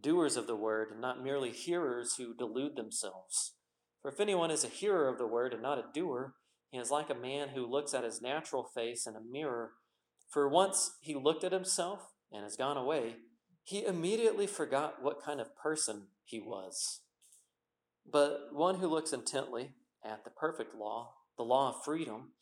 doers 0.00 0.36
of 0.36 0.46
the 0.46 0.56
word, 0.56 0.90
and 0.90 1.00
not 1.00 1.22
merely 1.22 1.50
hearers 1.50 2.16
who 2.16 2.34
delude 2.34 2.76
themselves. 2.76 3.54
For 4.02 4.10
if 4.10 4.20
anyone 4.20 4.50
is 4.50 4.64
a 4.64 4.68
hearer 4.68 5.08
of 5.08 5.18
the 5.18 5.26
word 5.26 5.52
and 5.52 5.62
not 5.62 5.78
a 5.78 5.84
doer, 5.92 6.34
he 6.70 6.78
is 6.78 6.90
like 6.90 7.08
a 7.08 7.14
man 7.14 7.50
who 7.50 7.66
looks 7.66 7.94
at 7.94 8.04
his 8.04 8.20
natural 8.20 8.64
face 8.64 9.06
in 9.06 9.16
a 9.16 9.20
mirror. 9.20 9.72
For 10.28 10.48
once 10.48 10.96
he 11.00 11.14
looked 11.14 11.44
at 11.44 11.52
himself 11.52 12.08
and 12.32 12.42
has 12.42 12.56
gone 12.56 12.76
away, 12.76 13.16
he 13.62 13.84
immediately 13.84 14.46
forgot 14.46 15.02
what 15.02 15.22
kind 15.22 15.40
of 15.40 15.56
person 15.56 16.08
he 16.24 16.40
was. 16.40 17.00
But 18.10 18.48
one 18.52 18.80
who 18.80 18.88
looks 18.88 19.12
intently 19.12 19.70
at 20.04 20.24
the 20.24 20.30
perfect 20.30 20.74
law, 20.74 21.14
the 21.38 21.44
law 21.44 21.70
of 21.70 21.84
freedom, 21.84 22.32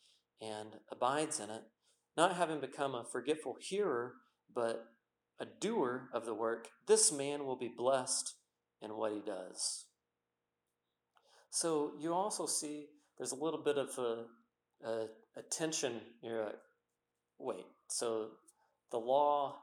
and 0.41 0.75
abides 0.91 1.39
in 1.39 1.49
it, 1.49 1.63
not 2.15 2.35
having 2.35 2.59
become 2.59 2.95
a 2.95 3.05
forgetful 3.11 3.57
hearer, 3.59 4.13
but 4.53 4.85
a 5.39 5.45
doer 5.59 6.09
of 6.13 6.25
the 6.25 6.33
work, 6.33 6.67
this 6.87 7.11
man 7.11 7.45
will 7.45 7.57
be 7.57 7.71
blessed 7.75 8.35
in 8.81 8.91
what 8.91 9.11
he 9.11 9.19
does. 9.19 9.85
So 11.49 11.93
you 11.99 12.13
also 12.13 12.45
see 12.45 12.87
there's 13.17 13.31
a 13.31 13.43
little 13.43 13.61
bit 13.61 13.77
of 13.77 13.97
a, 13.97 14.25
a, 14.87 15.07
a 15.37 15.41
tension. 15.51 16.01
You're 16.21 16.45
like, 16.45 16.59
wait, 17.39 17.65
so 17.87 18.29
the 18.91 18.97
law 18.97 19.57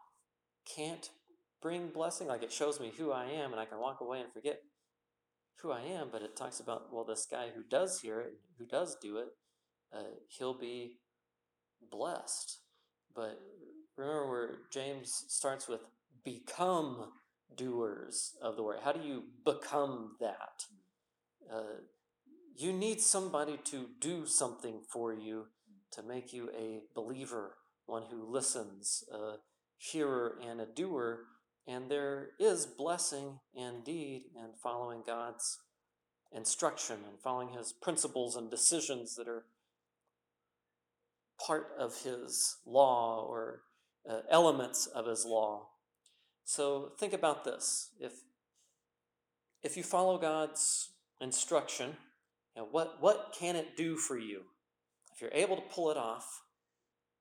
can't 0.76 1.10
bring 1.62 1.88
blessing? 1.88 2.26
Like 2.26 2.42
it 2.42 2.52
shows 2.52 2.80
me 2.80 2.92
who 2.96 3.12
I 3.12 3.26
am 3.26 3.52
and 3.52 3.60
I 3.60 3.64
can 3.64 3.80
walk 3.80 4.00
away 4.00 4.20
and 4.20 4.32
forget 4.32 4.60
who 5.62 5.70
I 5.72 5.80
am, 5.80 6.08
but 6.10 6.22
it 6.22 6.36
talks 6.36 6.60
about, 6.60 6.92
well, 6.92 7.04
this 7.04 7.26
guy 7.30 7.48
who 7.54 7.62
does 7.68 8.00
hear 8.00 8.20
it, 8.20 8.34
who 8.58 8.66
does 8.66 8.96
do 9.02 9.18
it, 9.18 9.28
uh, 9.92 10.02
he'll 10.28 10.58
be 10.58 10.98
blessed. 11.90 12.58
But 13.14 13.40
remember 13.96 14.28
where 14.28 14.50
James 14.70 15.24
starts 15.28 15.68
with 15.68 15.80
become 16.24 17.12
doers 17.56 18.36
of 18.42 18.56
the 18.56 18.62
word. 18.62 18.80
How 18.84 18.92
do 18.92 19.00
you 19.00 19.24
become 19.44 20.16
that? 20.20 20.64
Uh, 21.52 21.80
you 22.56 22.72
need 22.72 23.00
somebody 23.00 23.58
to 23.64 23.86
do 24.00 24.26
something 24.26 24.80
for 24.88 25.12
you 25.12 25.46
to 25.92 26.02
make 26.02 26.32
you 26.32 26.50
a 26.56 26.80
believer, 26.94 27.56
one 27.86 28.04
who 28.10 28.30
listens, 28.30 29.02
a 29.12 29.36
hearer 29.76 30.38
and 30.46 30.60
a 30.60 30.66
doer. 30.66 31.20
And 31.66 31.90
there 31.90 32.28
is 32.38 32.66
blessing 32.66 33.40
indeed 33.54 34.24
in 34.36 34.50
following 34.62 35.02
God's 35.06 35.58
instruction 36.32 36.96
and 37.08 37.18
following 37.18 37.50
his 37.50 37.72
principles 37.72 38.36
and 38.36 38.50
decisions 38.50 39.16
that 39.16 39.28
are 39.28 39.44
part 41.44 41.68
of 41.78 42.02
his 42.02 42.56
law 42.66 43.26
or 43.28 43.62
uh, 44.08 44.20
elements 44.30 44.86
of 44.86 45.06
his 45.06 45.24
law. 45.24 45.68
So 46.44 46.92
think 46.98 47.12
about 47.12 47.44
this. 47.44 47.90
If 48.00 48.12
if 49.62 49.76
you 49.76 49.82
follow 49.82 50.16
God's 50.16 50.90
instruction, 51.20 51.96
you 52.56 52.62
know, 52.62 52.68
what 52.70 53.00
what 53.00 53.34
can 53.38 53.56
it 53.56 53.76
do 53.76 53.96
for 53.96 54.18
you? 54.18 54.42
If 55.14 55.20
you're 55.20 55.30
able 55.32 55.56
to 55.56 55.62
pull 55.62 55.90
it 55.90 55.96
off, 55.96 56.42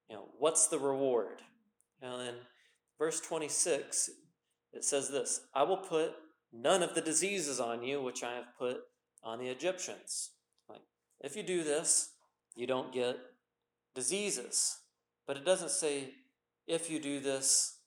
you 0.09 0.15
know, 0.15 0.29
what's 0.37 0.67
the 0.67 0.79
reward? 0.79 1.41
Now 2.01 2.19
in 2.19 2.35
verse 2.97 3.19
26, 3.19 4.09
it 4.73 4.83
says 4.83 5.09
this 5.09 5.41
I 5.53 5.63
will 5.63 5.77
put 5.77 6.13
none 6.51 6.81
of 6.81 6.95
the 6.95 7.01
diseases 7.01 7.59
on 7.59 7.83
you 7.83 8.01
which 8.01 8.23
I 8.23 8.33
have 8.33 8.57
put 8.57 8.77
on 9.23 9.39
the 9.39 9.47
Egyptians. 9.47 10.31
Like, 10.69 10.81
if 11.21 11.35
you 11.35 11.43
do 11.43 11.63
this, 11.63 12.11
you 12.55 12.67
don't 12.67 12.93
get 12.93 13.17
diseases. 13.95 14.77
But 15.27 15.37
it 15.37 15.45
doesn't 15.45 15.71
say, 15.71 16.11
if 16.67 16.89
you 16.89 16.99
do 16.99 17.19
this, 17.19 17.77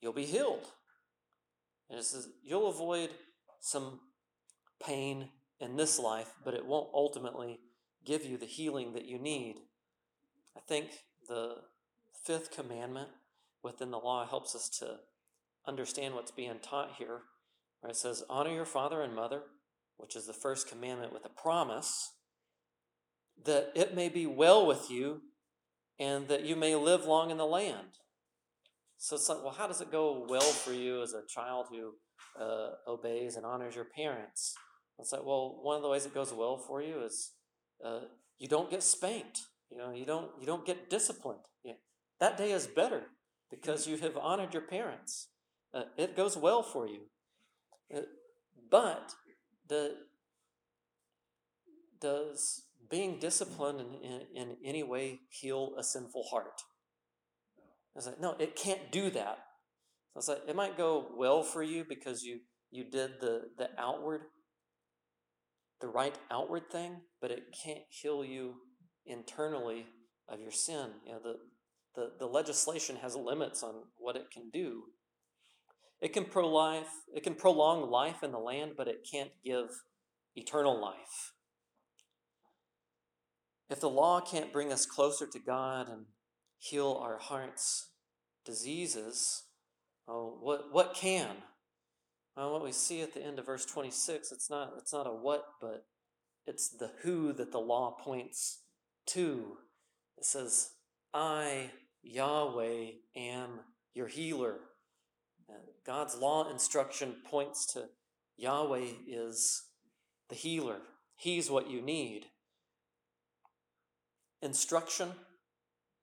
you'll 0.00 0.12
be 0.12 0.24
healed. 0.24 0.66
And 1.88 1.98
it 1.98 2.04
says, 2.04 2.28
you'll 2.42 2.68
avoid 2.68 3.10
some 3.60 4.00
pain 4.84 5.28
in 5.60 5.76
this 5.76 5.98
life, 5.98 6.32
but 6.44 6.54
it 6.54 6.66
won't 6.66 6.90
ultimately 6.94 7.60
give 8.04 8.24
you 8.24 8.36
the 8.36 8.46
healing 8.46 8.94
that 8.94 9.04
you 9.04 9.18
need. 9.18 9.56
I 10.56 10.60
think 10.60 10.86
the 11.28 11.56
fifth 12.24 12.50
commandment 12.50 13.08
within 13.62 13.90
the 13.90 13.98
law 13.98 14.26
helps 14.26 14.54
us 14.54 14.68
to 14.78 14.98
understand 15.66 16.14
what's 16.14 16.30
being 16.30 16.58
taught 16.62 16.92
here. 16.98 17.20
Where 17.80 17.90
it 17.90 17.96
says, 17.96 18.24
Honor 18.28 18.50
your 18.50 18.64
father 18.64 19.02
and 19.02 19.14
mother, 19.14 19.42
which 19.96 20.16
is 20.16 20.26
the 20.26 20.32
first 20.32 20.68
commandment 20.68 21.12
with 21.12 21.24
a 21.24 21.28
promise 21.28 22.12
that 23.44 23.72
it 23.74 23.94
may 23.94 24.08
be 24.08 24.26
well 24.26 24.66
with 24.66 24.90
you 24.90 25.22
and 25.98 26.28
that 26.28 26.44
you 26.44 26.56
may 26.56 26.74
live 26.74 27.04
long 27.04 27.30
in 27.30 27.36
the 27.36 27.46
land. 27.46 27.98
So 28.96 29.16
it's 29.16 29.28
like, 29.28 29.42
well, 29.42 29.54
how 29.56 29.66
does 29.66 29.80
it 29.80 29.90
go 29.90 30.26
well 30.28 30.40
for 30.40 30.72
you 30.72 31.02
as 31.02 31.14
a 31.14 31.26
child 31.26 31.66
who 31.70 31.94
uh, 32.42 32.70
obeys 32.86 33.36
and 33.36 33.46
honors 33.46 33.74
your 33.74 33.86
parents? 33.86 34.54
It's 34.98 35.12
like, 35.12 35.24
well, 35.24 35.58
one 35.62 35.76
of 35.76 35.82
the 35.82 35.88
ways 35.88 36.04
it 36.04 36.14
goes 36.14 36.32
well 36.32 36.58
for 36.58 36.82
you 36.82 37.02
is 37.02 37.32
uh, 37.84 38.00
you 38.38 38.48
don't 38.48 38.70
get 38.70 38.82
spanked. 38.82 39.40
You 39.70 39.78
know, 39.78 39.92
you 39.92 40.04
don't 40.04 40.30
you 40.40 40.46
don't 40.46 40.66
get 40.66 40.90
disciplined. 40.90 41.40
Yeah. 41.64 41.74
That 42.18 42.36
day 42.36 42.52
is 42.52 42.66
better 42.66 43.04
because 43.50 43.86
you 43.86 43.96
have 43.98 44.16
honored 44.16 44.52
your 44.52 44.64
parents. 44.64 45.28
Uh, 45.72 45.84
it 45.96 46.16
goes 46.16 46.36
well 46.36 46.62
for 46.62 46.86
you. 46.86 47.02
Uh, 47.94 48.00
but 48.70 49.14
the 49.68 49.96
does 52.00 52.62
being 52.90 53.18
disciplined 53.18 53.80
in, 53.80 54.10
in, 54.10 54.20
in 54.34 54.56
any 54.64 54.82
way 54.82 55.20
heal 55.28 55.74
a 55.78 55.84
sinful 55.84 56.24
heart? 56.30 56.62
I 57.94 57.98
was 57.98 58.06
like, 58.06 58.20
no, 58.20 58.36
it 58.38 58.56
can't 58.56 58.90
do 58.92 59.10
that. 59.10 59.38
I 60.14 60.18
was 60.18 60.28
like, 60.28 60.42
it 60.48 60.56
might 60.56 60.76
go 60.76 61.06
well 61.16 61.42
for 61.42 61.62
you 61.62 61.84
because 61.88 62.22
you 62.22 62.40
you 62.70 62.84
did 62.84 63.20
the 63.20 63.42
the 63.58 63.68
outward, 63.78 64.22
the 65.80 65.88
right 65.88 66.16
outward 66.30 66.70
thing, 66.70 67.00
but 67.20 67.30
it 67.30 67.54
can't 67.64 67.84
heal 67.88 68.24
you 68.24 68.54
internally 69.06 69.86
of 70.28 70.40
your 70.40 70.52
sin. 70.52 70.90
You 71.06 71.12
know, 71.12 71.20
the 71.22 71.36
the, 71.94 72.10
the 72.20 72.26
legislation 72.26 72.96
has 72.96 73.16
limits 73.16 73.62
on 73.62 73.74
what 73.98 74.16
it 74.16 74.30
can 74.32 74.50
do. 74.50 74.84
It 76.00 76.12
can 76.12 76.24
pro 76.24 76.48
life, 76.48 76.88
it 77.14 77.22
can 77.22 77.34
prolong 77.34 77.90
life 77.90 78.22
in 78.22 78.32
the 78.32 78.38
land, 78.38 78.72
but 78.76 78.88
it 78.88 79.06
can't 79.10 79.30
give 79.44 79.68
eternal 80.34 80.80
life. 80.80 81.32
If 83.70 83.78
the 83.80 83.88
law 83.88 84.20
can't 84.20 84.52
bring 84.52 84.72
us 84.72 84.84
closer 84.84 85.26
to 85.28 85.38
God 85.38 85.88
and 85.88 86.06
heal 86.58 87.00
our 87.00 87.18
heart's 87.18 87.90
diseases, 88.44 89.44
oh, 90.08 90.38
what, 90.40 90.72
what 90.72 90.94
can? 90.94 91.36
Well, 92.36 92.52
what 92.52 92.64
we 92.64 92.72
see 92.72 93.00
at 93.00 93.14
the 93.14 93.22
end 93.22 93.38
of 93.38 93.46
verse 93.46 93.64
26, 93.64 94.32
it's 94.32 94.50
not, 94.50 94.72
it's 94.76 94.92
not 94.92 95.06
a 95.06 95.10
what, 95.10 95.44
but 95.60 95.84
it's 96.46 96.68
the 96.68 96.90
who 97.02 97.32
that 97.34 97.52
the 97.52 97.60
law 97.60 97.96
points 98.00 98.62
to. 99.06 99.58
It 100.18 100.24
says, 100.24 100.70
I, 101.14 101.70
Yahweh, 102.02 102.86
am 103.14 103.60
your 103.94 104.08
healer. 104.08 104.56
God's 105.86 106.16
law 106.16 106.50
instruction 106.50 107.16
points 107.24 107.66
to 107.72 107.86
Yahweh 108.36 108.86
is 109.06 109.62
the 110.28 110.34
healer. 110.34 110.78
He's 111.16 111.50
what 111.50 111.70
you 111.70 111.80
need. 111.80 112.26
Instruction 114.42 115.08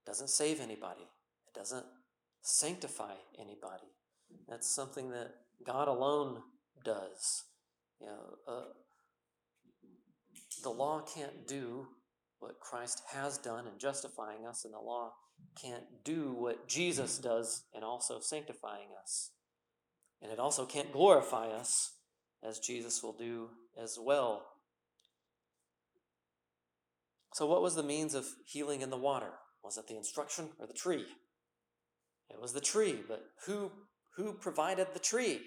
doesn't 0.06 0.30
save 0.30 0.60
anybody, 0.60 1.02
it 1.02 1.58
doesn't 1.58 1.86
sanctify 2.42 3.14
anybody. 3.40 3.92
That's 4.48 4.74
something 4.74 5.10
that 5.12 5.32
God 5.66 5.88
alone 5.88 6.42
does. 6.84 7.44
You 8.00 8.08
know, 8.08 8.38
uh, 8.48 8.66
the 10.64 10.70
law 10.70 11.02
can't 11.02 11.48
do 11.48 11.88
what 12.40 12.60
Christ 12.60 13.02
has 13.14 13.38
done 13.38 13.66
in 13.66 13.80
justifying 13.80 14.46
us, 14.46 14.66
and 14.66 14.74
the 14.74 14.80
law 14.80 15.14
can't 15.60 15.84
do 16.04 16.34
what 16.34 16.68
Jesus 16.68 17.18
does 17.18 17.64
in 17.74 17.84
also 17.84 18.20
sanctifying 18.20 18.90
us. 19.02 19.32
And 20.22 20.32
it 20.32 20.40
also 20.40 20.66
can't 20.66 20.92
glorify 20.92 21.48
us 21.48 21.94
as 22.44 22.60
Jesus 22.60 23.04
will 23.04 23.14
do 23.14 23.50
as 23.82 23.98
well. 24.00 24.46
So, 27.38 27.46
what 27.46 27.62
was 27.62 27.76
the 27.76 27.84
means 27.84 28.16
of 28.16 28.26
healing 28.48 28.82
in 28.82 28.90
the 28.90 28.98
water? 28.98 29.34
Was 29.64 29.78
it 29.78 29.88
the 29.88 29.96
instruction 29.96 30.50
or 30.60 30.66
the 30.66 30.74
tree? 30.74 31.06
It 32.32 32.42
was 32.42 32.52
the 32.52 32.60
tree, 32.60 33.04
but 33.08 33.26
who, 33.46 33.72
who 34.16 34.34
provided 34.34 34.88
the 34.92 35.00
tree? 35.00 35.42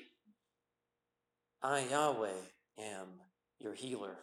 I, 1.60 1.80
Yahweh, 1.90 2.42
am 2.78 3.08
your 3.58 3.74
healer. 3.74 4.18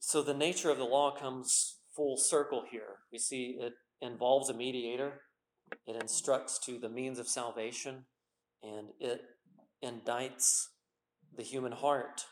So, 0.00 0.22
the 0.22 0.34
nature 0.34 0.68
of 0.68 0.76
the 0.76 0.84
law 0.84 1.16
comes 1.16 1.78
full 1.96 2.18
circle 2.18 2.64
here. 2.70 2.98
We 3.10 3.18
see 3.18 3.56
it 3.58 3.72
involves 4.02 4.50
a 4.50 4.54
mediator, 4.54 5.22
it 5.86 5.96
instructs 5.96 6.58
to 6.66 6.78
the 6.78 6.90
means 6.90 7.18
of 7.18 7.26
salvation, 7.26 8.04
and 8.62 8.88
it 9.00 9.22
indicts 9.82 10.66
the 11.34 11.42
human 11.42 11.72
heart. 11.72 12.26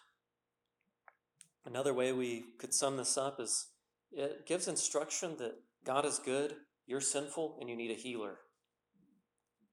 Another 1.64 1.92
way 1.92 2.12
we 2.12 2.44
could 2.58 2.72
sum 2.72 2.96
this 2.96 3.18
up 3.18 3.38
is 3.38 3.68
it 4.12 4.46
gives 4.46 4.66
instruction 4.66 5.36
that 5.38 5.54
God 5.84 6.04
is 6.04 6.18
good, 6.18 6.56
you're 6.86 7.00
sinful, 7.00 7.58
and 7.60 7.68
you 7.68 7.76
need 7.76 7.90
a 7.90 7.94
healer. 7.94 8.38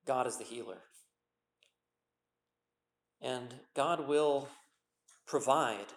God 0.06 0.28
is 0.28 0.38
the 0.38 0.44
healer. 0.44 0.82
And 3.22 3.54
God 3.76 4.08
will 4.08 4.50
provide. 5.26 5.88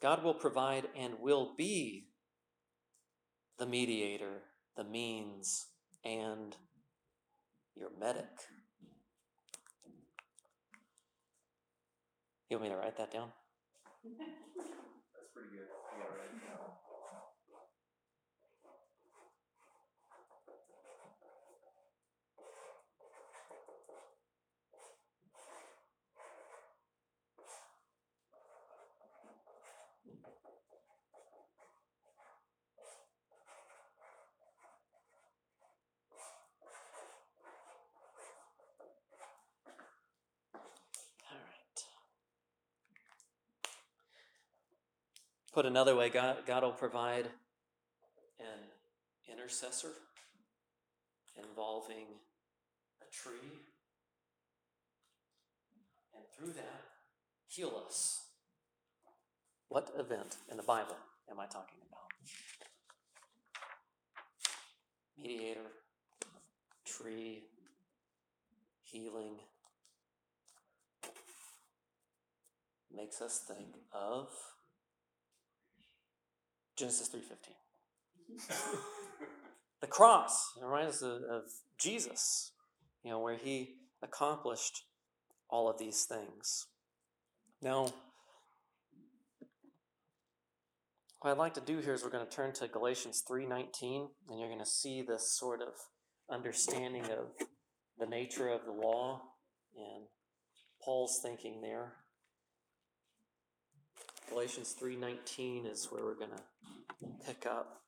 God 0.00 0.22
will 0.22 0.34
provide 0.34 0.86
and 0.96 1.14
will 1.20 1.54
be 1.56 2.08
the 3.58 3.66
mediator, 3.66 4.42
the 4.76 4.84
means, 4.84 5.66
and 6.04 6.56
your 7.74 7.90
medic. 7.98 8.24
You 12.48 12.56
want 12.56 12.70
me 12.70 12.74
to 12.74 12.80
write 12.80 12.96
that 12.96 13.12
down? 13.12 13.30
Pretty 15.38 15.54
good. 15.54 15.68
Yeah, 15.70 16.02
right. 16.18 16.34
All 41.30 41.38
right. 41.38 41.78
Put 45.52 45.66
another 45.66 45.96
way, 45.96 46.08
God, 46.08 46.38
God 46.46 46.62
will 46.62 46.72
provide 46.72 47.26
an 48.38 49.32
intercessor 49.32 49.92
involving 51.36 52.06
a 53.00 53.10
tree, 53.12 53.58
and 56.14 56.24
through 56.36 56.52
that, 56.52 56.82
heal 57.46 57.82
us. 57.86 58.26
What 59.68 59.90
event 59.98 60.36
in 60.50 60.56
the 60.56 60.62
Bible 60.62 60.96
am 61.30 61.40
I 61.40 61.46
talking 61.46 61.78
about? 61.88 62.12
Mediator, 65.20 65.60
tree, 66.84 67.44
healing, 68.82 69.34
makes 72.94 73.20
us 73.20 73.44
think 73.46 73.76
of 73.92 74.28
Genesis 76.78 77.08
3:15. 77.08 77.56
the 79.80 79.86
cross 79.88 80.56
reminds 80.62 81.02
us 81.02 81.22
of, 81.28 81.42
Jesus, 81.76 82.52
you 83.02 83.10
know, 83.10 83.18
where 83.18 83.36
he 83.36 83.76
accomplished 84.00 84.84
all 85.48 85.68
of 85.68 85.78
these 85.78 86.04
things. 86.04 86.66
Now, 87.60 87.92
what 91.20 91.32
I'd 91.32 91.38
like 91.38 91.54
to 91.54 91.60
do 91.60 91.78
here 91.78 91.94
is 91.94 92.04
we're 92.04 92.10
going 92.10 92.26
to 92.26 92.30
turn 92.30 92.52
to 92.54 92.68
Galatians 92.68 93.24
3:19 93.28 94.10
and 94.28 94.38
you're 94.38 94.48
going 94.48 94.60
to 94.60 94.66
see 94.66 95.02
this 95.02 95.36
sort 95.36 95.60
of 95.62 95.74
understanding 96.30 97.04
of 97.06 97.32
the 97.98 98.06
nature 98.06 98.48
of 98.48 98.64
the 98.64 98.72
law 98.72 99.22
and 99.76 100.06
Paul's 100.84 101.20
thinking 101.22 101.60
there. 101.60 101.96
Galatians 104.30 104.74
3:19 104.80 105.66
is 105.66 105.86
where 105.90 106.04
we're 106.04 106.14
going 106.14 106.30
to 106.30 107.26
pick 107.26 107.46
up. 107.46 107.82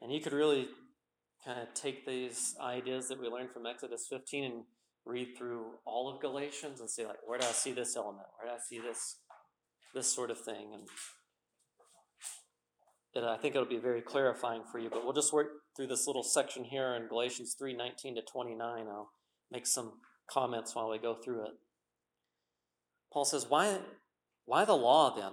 And 0.00 0.12
you 0.12 0.20
could 0.20 0.32
really 0.32 0.68
kind 1.44 1.60
of 1.60 1.72
take 1.74 2.06
these 2.06 2.56
ideas 2.60 3.08
that 3.08 3.20
we 3.20 3.28
learned 3.28 3.50
from 3.50 3.66
Exodus 3.66 4.06
15 4.08 4.44
and 4.44 4.64
read 5.04 5.36
through 5.36 5.66
all 5.84 6.12
of 6.12 6.20
Galatians 6.20 6.80
and 6.80 6.90
say 6.90 7.06
like 7.06 7.18
where 7.26 7.38
do 7.38 7.46
I 7.46 7.52
see 7.52 7.72
this 7.72 7.96
element? 7.96 8.26
Where 8.36 8.50
do 8.50 8.56
I 8.56 8.58
see 8.58 8.78
this 8.78 9.18
this 9.94 10.12
sort 10.12 10.30
of 10.30 10.40
thing? 10.40 10.74
And 10.74 10.88
it, 13.14 13.24
I 13.24 13.36
think 13.36 13.54
it'll 13.54 13.68
be 13.68 13.78
very 13.78 14.00
clarifying 14.00 14.62
for 14.70 14.78
you, 14.78 14.88
but 14.90 15.04
we'll 15.04 15.12
just 15.12 15.32
work 15.32 15.48
through 15.76 15.88
this 15.88 16.06
little 16.06 16.22
section 16.22 16.64
here 16.64 16.94
in 16.94 17.06
Galatians 17.08 17.56
3:19 17.60 18.16
to 18.16 18.22
29. 18.22 18.86
I'll 18.88 19.12
make 19.50 19.66
some 19.66 20.00
comments 20.32 20.74
while 20.74 20.90
we 20.90 20.98
go 20.98 21.14
through 21.14 21.42
it. 21.42 21.52
Paul 23.12 23.24
says, 23.24 23.46
"Why 23.48 23.78
why 24.44 24.64
the 24.64 24.76
law 24.76 25.14
then? 25.14 25.32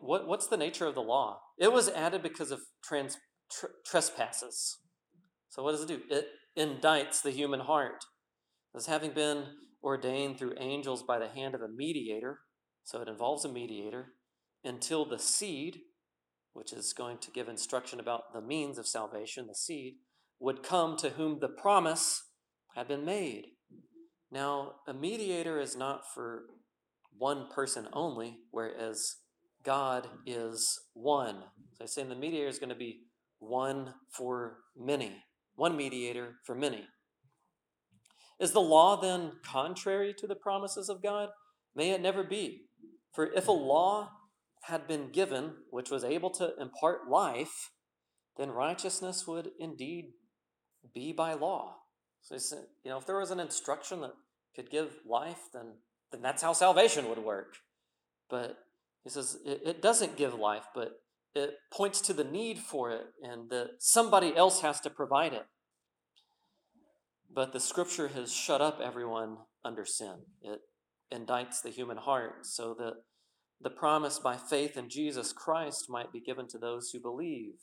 What, 0.00 0.28
what's 0.28 0.46
the 0.46 0.56
nature 0.56 0.86
of 0.86 0.94
the 0.94 1.02
law? 1.02 1.40
It 1.58 1.72
was 1.72 1.88
added 1.88 2.22
because 2.22 2.52
of 2.52 2.60
trans, 2.84 3.18
tr- 3.50 3.66
trespasses. 3.84 4.78
So, 5.48 5.62
what 5.62 5.72
does 5.72 5.82
it 5.82 5.88
do? 5.88 6.00
It 6.08 6.28
indicts 6.56 7.22
the 7.22 7.32
human 7.32 7.60
heart. 7.60 8.04
As 8.74 8.86
having 8.86 9.12
been 9.12 9.46
ordained 9.82 10.38
through 10.38 10.54
angels 10.58 11.02
by 11.02 11.18
the 11.18 11.28
hand 11.28 11.54
of 11.54 11.60
a 11.60 11.68
mediator, 11.68 12.38
so 12.84 13.00
it 13.00 13.08
involves 13.08 13.44
a 13.44 13.52
mediator, 13.52 14.14
until 14.64 15.04
the 15.04 15.18
seed, 15.18 15.78
which 16.52 16.72
is 16.72 16.92
going 16.92 17.18
to 17.18 17.30
give 17.30 17.48
instruction 17.48 18.00
about 18.00 18.32
the 18.32 18.40
means 18.40 18.78
of 18.78 18.86
salvation, 18.86 19.46
the 19.46 19.54
seed, 19.54 19.94
would 20.38 20.62
come 20.62 20.96
to 20.96 21.10
whom 21.10 21.40
the 21.40 21.48
promise 21.48 22.22
had 22.74 22.88
been 22.88 23.04
made. 23.04 23.46
Now, 24.30 24.72
a 24.86 24.92
mediator 24.92 25.60
is 25.60 25.76
not 25.76 26.02
for 26.12 26.44
one 27.16 27.48
person 27.48 27.88
only, 27.92 28.38
whereas 28.50 29.00
God 29.62 30.08
is 30.26 30.66
one. 30.92 31.36
So 31.74 31.84
I 31.84 31.86
saying 31.86 32.08
the 32.08 32.14
mediator 32.14 32.48
is 32.48 32.58
going 32.58 32.70
to 32.70 32.74
be 32.74 33.00
one 33.38 33.94
for 34.10 34.58
many, 34.76 35.22
one 35.54 35.76
mediator 35.76 36.36
for 36.44 36.54
many. 36.54 36.84
Is 38.40 38.52
the 38.52 38.60
law 38.60 39.00
then 39.00 39.32
contrary 39.44 40.12
to 40.18 40.26
the 40.26 40.34
promises 40.34 40.88
of 40.88 41.02
God? 41.02 41.28
May 41.74 41.90
it 41.90 42.00
never 42.00 42.24
be. 42.24 42.62
For 43.12 43.26
if 43.32 43.46
a 43.46 43.52
law 43.52 44.10
had 44.64 44.88
been 44.88 45.10
given 45.12 45.52
which 45.70 45.90
was 45.90 46.04
able 46.04 46.30
to 46.30 46.52
impart 46.60 47.08
life, 47.08 47.70
then 48.36 48.50
righteousness 48.50 49.26
would 49.26 49.50
indeed 49.60 50.12
be 50.92 51.12
by 51.12 51.34
law. 51.34 51.76
So, 52.24 52.56
you 52.82 52.90
know, 52.90 52.98
if 52.98 53.06
there 53.06 53.18
was 53.18 53.30
an 53.30 53.40
instruction 53.40 54.00
that 54.00 54.14
could 54.56 54.70
give 54.70 54.96
life, 55.06 55.40
then, 55.52 55.74
then 56.10 56.22
that's 56.22 56.42
how 56.42 56.52
salvation 56.52 57.08
would 57.08 57.18
work. 57.18 57.56
But 58.30 58.56
he 59.02 59.10
says 59.10 59.36
it, 59.44 59.60
it 59.64 59.82
doesn't 59.82 60.16
give 60.16 60.34
life, 60.34 60.64
but 60.74 61.00
it 61.34 61.54
points 61.72 62.00
to 62.02 62.12
the 62.12 62.24
need 62.24 62.58
for 62.58 62.90
it 62.90 63.06
and 63.22 63.50
that 63.50 63.76
somebody 63.78 64.34
else 64.36 64.62
has 64.62 64.80
to 64.80 64.90
provide 64.90 65.34
it. 65.34 65.46
But 67.32 67.52
the 67.52 67.60
scripture 67.60 68.08
has 68.08 68.32
shut 68.32 68.60
up 68.60 68.80
everyone 68.82 69.38
under 69.64 69.84
sin. 69.84 70.14
It 70.40 70.60
indicts 71.12 71.60
the 71.62 71.70
human 71.70 71.98
heart 71.98 72.46
so 72.46 72.74
that 72.78 72.94
the 73.60 73.70
promise 73.70 74.18
by 74.18 74.36
faith 74.36 74.76
in 74.76 74.88
Jesus 74.88 75.32
Christ 75.32 75.86
might 75.88 76.12
be 76.12 76.20
given 76.20 76.46
to 76.48 76.58
those 76.58 76.90
who 76.90 77.00
believe. 77.00 77.54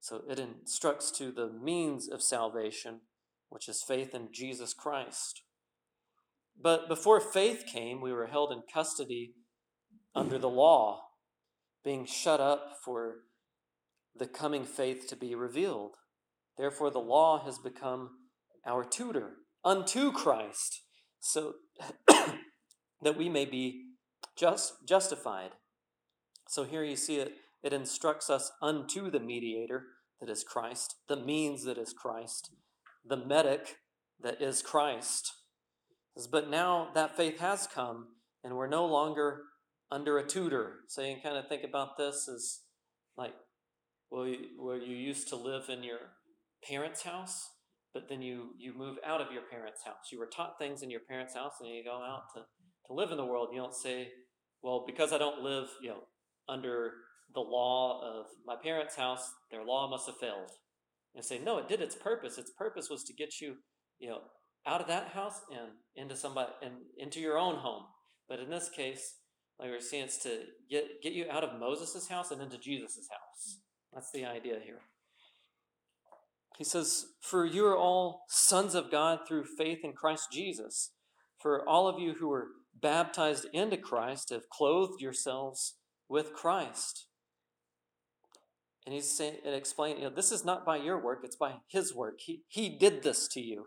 So 0.00 0.22
it 0.28 0.38
instructs 0.38 1.10
to 1.12 1.32
the 1.32 1.50
means 1.50 2.08
of 2.08 2.22
salvation, 2.22 3.00
which 3.48 3.68
is 3.68 3.82
faith 3.86 4.14
in 4.14 4.28
Jesus 4.32 4.74
Christ. 4.74 5.42
But 6.60 6.88
before 6.88 7.20
faith 7.20 7.64
came, 7.70 8.00
we 8.00 8.12
were 8.12 8.26
held 8.26 8.52
in 8.52 8.62
custody 8.72 9.34
under 10.14 10.38
the 10.38 10.48
law, 10.48 11.02
being 11.84 12.06
shut 12.06 12.40
up 12.40 12.78
for 12.84 13.16
the 14.18 14.26
coming 14.26 14.64
faith 14.64 15.06
to 15.08 15.16
be 15.16 15.34
revealed. 15.34 15.96
Therefore, 16.56 16.90
the 16.90 16.98
law 16.98 17.44
has 17.44 17.58
become 17.58 18.10
our 18.66 18.82
tutor 18.82 19.34
unto 19.64 20.10
Christ, 20.10 20.82
so 21.20 21.54
that 22.08 23.16
we 23.16 23.28
may 23.28 23.44
be 23.44 23.84
just 24.36 24.86
justified. 24.88 25.50
So 26.48 26.64
here 26.64 26.84
you 26.84 26.96
see 26.96 27.16
it, 27.16 27.34
it 27.62 27.72
instructs 27.72 28.30
us 28.30 28.50
unto 28.62 29.10
the 29.10 29.20
mediator 29.20 29.84
that 30.20 30.30
is 30.30 30.44
Christ, 30.44 30.96
the 31.08 31.16
means 31.16 31.64
that 31.64 31.76
is 31.76 31.92
Christ, 31.92 32.50
the 33.08 33.16
medic 33.16 33.76
that 34.22 34.40
is 34.40 34.62
Christ. 34.62 35.32
But 36.30 36.48
now 36.48 36.88
that 36.94 37.16
faith 37.16 37.40
has 37.40 37.66
come, 37.66 38.08
and 38.42 38.56
we're 38.56 38.68
no 38.68 38.86
longer 38.86 39.42
under 39.90 40.18
a 40.18 40.26
tutor. 40.26 40.80
So 40.88 41.02
you 41.02 41.14
can 41.14 41.22
kind 41.22 41.36
of 41.36 41.48
think 41.48 41.62
about 41.62 41.96
this 41.98 42.28
as 42.28 42.60
like 43.16 43.34
well, 44.10 44.26
you, 44.26 44.38
you 44.58 44.96
used 44.96 45.28
to 45.28 45.36
live 45.36 45.68
in 45.68 45.82
your 45.82 45.98
parents' 46.64 47.02
house, 47.02 47.50
but 47.92 48.08
then 48.08 48.22
you 48.22 48.50
you 48.58 48.72
move 48.76 48.98
out 49.04 49.20
of 49.20 49.32
your 49.32 49.42
parents' 49.42 49.82
house. 49.84 50.10
You 50.12 50.18
were 50.18 50.26
taught 50.26 50.58
things 50.58 50.82
in 50.82 50.90
your 50.90 51.00
parents' 51.00 51.34
house, 51.34 51.54
and 51.60 51.68
you 51.68 51.84
go 51.84 52.02
out 52.02 52.24
to 52.34 52.42
to 52.86 52.92
live 52.92 53.10
in 53.10 53.16
the 53.16 53.26
world. 53.26 53.48
You 53.52 53.60
don't 53.60 53.74
say, 53.74 54.08
well, 54.62 54.84
because 54.86 55.12
I 55.12 55.18
don't 55.18 55.42
live, 55.42 55.68
you 55.82 55.90
know, 55.90 56.04
under 56.48 56.92
the 57.34 57.40
law 57.40 58.00
of 58.02 58.26
my 58.46 58.54
parents' 58.62 58.96
house, 58.96 59.32
their 59.50 59.64
law 59.64 59.90
must 59.90 60.06
have 60.06 60.18
failed. 60.18 60.50
And 61.16 61.24
say, 61.24 61.40
no, 61.42 61.58
it 61.58 61.68
did 61.68 61.80
its 61.80 61.96
purpose. 61.96 62.38
Its 62.38 62.50
purpose 62.50 62.88
was 62.90 63.02
to 63.04 63.14
get 63.14 63.40
you, 63.40 63.56
you 63.98 64.10
know, 64.10 64.20
out 64.66 64.82
of 64.82 64.86
that 64.88 65.08
house 65.08 65.40
and 65.50 65.70
into 65.96 66.14
somebody 66.14 66.52
and 66.62 66.74
into 66.98 67.20
your 67.20 67.38
own 67.38 67.56
home. 67.56 67.84
But 68.28 68.38
in 68.38 68.50
this 68.50 68.68
case, 68.68 69.14
like 69.58 69.70
we're 69.70 69.80
seeing, 69.80 70.04
it's 70.04 70.22
to 70.24 70.40
get 70.70 71.02
get 71.02 71.14
you 71.14 71.26
out 71.30 71.42
of 71.42 71.58
Moses' 71.58 72.08
house 72.08 72.30
and 72.30 72.42
into 72.42 72.58
Jesus' 72.58 73.08
house. 73.10 73.60
That's 73.94 74.10
the 74.12 74.26
idea 74.26 74.58
here. 74.62 74.80
He 76.58 76.64
says, 76.64 77.06
For 77.20 77.46
you 77.46 77.66
are 77.66 77.76
all 77.76 78.24
sons 78.28 78.74
of 78.74 78.90
God 78.90 79.20
through 79.26 79.44
faith 79.44 79.78
in 79.82 79.92
Christ 79.92 80.28
Jesus. 80.32 80.92
For 81.40 81.66
all 81.68 81.86
of 81.86 82.00
you 82.00 82.14
who 82.18 82.28
were 82.28 82.48
baptized 82.74 83.46
into 83.52 83.76
Christ 83.76 84.30
have 84.30 84.48
clothed 84.50 85.00
yourselves 85.00 85.76
with 86.08 86.32
Christ. 86.32 87.06
And 88.86 88.94
he's 88.94 89.10
saying 89.10 89.38
and 89.44 89.54
explaining, 89.54 89.98
you 89.98 90.08
know, 90.08 90.14
this 90.14 90.30
is 90.30 90.44
not 90.44 90.64
by 90.64 90.76
your 90.76 91.02
work, 91.02 91.20
it's 91.24 91.36
by 91.36 91.56
his 91.68 91.92
work. 91.92 92.20
He, 92.20 92.44
he 92.48 92.68
did 92.68 93.02
this 93.02 93.26
to 93.32 93.40
you. 93.40 93.66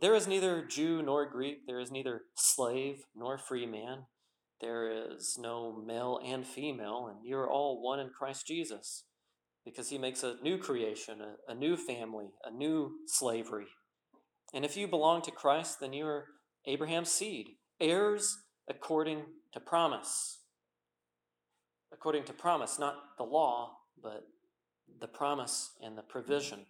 There 0.00 0.14
is 0.14 0.26
neither 0.26 0.66
Jew 0.66 1.02
nor 1.02 1.24
Greek, 1.24 1.66
there 1.66 1.80
is 1.80 1.90
neither 1.90 2.22
slave 2.34 3.04
nor 3.14 3.38
free 3.38 3.64
man. 3.64 4.06
There 4.60 4.90
is 4.90 5.36
no 5.38 5.82
male 5.86 6.18
and 6.24 6.46
female, 6.46 7.08
and 7.08 7.26
you're 7.26 7.48
all 7.48 7.82
one 7.82 8.00
in 8.00 8.08
Christ 8.08 8.46
Jesus 8.46 9.04
because 9.64 9.90
he 9.90 9.98
makes 9.98 10.22
a 10.22 10.36
new 10.42 10.58
creation, 10.58 11.18
a, 11.20 11.52
a 11.52 11.54
new 11.54 11.76
family, 11.76 12.30
a 12.44 12.50
new 12.50 12.92
slavery. 13.06 13.66
And 14.54 14.64
if 14.64 14.76
you 14.76 14.86
belong 14.86 15.22
to 15.22 15.30
Christ, 15.30 15.80
then 15.80 15.92
you 15.92 16.06
are 16.06 16.26
Abraham's 16.66 17.10
seed, 17.10 17.48
heirs 17.80 18.38
according 18.68 19.24
to 19.52 19.60
promise. 19.60 20.38
According 21.92 22.24
to 22.24 22.32
promise, 22.32 22.78
not 22.78 22.96
the 23.18 23.24
law, 23.24 23.75
but 24.02 24.26
the 25.00 25.08
promise 25.08 25.72
and 25.82 25.96
the 25.96 26.02
provision. 26.02 26.60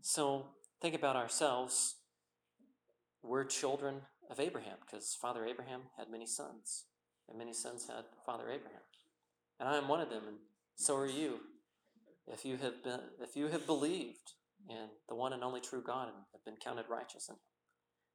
So 0.00 0.46
think 0.80 0.94
about 0.94 1.16
ourselves. 1.16 1.96
We're 3.22 3.44
children 3.44 4.02
of 4.30 4.40
Abraham 4.40 4.76
because 4.84 5.16
Father 5.20 5.44
Abraham 5.46 5.82
had 5.96 6.10
many 6.10 6.26
sons, 6.26 6.84
and 7.28 7.38
many 7.38 7.52
sons 7.52 7.86
had 7.88 8.04
Father 8.24 8.50
Abraham. 8.50 8.82
And 9.58 9.68
I 9.68 9.76
am 9.76 9.88
one 9.88 10.00
of 10.00 10.10
them, 10.10 10.22
and 10.26 10.36
so 10.76 10.96
are 10.96 11.06
you. 11.06 11.40
If 12.26 12.44
you 12.44 12.58
have 12.58 12.84
been, 12.84 13.00
if 13.20 13.36
you 13.36 13.48
have 13.48 13.66
believed 13.66 14.32
in 14.68 14.88
the 15.08 15.14
one 15.14 15.32
and 15.32 15.42
only 15.42 15.60
true 15.60 15.82
God 15.82 16.08
and 16.08 16.16
have 16.32 16.44
been 16.44 16.56
counted 16.56 16.86
righteous. 16.88 17.28
And 17.28 17.38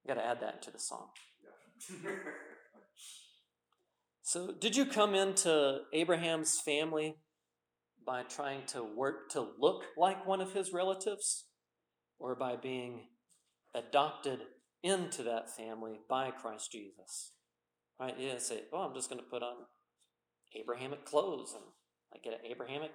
you 0.03 0.13
got 0.13 0.19
to 0.19 0.27
add 0.27 0.41
that 0.41 0.61
to 0.63 0.71
the 0.71 0.79
song. 0.79 1.07
So, 4.25 4.53
did 4.53 4.73
you 4.77 4.85
come 4.85 5.15
into 5.15 5.81
Abraham's 5.91 6.57
family 6.57 7.17
by 8.05 8.23
trying 8.23 8.65
to 8.67 8.83
work 8.83 9.29
to 9.31 9.47
look 9.59 9.83
like 9.97 10.25
one 10.25 10.41
of 10.41 10.53
his 10.53 10.73
relatives 10.73 11.45
or 12.19 12.35
by 12.35 12.55
being 12.55 13.01
adopted 13.73 14.39
into 14.83 15.23
that 15.23 15.55
family 15.55 15.99
by 16.09 16.31
Christ 16.31 16.71
Jesus? 16.71 17.31
Right? 17.99 18.17
You 18.17 18.29
didn't 18.29 18.41
say, 18.41 18.61
oh, 18.71 18.81
I'm 18.81 18.95
just 18.95 19.09
going 19.09 19.21
to 19.21 19.29
put 19.29 19.43
on 19.43 19.55
Abrahamic 20.55 21.05
clothes 21.05 21.53
and 21.53 21.63
I 22.13 22.17
get 22.23 22.33
an 22.33 22.51
Abrahamic 22.51 22.91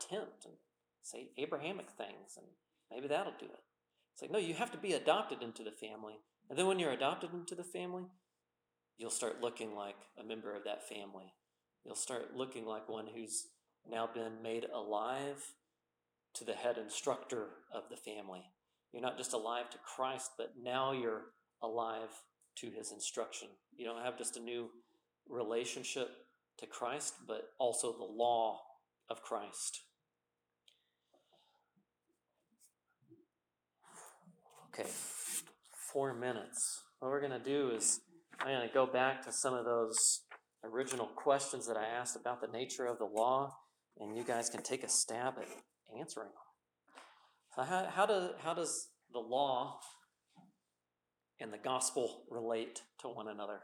tent 0.00 0.44
and 0.44 0.54
say 1.02 1.28
Abrahamic 1.38 1.90
things 1.90 2.36
and 2.36 2.46
maybe 2.90 3.08
that'll 3.08 3.32
do 3.38 3.46
it. 3.46 3.60
It's 4.12 4.22
like, 4.22 4.30
no, 4.30 4.38
you 4.38 4.54
have 4.54 4.72
to 4.72 4.78
be 4.78 4.92
adopted 4.92 5.42
into 5.42 5.62
the 5.62 5.70
family. 5.70 6.14
And 6.50 6.58
then 6.58 6.66
when 6.66 6.78
you're 6.78 6.92
adopted 6.92 7.30
into 7.32 7.54
the 7.54 7.64
family, 7.64 8.04
you'll 8.98 9.10
start 9.10 9.40
looking 9.40 9.74
like 9.74 9.96
a 10.18 10.24
member 10.24 10.54
of 10.54 10.64
that 10.64 10.88
family. 10.88 11.32
You'll 11.84 11.94
start 11.94 12.36
looking 12.36 12.66
like 12.66 12.88
one 12.88 13.06
who's 13.14 13.46
now 13.90 14.08
been 14.12 14.42
made 14.42 14.66
alive 14.72 15.54
to 16.34 16.44
the 16.44 16.54
head 16.54 16.78
instructor 16.78 17.48
of 17.74 17.84
the 17.90 17.96
family. 17.96 18.42
You're 18.92 19.02
not 19.02 19.18
just 19.18 19.32
alive 19.32 19.70
to 19.70 19.78
Christ, 19.78 20.32
but 20.36 20.52
now 20.62 20.92
you're 20.92 21.26
alive 21.62 22.10
to 22.56 22.70
his 22.70 22.92
instruction. 22.92 23.48
You 23.76 23.86
don't 23.86 24.04
have 24.04 24.18
just 24.18 24.36
a 24.36 24.40
new 24.40 24.68
relationship 25.28 26.08
to 26.58 26.66
Christ, 26.66 27.14
but 27.26 27.50
also 27.58 27.92
the 27.92 28.04
law 28.04 28.60
of 29.08 29.22
Christ. 29.22 29.80
Okay, 34.68 34.88
four 35.92 36.14
minutes. 36.14 36.82
What 36.98 37.10
we're 37.10 37.20
going 37.20 37.32
to 37.32 37.38
do 37.38 37.70
is 37.74 38.00
I'm 38.40 38.48
going 38.48 38.66
to 38.66 38.72
go 38.72 38.86
back 38.86 39.22
to 39.24 39.32
some 39.32 39.54
of 39.54 39.64
those 39.64 40.22
original 40.64 41.06
questions 41.06 41.66
that 41.66 41.76
I 41.76 41.84
asked 41.84 42.16
about 42.16 42.40
the 42.40 42.46
nature 42.46 42.86
of 42.86 42.98
the 42.98 43.04
law, 43.04 43.54
and 43.98 44.16
you 44.16 44.24
guys 44.24 44.48
can 44.48 44.62
take 44.62 44.82
a 44.84 44.88
stab 44.88 45.34
at 45.38 45.48
answering 45.98 46.28
them. 46.28 46.36
So, 47.54 47.62
how, 47.62 47.86
how, 47.90 48.06
do, 48.06 48.30
how 48.42 48.54
does 48.54 48.88
the 49.12 49.18
law 49.18 49.80
and 51.40 51.52
the 51.52 51.58
gospel 51.58 52.24
relate 52.30 52.82
to 53.00 53.08
one 53.08 53.28
another? 53.28 53.60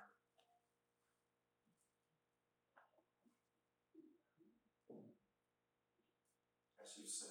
As 6.83 6.99
you 6.99 7.05
said, 7.07 7.29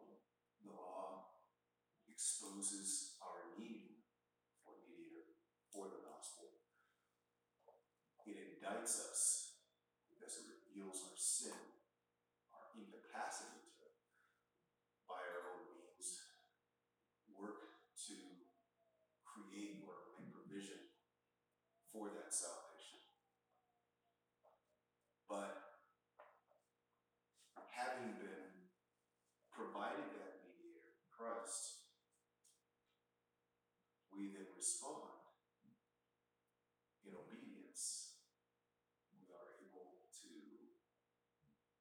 the 0.00 0.72
law 0.72 1.26
exposes 2.10 3.12
our 3.22 3.60
need 3.60 4.02
for 4.64 4.74
mediator 4.88 5.26
for 5.72 5.86
the 5.86 6.02
gospel. 6.02 6.50
It 8.26 8.58
indicts 8.58 8.98
us 9.06 9.52
because 10.10 10.34
it 10.40 10.46
reveals 10.50 10.98
our 11.06 11.14
sin, 11.14 11.54
our 12.50 12.74
incapacity 12.74 13.62
to, 13.78 13.86
by 15.06 15.22
our 15.22 15.54
own 15.54 15.62
means, 15.70 16.26
work 17.38 17.78
to 18.08 18.16
create 19.22 19.86
or 19.86 20.18
make 20.18 20.34
provision 20.34 20.90
for 21.92 22.10
that 22.10 22.34
salvation. 22.34 22.98
But 25.30 25.54
having 27.70 28.18
been 28.18 28.66
provided 29.54 30.10
that 30.18 30.42
mediator, 30.42 30.98
Christ, 31.14 31.86
we 34.10 34.34
then 34.34 34.50
respond 34.66 35.30
in 37.06 37.14
obedience. 37.14 38.18
We 39.14 39.30
are 39.30 39.54
able 39.62 40.10
to, 40.10 40.30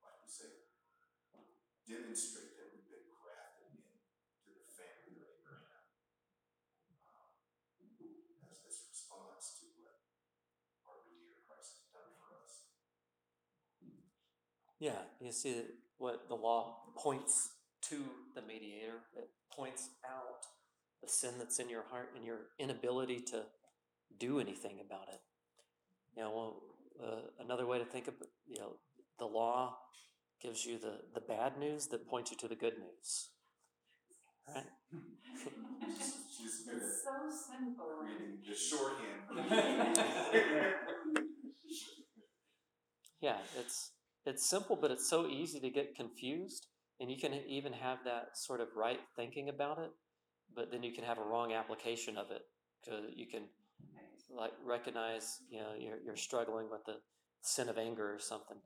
like 0.05 0.21
we 0.21 0.29
say, 0.29 0.69
demonstrate 1.89 2.53
that 2.61 2.69
we've 2.69 2.85
been 2.85 3.09
grafted 3.09 3.73
into 3.73 4.53
the 4.53 4.69
family 4.69 5.17
of 5.17 5.33
Abraham 5.33 5.97
uh, 6.93 8.53
as 8.53 8.61
this 8.61 8.85
response 8.85 9.57
to 9.65 9.73
what 9.81 10.05
our 10.85 11.01
mediator 11.09 11.41
Christ 11.49 11.81
has 11.81 11.89
done 11.89 12.13
for 12.21 12.37
us. 12.37 12.69
Yeah, 14.77 15.09
you 15.17 15.33
see 15.33 15.73
what 15.97 16.29
the 16.29 16.37
law 16.37 16.93
points 16.93 17.49
to 17.89 17.97
the 18.37 18.45
mediator. 18.45 19.09
It 19.17 19.33
points 19.49 19.89
out 20.05 20.45
the 21.05 21.11
sin 21.11 21.35
that's 21.39 21.59
in 21.59 21.69
your 21.69 21.83
heart 21.91 22.11
and 22.15 22.25
your 22.25 22.39
inability 22.59 23.19
to 23.21 23.43
do 24.19 24.39
anything 24.39 24.79
about 24.85 25.09
it. 25.09 25.21
You 26.15 26.23
know, 26.23 26.31
well, 26.35 26.63
uh, 27.03 27.43
another 27.43 27.65
way 27.65 27.79
to 27.79 27.85
think 27.85 28.07
of 28.07 28.15
you 28.47 28.59
know 28.59 28.77
the 29.19 29.25
law 29.25 29.77
gives 30.41 30.65
you 30.65 30.77
the 30.79 30.99
the 31.13 31.21
bad 31.21 31.57
news 31.59 31.87
that 31.87 32.07
points 32.07 32.31
you 32.31 32.37
to 32.37 32.47
the 32.47 32.55
good 32.55 32.77
news. 32.79 33.29
Right? 34.47 34.65
She's 36.37 36.63
good 36.65 36.75
It's 36.81 37.03
so 37.03 37.29
simple. 37.29 37.85
reading 38.01 38.39
the 38.47 38.55
shorthand. 38.55 39.21
Yeah, 43.21 43.37
it's 43.57 43.91
it's 44.25 44.45
simple, 44.49 44.75
but 44.75 44.91
it's 44.91 45.09
so 45.09 45.27
easy 45.27 45.59
to 45.59 45.69
get 45.69 45.95
confused, 45.95 46.67
and 46.99 47.11
you 47.11 47.17
can 47.17 47.33
even 47.47 47.73
have 47.73 47.99
that 48.05 48.37
sort 48.37 48.61
of 48.61 48.69
right 48.75 48.99
thinking 49.15 49.49
about 49.49 49.79
it, 49.79 49.91
but 50.55 50.71
then 50.71 50.83
you 50.83 50.93
can 50.93 51.03
have 51.03 51.17
a 51.17 51.23
wrong 51.23 51.53
application 51.53 52.17
of 52.17 52.31
it 52.31 52.43
because 52.83 53.03
you 53.15 53.27
can 53.27 53.43
like 54.35 54.53
recognize 54.65 55.39
you 55.49 55.59
know 55.59 55.73
you're 55.77 55.99
you're 56.03 56.15
struggling 56.15 56.69
with 56.69 56.83
the 56.85 56.95
sin 57.41 57.69
of 57.69 57.77
anger 57.77 58.13
or 58.13 58.19
something, 58.19 58.57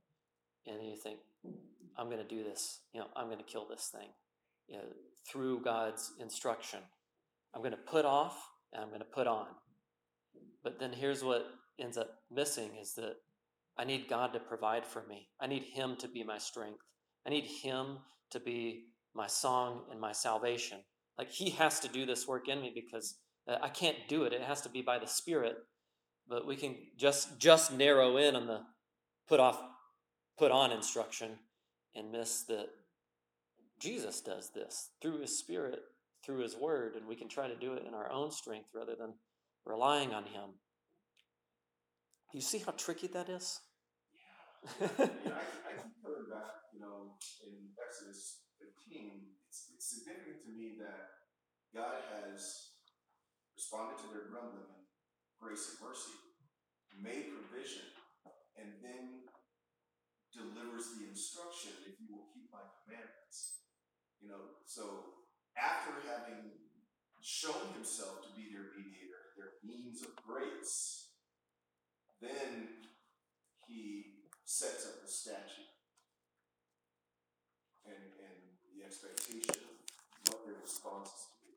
and 0.67 0.85
you 0.85 0.95
think 0.95 1.19
I'm 1.99 2.05
going 2.05 2.25
to 2.25 2.35
do 2.35 2.43
this, 2.43 2.79
you 2.93 3.01
know, 3.01 3.07
I'm 3.15 3.25
going 3.25 3.39
to 3.39 3.43
kill 3.43 3.67
this 3.67 3.91
thing, 3.93 4.07
you 4.67 4.77
know, 4.77 4.85
through 5.29 5.61
God's 5.61 6.13
instruction. 6.19 6.79
I'm 7.53 7.61
going 7.61 7.71
to 7.71 7.77
put 7.77 8.05
off 8.05 8.37
and 8.71 8.81
I'm 8.81 8.87
going 8.87 9.01
to 9.01 9.05
put 9.05 9.27
on. 9.27 9.47
But 10.63 10.79
then 10.79 10.93
here's 10.93 11.23
what 11.23 11.45
ends 11.77 11.97
up 11.97 12.19
missing 12.31 12.71
is 12.81 12.93
that 12.95 13.15
I 13.77 13.83
need 13.83 14.07
God 14.07 14.31
to 14.33 14.39
provide 14.39 14.85
for 14.85 15.05
me. 15.07 15.27
I 15.41 15.47
need 15.47 15.63
Him 15.63 15.97
to 15.97 16.07
be 16.07 16.23
my 16.23 16.37
strength. 16.37 16.83
I 17.27 17.31
need 17.31 17.45
Him 17.45 17.97
to 18.31 18.39
be 18.39 18.85
my 19.13 19.27
song 19.27 19.81
and 19.91 19.99
my 19.99 20.13
salvation. 20.13 20.79
Like 21.19 21.29
He 21.31 21.49
has 21.51 21.81
to 21.81 21.89
do 21.89 22.05
this 22.05 22.25
work 22.29 22.47
in 22.47 22.61
me 22.61 22.71
because 22.73 23.17
uh, 23.45 23.57
I 23.61 23.67
can't 23.67 23.97
do 24.07 24.23
it. 24.23 24.31
It 24.31 24.41
has 24.41 24.61
to 24.61 24.69
be 24.69 24.81
by 24.81 24.99
the 24.99 25.05
Spirit. 25.05 25.57
But 26.29 26.47
we 26.47 26.55
can 26.55 26.75
just 26.97 27.37
just 27.39 27.73
narrow 27.73 28.15
in 28.15 28.37
on 28.37 28.47
the 28.47 28.61
put 29.27 29.41
off, 29.41 29.61
put 30.37 30.49
on 30.49 30.71
instruction, 30.71 31.31
and 31.93 32.09
miss 32.09 32.43
that 32.43 32.67
Jesus 33.81 34.21
does 34.21 34.51
this 34.51 34.91
through 35.01 35.19
His 35.19 35.37
Spirit, 35.37 35.81
through 36.25 36.39
His 36.39 36.55
Word, 36.55 36.95
and 36.95 37.05
we 37.05 37.17
can 37.17 37.27
try 37.27 37.49
to 37.49 37.55
do 37.55 37.73
it 37.73 37.83
in 37.85 37.93
our 37.93 38.09
own 38.09 38.31
strength 38.31 38.69
rather 38.73 38.95
than 38.95 39.15
relying 39.65 40.13
on 40.13 40.23
Him. 40.23 40.51
You 42.33 42.39
see 42.39 42.59
how 42.59 42.71
tricky 42.71 43.07
that 43.07 43.27
is? 43.27 43.59
Yeah, 44.79 44.87
I, 44.87 44.93
I 44.93 45.73
keep 45.81 45.99
coming 46.01 46.29
back, 46.31 46.69
you 46.73 46.79
know, 46.79 47.15
in 47.45 47.53
Exodus 47.85 48.39
15, 48.59 49.11
it's, 49.11 49.31
it's 49.31 49.38
significant 49.89 50.45
to 50.45 50.53
me 50.53 50.77
that 50.77 51.25
God 51.73 52.05
has 52.13 52.77
responded 53.57 53.97
to 54.05 54.07
their 54.13 54.29
grumbling 54.29 54.69
in 54.69 54.85
grace 55.41 55.73
and 55.73 55.81
mercy, 55.81 56.13
made 56.93 57.33
provision, 57.33 57.89
and 58.53 58.69
then 58.85 59.25
delivers 60.29 60.93
the 60.93 61.09
instruction 61.09 61.73
if 61.89 61.97
you 61.97 62.05
will 62.13 62.29
keep 62.29 62.53
my 62.53 62.61
commandments. 62.85 63.65
You 64.21 64.29
know, 64.29 64.61
so 64.69 65.25
after 65.57 66.05
having 66.05 66.53
shown 67.21 67.73
himself 67.73 68.21
to 68.27 68.31
be 68.37 68.53
their 68.53 68.77
mediator, 68.77 69.33
their 69.33 69.57
means 69.65 70.05
of 70.05 70.13
grace, 70.21 71.17
then 72.21 72.85
he 73.65 74.27
sets 74.45 74.85
up 74.85 75.01
the 75.01 75.09
statute 75.09 75.73
and, 77.85 77.95
and 78.21 78.39
the 78.75 78.85
expectation 78.85 79.58
what 80.29 80.45
their 80.45 80.55
response 80.61 81.09
is 81.09 81.25
to 81.25 81.33
be. 81.43 81.53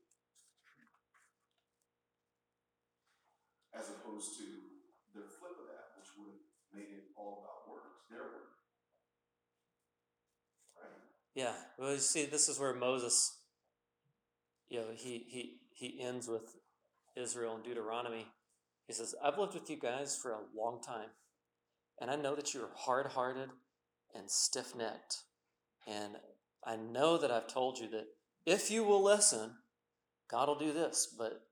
As 3.79 3.89
opposed 3.89 4.37
to 4.39 4.45
the 5.15 5.29
flip 5.29 5.53
of 5.61 5.67
that, 5.69 5.93
which 5.97 6.09
would 6.19 6.33
have 6.33 6.45
made 6.75 6.93
it 6.93 7.13
all 7.17 7.45
about 7.45 7.71
works, 7.71 8.01
their 8.11 8.25
work. 8.25 8.57
Right? 10.77 10.91
Yeah. 11.35 11.53
Well, 11.79 11.93
you 11.93 11.99
see, 11.99 12.27
this 12.27 12.49
is 12.49 12.59
where 12.59 12.75
Moses, 12.75 13.39
you 14.69 14.81
know, 14.81 14.87
he 14.95 15.27
he 15.29 15.61
he 15.73 16.01
ends 16.01 16.29
with 16.29 16.57
Israel 17.17 17.57
in 17.57 17.63
Deuteronomy. 17.63 18.27
He 18.87 18.95
says, 18.95 19.15
"I've 19.23 19.39
lived 19.39 19.55
with 19.55 19.71
you 19.71 19.77
guys 19.77 20.17
for 20.17 20.33
a 20.33 20.41
long 20.57 20.83
time, 20.83 21.11
and 22.01 22.11
I 22.11 22.17
know 22.17 22.35
that 22.35 22.53
you're 22.53 22.71
hard-hearted 22.75 23.51
and 24.15 24.31
stiff-necked, 24.31 25.19
and 25.87 26.17
I 26.65 26.77
know 26.77 27.17
that 27.19 27.31
I've 27.31 27.47
told 27.47 27.79
you 27.79 27.89
that 27.91 28.07
if 28.47 28.71
you 28.71 28.85
will 28.85 29.03
listen, 29.03 29.53
God 30.31 30.49
will 30.49 30.59
do 30.59 30.73
this. 30.73 31.15
But 31.17 31.43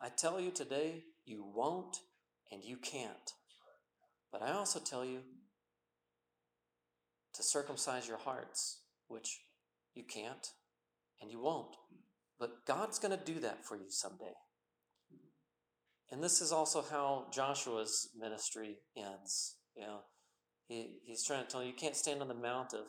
I 0.00 0.08
tell 0.08 0.40
you 0.40 0.50
today, 0.50 1.04
you 1.24 1.44
won't 1.54 1.96
and 2.50 2.62
you 2.62 2.76
can't. 2.76 3.32
But 4.32 4.42
I 4.42 4.52
also 4.52 4.78
tell 4.78 5.04
you 5.04 5.20
to 7.34 7.42
circumcise 7.42 8.08
your 8.08 8.18
hearts, 8.18 8.82
which 9.08 9.40
you 9.94 10.04
can't 10.04 10.48
and 11.20 11.30
you 11.30 11.40
won't. 11.40 11.76
But 12.38 12.66
God's 12.66 12.98
going 12.98 13.16
to 13.16 13.24
do 13.24 13.40
that 13.40 13.64
for 13.64 13.76
you 13.76 13.86
someday. 13.88 14.34
And 16.10 16.22
this 16.22 16.40
is 16.40 16.52
also 16.52 16.84
how 16.90 17.26
Joshua's 17.32 18.08
ministry 18.18 18.78
ends. 18.96 19.56
You 19.76 19.82
know, 19.82 20.00
he, 20.68 21.00
he's 21.04 21.24
trying 21.24 21.44
to 21.44 21.50
tell 21.50 21.62
you 21.62 21.68
you 21.68 21.74
can't 21.74 21.96
stand 21.96 22.22
on 22.22 22.28
the 22.28 22.34
mount 22.34 22.72
of 22.72 22.86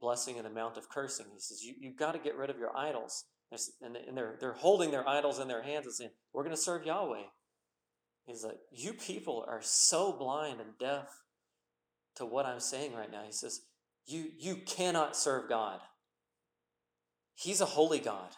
blessing 0.00 0.36
and 0.36 0.46
the 0.46 0.50
mount 0.50 0.76
of 0.76 0.88
cursing. 0.88 1.26
He 1.32 1.40
says 1.40 1.62
you, 1.62 1.74
you've 1.78 1.96
got 1.96 2.12
to 2.12 2.18
get 2.18 2.36
rid 2.36 2.50
of 2.50 2.58
your 2.58 2.76
idols. 2.76 3.24
And, 3.80 3.96
and 3.96 4.16
they're, 4.16 4.36
they're 4.40 4.52
holding 4.52 4.90
their 4.90 5.08
idols 5.08 5.38
in 5.38 5.48
their 5.48 5.62
hands 5.62 5.86
and 5.86 5.94
saying, 5.94 6.10
We're 6.32 6.42
going 6.42 6.56
to 6.56 6.60
serve 6.60 6.84
Yahweh. 6.84 7.22
He's 8.26 8.44
like, 8.44 8.58
You 8.72 8.92
people 8.92 9.44
are 9.46 9.60
so 9.62 10.12
blind 10.12 10.60
and 10.60 10.76
deaf 10.78 11.08
to 12.16 12.26
what 12.26 12.46
I'm 12.46 12.60
saying 12.60 12.94
right 12.94 13.10
now. 13.10 13.22
He 13.24 13.32
says, 13.32 13.60
You, 14.04 14.30
you 14.36 14.56
cannot 14.56 15.16
serve 15.16 15.48
God. 15.48 15.80
He's 17.34 17.60
a 17.60 17.66
holy 17.66 18.00
God. 18.00 18.30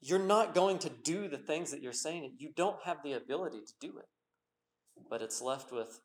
You're 0.00 0.18
not 0.20 0.54
going 0.54 0.78
to 0.80 0.90
do 0.90 1.26
the 1.26 1.38
things 1.38 1.72
that 1.72 1.82
you're 1.82 1.92
saying. 1.92 2.36
You 2.38 2.50
don't 2.54 2.76
have 2.84 2.98
the 3.02 3.14
ability 3.14 3.60
to 3.66 3.72
do 3.80 3.98
it. 3.98 4.04
But 5.10 5.22
it's 5.22 5.42
left 5.42 5.72
with, 5.72 6.00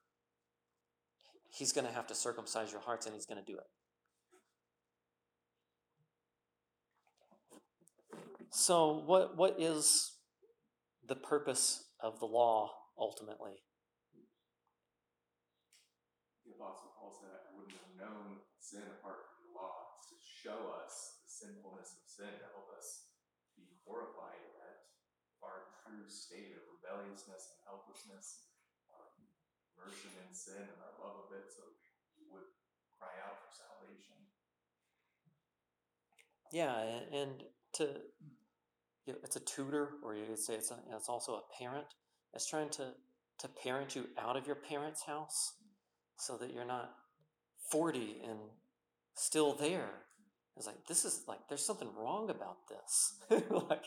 He's 1.52 1.72
going 1.72 1.86
to 1.86 1.94
have 1.94 2.08
to 2.08 2.16
circumcise 2.16 2.72
your 2.72 2.82
hearts 2.82 3.06
and 3.06 3.14
He's 3.14 3.26
going 3.26 3.44
to 3.44 3.46
do 3.46 3.58
it. 3.58 3.68
So, 8.52 9.04
what, 9.06 9.38
what 9.38 9.56
is 9.60 10.12
the 11.08 11.16
purpose 11.16 11.88
of 12.00 12.20
the 12.20 12.26
law 12.26 12.72
ultimately? 13.00 13.64
The 16.44 16.52
Apostle 16.60 16.92
Paul 17.00 17.16
said, 17.16 17.32
I 17.32 17.56
wouldn't 17.56 17.80
have 17.80 17.96
known 17.96 18.44
sin 18.60 18.84
apart 19.00 19.24
from 19.32 19.40
the 19.48 19.56
law 19.56 19.96
to 20.04 20.16
show 20.20 20.68
us 20.84 21.24
the 21.24 21.32
sinfulness 21.32 21.96
of 21.96 22.04
sin, 22.04 22.28
to 22.28 22.48
help 22.52 22.68
us 22.76 23.08
be 23.56 23.72
horrified 23.88 24.44
at 24.68 24.92
our 25.40 25.72
true 25.88 26.04
state 26.12 26.52
of 26.52 26.64
rebelliousness 26.76 27.56
and 27.56 27.60
helplessness, 27.64 28.51
immersion 29.82 30.14
in 30.22 30.34
sin 30.34 30.62
and 30.62 30.80
our 30.82 30.96
love 31.02 31.26
of 31.26 31.34
it, 31.34 31.50
so 31.50 31.66
we 32.18 32.30
would 32.30 32.46
cry 33.00 33.14
out 33.26 33.42
for 33.42 33.50
salvation. 33.50 34.16
Yeah, 36.54 36.78
and 37.18 37.44
to 37.74 38.02
you 39.06 39.14
know, 39.14 39.20
it's 39.24 39.36
a 39.36 39.40
tutor, 39.40 39.90
or 40.04 40.16
you 40.16 40.26
could 40.26 40.40
say 40.40 40.54
it's 40.56 40.72
a, 40.72 40.78
it's 40.96 41.10
also 41.10 41.34
a 41.34 41.58
parent. 41.58 41.88
It's 42.34 42.48
trying 42.48 42.70
to 42.72 42.94
to 43.40 43.48
parent 43.48 43.96
you 43.96 44.06
out 44.20 44.38
of 44.38 44.46
your 44.46 44.56
parents' 44.56 45.04
house, 45.04 45.54
so 46.18 46.38
that 46.38 46.54
you're 46.54 46.66
not 46.66 46.92
forty 47.72 48.18
and 48.28 48.40
still 49.16 49.56
there. 49.56 49.90
It's 50.58 50.68
like 50.68 50.86
this 50.88 51.06
is 51.06 51.24
like 51.28 51.40
there's 51.50 51.66
something 51.66 51.90
wrong 51.98 52.30
about 52.30 52.58
this. 52.70 53.44
like 53.70 53.86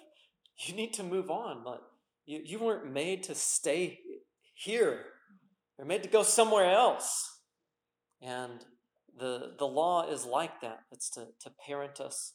you 0.66 0.74
need 0.74 0.94
to 0.94 1.02
move 1.02 1.30
on. 1.30 1.62
But 1.64 1.82
you 2.26 2.40
you 2.44 2.58
weren't 2.58 2.92
made 2.92 3.22
to 3.24 3.34
stay 3.34 4.00
here. 4.54 5.04
You're 5.78 5.86
made 5.86 6.02
to 6.02 6.08
go 6.08 6.22
somewhere 6.22 6.70
else. 6.70 7.40
And 8.22 8.64
the 9.18 9.54
the 9.58 9.66
law 9.66 10.08
is 10.08 10.24
like 10.24 10.60
that. 10.60 10.80
It's 10.90 11.10
to 11.10 11.26
to 11.40 11.50
parent 11.66 12.00
us 12.00 12.34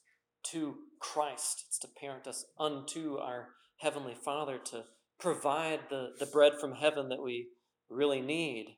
to 0.52 0.76
Christ. 1.00 1.66
It's 1.68 1.80
to 1.80 1.88
parent 1.88 2.28
us 2.28 2.46
unto 2.60 3.18
our 3.18 3.50
Heavenly 3.78 4.16
Father 4.16 4.58
to 4.58 4.84
provide 5.20 5.80
the, 5.90 6.12
the 6.20 6.26
bread 6.26 6.54
from 6.60 6.74
heaven 6.74 7.10
that 7.10 7.22
we 7.22 7.48
really 7.90 8.22
need. 8.22 8.78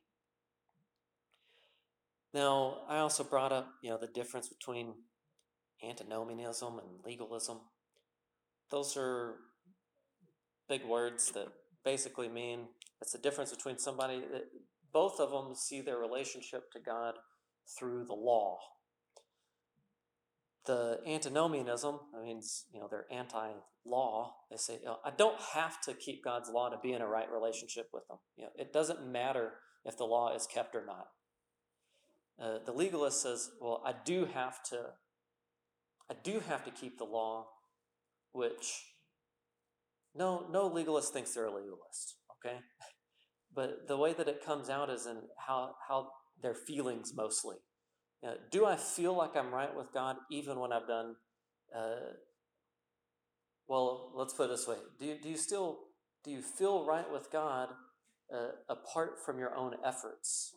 Now, 2.33 2.83
I 2.87 2.99
also 2.99 3.23
brought 3.23 3.51
up, 3.51 3.67
you 3.83 3.89
know, 3.89 3.97
the 3.97 4.07
difference 4.07 4.47
between 4.47 4.93
antinomianism 5.83 6.79
and 6.79 7.05
legalism. 7.05 7.59
Those 8.69 8.95
are 8.95 9.35
big 10.69 10.85
words 10.85 11.31
that 11.33 11.47
basically 11.83 12.29
mean 12.29 12.67
it's 13.01 13.11
the 13.11 13.17
difference 13.17 13.51
between 13.51 13.79
somebody 13.79 14.19
that 14.19 14.43
both 14.93 15.19
of 15.19 15.31
them 15.31 15.55
see 15.55 15.81
their 15.81 15.97
relationship 15.97 16.71
to 16.71 16.79
God 16.79 17.15
through 17.77 18.05
the 18.05 18.13
law. 18.13 18.59
The 20.67 20.99
antinomianism 21.07 21.99
means 22.21 22.65
you 22.71 22.79
know 22.79 22.87
they're 22.89 23.07
anti-law. 23.11 24.35
They 24.51 24.57
say 24.57 24.77
you 24.79 24.85
know, 24.85 24.97
i 25.03 25.09
don't 25.09 25.39
have 25.55 25.81
to 25.81 25.93
keep 25.93 26.23
god's 26.23 26.49
law 26.49 26.69
to 26.69 26.77
be 26.83 26.93
in 26.93 27.01
a 27.01 27.07
right 27.07 27.29
relationship 27.31 27.87
with 27.91 28.07
them 28.07 28.19
you 28.37 28.43
know, 28.43 28.51
it 28.55 28.71
doesn't 28.71 29.11
matter 29.11 29.53
if 29.85 29.97
the 29.97 30.03
law 30.03 30.35
is 30.35 30.45
kept 30.45 30.75
or 30.75 30.85
not. 30.85 31.07
Uh, 32.39 32.59
the 32.63 32.71
legalist 32.71 33.23
says 33.23 33.49
well 33.59 33.81
i 33.83 33.93
do 34.05 34.25
have 34.25 34.61
to 34.61 34.77
i 36.11 36.15
do 36.23 36.41
have 36.47 36.63
to 36.63 36.69
keep 36.69 36.99
the 36.99 37.05
law 37.05 37.47
which 38.31 38.93
no 40.13 40.47
no 40.51 40.67
legalist 40.67 41.11
thinks 41.11 41.33
they're 41.33 41.45
a 41.45 41.51
legalist 41.51 42.17
okay 42.43 42.57
but 43.53 43.87
the 43.87 43.97
way 43.97 44.13
that 44.13 44.27
it 44.27 44.45
comes 44.45 44.69
out 44.69 44.89
is 44.89 45.05
in 45.05 45.17
how 45.37 45.75
how 45.87 46.09
their 46.41 46.55
feelings 46.55 47.13
mostly 47.15 47.57
know, 48.23 48.35
do 48.51 48.65
I 48.65 48.75
feel 48.75 49.15
like 49.15 49.35
I'm 49.35 49.53
right 49.53 49.75
with 49.75 49.91
God 49.93 50.17
even 50.29 50.59
when 50.59 50.71
I've 50.71 50.87
done? 50.87 51.15
Uh, 51.75 52.13
well, 53.67 54.11
let's 54.15 54.33
put 54.33 54.45
it 54.45 54.51
this 54.51 54.67
way: 54.67 54.75
Do 54.99 55.05
you, 55.05 55.17
do 55.21 55.29
you 55.29 55.37
still 55.37 55.79
do 56.23 56.31
you 56.31 56.41
feel 56.41 56.85
right 56.85 57.09
with 57.11 57.31
God 57.31 57.69
uh, 58.33 58.49
apart 58.69 59.23
from 59.25 59.39
your 59.39 59.55
own 59.55 59.75
efforts? 59.85 60.53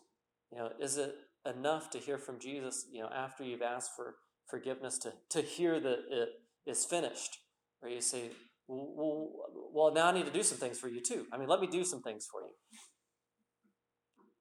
You 0.51 0.59
know, 0.59 0.69
is 0.79 0.97
it 0.97 1.15
enough 1.45 1.89
to 1.91 1.97
hear 1.97 2.17
from 2.17 2.39
Jesus? 2.39 2.85
You 2.91 3.03
know, 3.03 3.09
after 3.09 3.43
you've 3.43 3.61
asked 3.61 3.91
for 3.95 4.15
forgiveness, 4.47 4.97
to 4.99 5.13
to 5.29 5.41
hear 5.41 5.79
that 5.79 5.99
it 6.11 6.29
is 6.67 6.85
finished, 6.85 7.39
or 7.81 7.89
you 7.89 8.01
say, 8.01 8.31
well, 8.67 9.31
well, 9.73 9.93
now 9.93 10.07
I 10.07 10.11
need 10.11 10.25
to 10.25 10.31
do 10.31 10.43
some 10.43 10.57
things 10.57 10.79
for 10.79 10.87
you 10.87 11.01
too. 11.01 11.25
I 11.31 11.37
mean, 11.37 11.47
let 11.47 11.59
me 11.59 11.67
do 11.67 11.83
some 11.83 12.01
things 12.01 12.27
for 12.31 12.41
you. 12.41 12.53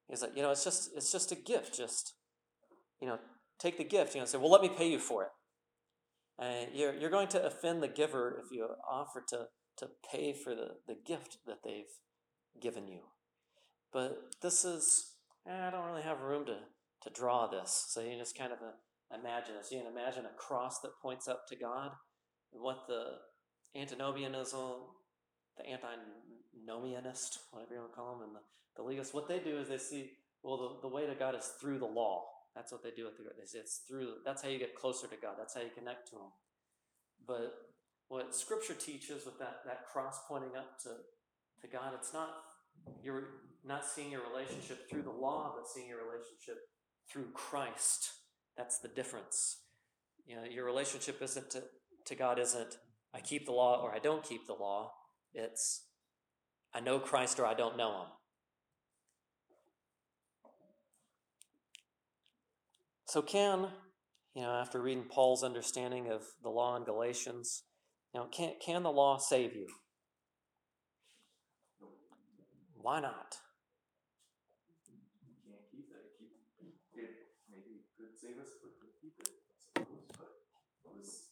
He's 0.08 0.22
like, 0.22 0.36
you 0.36 0.42
know, 0.42 0.50
it's 0.50 0.64
just 0.64 0.90
it's 0.96 1.10
just 1.12 1.32
a 1.32 1.36
gift, 1.36 1.76
just 1.76 2.14
you 3.00 3.08
know, 3.08 3.18
take 3.58 3.78
the 3.78 3.84
gift, 3.84 4.14
you 4.14 4.20
know, 4.20 4.26
say, 4.26 4.38
well, 4.38 4.50
let 4.50 4.62
me 4.62 4.70
pay 4.70 4.88
you 4.88 4.98
for 4.98 5.24
it. 5.24 5.30
And 6.38 6.68
you're, 6.74 6.94
you're 6.94 7.10
going 7.10 7.28
to 7.28 7.44
offend 7.44 7.82
the 7.82 7.88
giver 7.88 8.42
if 8.44 8.50
you 8.50 8.66
offer 8.90 9.22
to, 9.28 9.46
to 9.78 9.88
pay 10.10 10.32
for 10.32 10.54
the, 10.54 10.68
the 10.88 10.96
gift 11.06 11.38
that 11.46 11.58
they've 11.64 11.84
given 12.60 12.88
you. 12.88 13.00
But 13.92 14.16
this 14.42 14.64
is, 14.64 15.12
eh, 15.48 15.68
I 15.68 15.70
don't 15.70 15.86
really 15.86 16.02
have 16.02 16.20
room 16.20 16.46
to, 16.46 16.56
to 17.02 17.10
draw 17.14 17.46
this. 17.46 17.86
So 17.88 18.00
you 18.00 18.18
just 18.18 18.36
kind 18.36 18.52
of 18.52 18.58
uh, 18.58 19.18
imagine 19.18 19.54
this. 19.56 19.70
You 19.70 19.80
can 19.82 19.92
imagine 19.92 20.24
a 20.24 20.36
cross 20.36 20.80
that 20.80 20.90
points 21.00 21.28
up 21.28 21.42
to 21.48 21.56
God. 21.56 21.90
What 22.50 22.86
the 22.88 23.04
antinomianism, 23.76 24.60
the 25.56 25.64
antinomianist, 25.64 27.38
whatever 27.50 27.74
you 27.74 27.80
want 27.80 27.92
to 27.92 27.96
call 27.96 28.18
them, 28.18 28.28
and 28.28 28.36
the, 28.36 28.40
the 28.76 28.82
legalists, 28.82 29.14
what 29.14 29.28
they 29.28 29.38
do 29.38 29.58
is 29.58 29.68
they 29.68 29.78
see, 29.78 30.12
well, 30.42 30.78
the, 30.82 30.88
the 30.88 30.94
way 30.94 31.06
to 31.06 31.14
God 31.14 31.34
is 31.34 31.52
through 31.60 31.78
the 31.78 31.86
law. 31.86 32.24
That's 32.54 32.70
what 32.70 32.82
they 32.82 32.90
do 32.90 33.04
with 33.04 33.16
the 33.16 33.24
They 33.24 33.46
say 33.46 33.58
it's 33.58 33.82
through. 33.88 34.14
That's 34.24 34.42
how 34.42 34.48
you 34.48 34.58
get 34.58 34.76
closer 34.76 35.06
to 35.08 35.16
God. 35.20 35.34
That's 35.38 35.54
how 35.54 35.60
you 35.60 35.70
connect 35.76 36.08
to 36.10 36.16
Him. 36.16 36.30
But 37.26 37.52
what 38.08 38.34
Scripture 38.34 38.74
teaches 38.74 39.24
with 39.24 39.38
that 39.40 39.62
that 39.66 39.86
cross 39.92 40.20
pointing 40.28 40.56
up 40.56 40.78
to 40.84 40.90
to 41.62 41.66
God, 41.66 41.94
it's 41.94 42.12
not 42.12 42.30
you're 43.02 43.24
not 43.64 43.84
seeing 43.84 44.10
your 44.10 44.20
relationship 44.30 44.88
through 44.88 45.02
the 45.02 45.10
law, 45.10 45.54
but 45.56 45.66
seeing 45.66 45.88
your 45.88 45.98
relationship 45.98 46.58
through 47.10 47.26
Christ. 47.34 48.10
That's 48.56 48.78
the 48.78 48.88
difference. 48.88 49.58
You 50.26 50.36
know, 50.36 50.44
your 50.44 50.64
relationship 50.64 51.20
isn't 51.22 51.50
to, 51.50 51.62
to 52.06 52.14
God 52.14 52.38
isn't 52.38 52.76
I 53.14 53.20
keep 53.20 53.46
the 53.46 53.52
law 53.52 53.80
or 53.80 53.94
I 53.94 53.98
don't 53.98 54.24
keep 54.24 54.46
the 54.46 54.54
law. 54.54 54.92
It's 55.32 55.86
I 56.74 56.80
know 56.80 56.98
Christ 56.98 57.38
or 57.38 57.46
I 57.46 57.54
don't 57.54 57.76
know 57.76 58.00
Him. 58.00 58.08
So, 63.06 63.22
can, 63.22 63.68
you 64.34 64.42
know, 64.42 64.50
after 64.50 64.82
reading 64.82 65.04
Paul's 65.08 65.44
understanding 65.44 66.10
of 66.10 66.22
the 66.42 66.48
law 66.48 66.74
in 66.74 66.82
Galatians, 66.82 67.62
you 68.12 68.18
know, 68.18 68.26
can, 68.26 68.54
can 68.60 68.82
the 68.82 68.90
law 68.90 69.18
save 69.18 69.54
you? 69.54 69.68
Why 72.74 72.98
not? 73.00 73.38
You 74.90 75.46
can't 75.46 75.62
keep 75.70 75.86
it. 75.94 76.18
Keep 76.58 77.04
it. 77.04 77.14
Maybe 77.48 77.86
could 77.96 78.18
save 78.20 78.42
us, 78.42 78.50
but 78.60 78.74
could 78.80 78.90
keep 79.00 79.14
it. 79.20 79.30
I 79.30 79.62
suppose, 79.62 80.10
but 80.18 80.34
it 80.84 80.98
was 80.98 81.30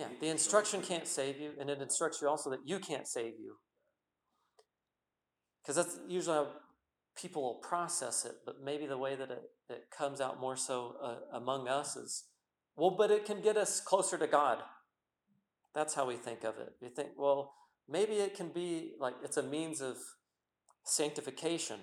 Yeah, 0.00 0.06
the 0.18 0.28
instruction 0.28 0.80
can't 0.80 1.06
save 1.06 1.38
you, 1.38 1.50
and 1.60 1.68
it 1.68 1.82
instructs 1.82 2.22
you 2.22 2.28
also 2.28 2.48
that 2.48 2.60
you 2.64 2.78
can't 2.78 3.06
save 3.06 3.34
you. 3.38 3.56
Because 5.60 5.76
that's 5.76 5.98
usually 6.08 6.36
how 6.36 6.48
people 7.20 7.42
will 7.42 7.56
process 7.56 8.24
it, 8.24 8.36
but 8.46 8.62
maybe 8.64 8.86
the 8.86 8.96
way 8.96 9.14
that 9.14 9.30
it, 9.30 9.42
it 9.68 9.84
comes 9.94 10.22
out 10.22 10.40
more 10.40 10.56
so 10.56 10.94
uh, 11.02 11.36
among 11.36 11.68
us 11.68 11.96
is 11.96 12.24
well, 12.76 12.92
but 12.96 13.10
it 13.10 13.26
can 13.26 13.42
get 13.42 13.58
us 13.58 13.78
closer 13.78 14.16
to 14.16 14.26
God. 14.26 14.62
That's 15.74 15.92
how 15.92 16.06
we 16.06 16.16
think 16.16 16.44
of 16.44 16.56
it. 16.56 16.72
We 16.80 16.88
think, 16.88 17.10
well, 17.18 17.52
maybe 17.86 18.14
it 18.14 18.34
can 18.34 18.48
be 18.48 18.92
like 18.98 19.16
it's 19.22 19.36
a 19.36 19.42
means 19.42 19.82
of 19.82 19.98
sanctification, 20.82 21.78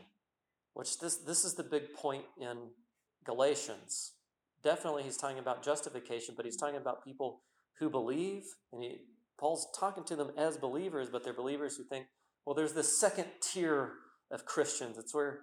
which 0.73 0.97
this 0.99 1.17
this 1.17 1.45
is 1.45 1.53
the 1.53 1.63
big 1.63 1.93
point 1.93 2.23
in 2.41 2.71
Galatians. 3.23 4.13
Definitely, 4.63 5.03
he's 5.03 5.17
talking 5.17 5.37
about 5.37 5.61
justification, 5.63 6.33
but 6.35 6.45
he's 6.45 6.57
talking 6.57 6.77
about 6.77 7.03
people 7.03 7.43
who 7.79 7.89
believe, 7.89 8.43
and 8.71 8.83
he, 8.83 8.97
Paul's 9.39 9.67
talking 9.77 10.03
to 10.05 10.15
them 10.15 10.31
as 10.37 10.57
believers, 10.57 11.09
but 11.11 11.23
they're 11.23 11.33
believers 11.33 11.77
who 11.77 11.83
think, 11.83 12.07
well, 12.45 12.55
there's 12.55 12.73
this 12.73 12.99
second 12.99 13.27
tier 13.41 13.93
of 14.31 14.45
Christians. 14.45 14.97
It's 14.97 15.13
where 15.13 15.41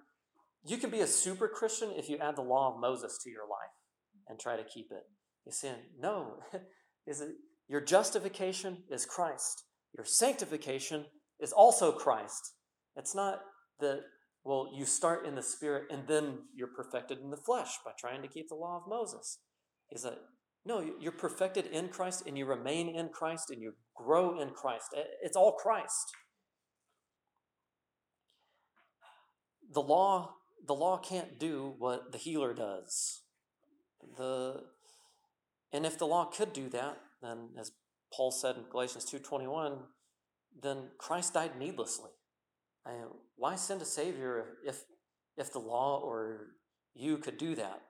you 0.65 0.77
can 0.77 0.89
be 0.89 1.01
a 1.01 1.07
super 1.07 1.47
Christian 1.47 1.91
if 1.95 2.09
you 2.09 2.17
add 2.17 2.35
the 2.35 2.41
law 2.41 2.73
of 2.73 2.79
Moses 2.79 3.19
to 3.23 3.29
your 3.29 3.43
life 3.43 3.69
and 4.27 4.39
try 4.39 4.57
to 4.57 4.63
keep 4.63 4.87
it. 4.91 5.03
He's 5.43 5.59
saying, 5.59 5.77
no, 5.99 6.39
is 7.07 7.21
it 7.21 7.35
your 7.67 7.81
justification 7.81 8.83
is 8.89 9.05
Christ. 9.05 9.63
Your 9.97 10.05
sanctification 10.05 11.05
is 11.39 11.51
also 11.51 11.91
Christ. 11.91 12.53
It's 12.95 13.15
not 13.15 13.41
that, 13.79 14.01
well, 14.43 14.71
you 14.75 14.85
start 14.85 15.25
in 15.25 15.35
the 15.35 15.41
spirit 15.41 15.85
and 15.91 16.07
then 16.07 16.39
you're 16.53 16.67
perfected 16.67 17.19
in 17.19 17.31
the 17.31 17.37
flesh 17.37 17.71
by 17.83 17.91
trying 17.99 18.21
to 18.21 18.27
keep 18.27 18.49
the 18.49 18.55
law 18.55 18.77
of 18.77 18.89
Moses. 18.89 19.39
He's 19.89 20.05
like, 20.05 20.19
no, 20.65 20.83
you're 20.99 21.11
perfected 21.11 21.67
in 21.67 21.89
Christ 21.89 22.23
and 22.25 22.37
you 22.37 22.45
remain 22.45 22.89
in 22.89 23.09
Christ 23.09 23.51
and 23.51 23.61
you 23.61 23.73
grow 23.95 24.39
in 24.39 24.49
Christ. 24.49 24.95
It's 25.21 25.37
all 25.37 25.53
Christ. 25.53 26.11
The 29.71 29.81
law, 29.81 30.35
the 30.65 30.73
law 30.73 30.97
can't 30.97 31.39
do 31.39 31.75
what 31.77 32.11
the 32.11 32.17
healer 32.17 32.53
does. 32.53 33.21
The 34.17 34.63
and 35.71 35.85
if 35.85 35.97
the 35.97 36.07
law 36.07 36.25
could 36.25 36.53
do 36.53 36.69
that, 36.69 36.97
then 37.21 37.49
as 37.59 37.71
Paul 38.13 38.31
said 38.31 38.55
in 38.55 38.63
Galatians 38.69 39.05
2:21, 39.05 39.87
then 40.61 40.91
Christ 40.97 41.33
died 41.33 41.57
needlessly. 41.59 42.11
I 42.85 43.03
why 43.35 43.55
send 43.55 43.81
a 43.81 43.85
savior 43.85 44.57
if 44.65 44.85
if 45.37 45.51
the 45.51 45.59
law 45.59 45.99
or 45.99 46.55
you 46.93 47.17
could 47.17 47.37
do 47.37 47.55
that? 47.55 47.81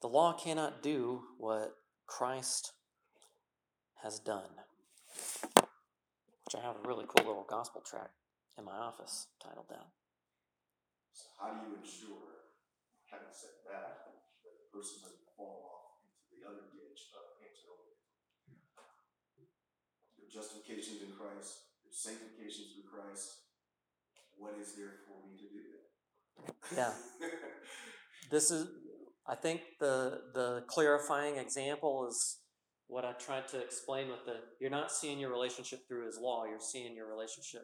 The 0.00 0.08
law 0.08 0.32
cannot 0.32 0.82
do 0.82 1.20
what 1.36 1.76
Christ 2.06 2.72
has 4.02 4.18
done. 4.18 4.48
Which 5.54 6.56
I 6.56 6.64
have 6.64 6.76
a 6.80 6.88
really 6.88 7.04
cool 7.04 7.28
little 7.28 7.44
gospel 7.44 7.84
track 7.84 8.08
in 8.56 8.64
my 8.64 8.72
office 8.72 9.28
titled 9.44 9.68
that. 9.68 9.92
So 11.12 11.28
how 11.36 11.52
do 11.52 11.68
you 11.68 11.76
ensure, 11.76 12.48
having 13.12 13.28
said 13.28 13.60
that, 13.68 14.16
that 14.40 14.56
the 14.56 14.68
person 14.72 15.04
doesn't 15.04 15.28
fall 15.36 15.68
off 15.68 16.00
into 16.08 16.32
the 16.32 16.48
other 16.48 16.72
ditch 16.72 17.12
of 17.12 17.36
antinomianism? 17.44 18.08
Your 20.16 20.32
justification 20.32 21.04
in 21.04 21.12
Christ, 21.12 21.76
your 21.84 21.92
sanctification 21.92 22.72
through 22.72 22.88
Christ. 22.88 23.52
What 24.40 24.56
is 24.56 24.72
there 24.80 25.04
for 25.04 25.20
me 25.28 25.36
to 25.36 25.48
do? 25.52 25.64
Yeah. 26.72 26.96
this 28.32 28.48
is 28.48 28.79
I 29.30 29.36
think 29.36 29.60
the 29.78 30.22
the 30.34 30.64
clarifying 30.66 31.36
example 31.36 32.06
is 32.08 32.38
what 32.88 33.04
I 33.04 33.12
tried 33.12 33.46
to 33.48 33.60
explain 33.60 34.08
with 34.08 34.24
the 34.26 34.36
you're 34.60 34.70
not 34.70 34.90
seeing 34.90 35.18
your 35.18 35.30
relationship 35.30 35.80
through 35.86 36.06
his 36.06 36.18
law, 36.20 36.44
you're 36.44 36.58
seeing 36.60 36.96
your 36.96 37.08
relationship 37.08 37.62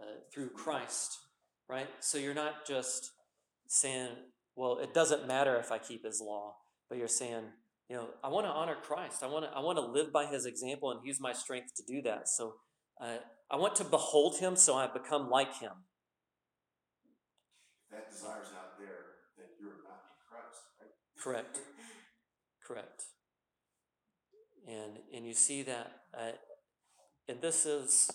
uh, 0.00 0.20
through 0.32 0.50
Christ, 0.50 1.10
right? 1.68 1.88
So 2.00 2.16
you're 2.16 2.34
not 2.34 2.66
just 2.66 3.10
saying, 3.68 4.08
well, 4.56 4.78
it 4.78 4.94
doesn't 4.94 5.28
matter 5.28 5.56
if 5.58 5.70
I 5.70 5.78
keep 5.78 6.04
his 6.04 6.22
law, 6.24 6.54
but 6.88 6.96
you're 6.96 7.08
saying, 7.08 7.44
you 7.88 7.96
know, 7.96 8.08
I 8.24 8.28
want 8.28 8.46
to 8.46 8.50
honor 8.50 8.76
Christ. 8.82 9.22
I 9.22 9.26
want 9.26 9.44
to 9.44 9.50
I 9.50 9.60
want 9.60 9.76
to 9.76 9.84
live 9.84 10.12
by 10.12 10.26
his 10.26 10.46
example 10.46 10.90
and 10.92 11.00
use 11.04 11.20
my 11.20 11.34
strength 11.34 11.74
to 11.76 11.82
do 11.86 12.00
that. 12.02 12.28
So 12.28 12.54
uh, 13.00 13.18
I 13.50 13.56
want 13.56 13.76
to 13.76 13.84
behold 13.84 14.38
him 14.38 14.56
so 14.56 14.74
I 14.74 14.86
become 14.86 15.28
like 15.28 15.58
him. 15.58 15.72
That 17.90 18.08
not 18.24 18.80
there, 18.80 19.28
then 19.36 19.52
you're 19.60 19.84
not 19.84 20.00
in 20.08 20.16
Christ, 20.24 20.64
right? 20.80 20.88
Correct. 21.22 21.60
Correct. 22.66 23.04
And 24.66 24.98
and 25.14 25.26
you 25.26 25.34
see 25.34 25.62
that, 25.62 25.92
uh, 26.16 26.32
and 27.28 27.40
this 27.40 27.66
is 27.66 28.10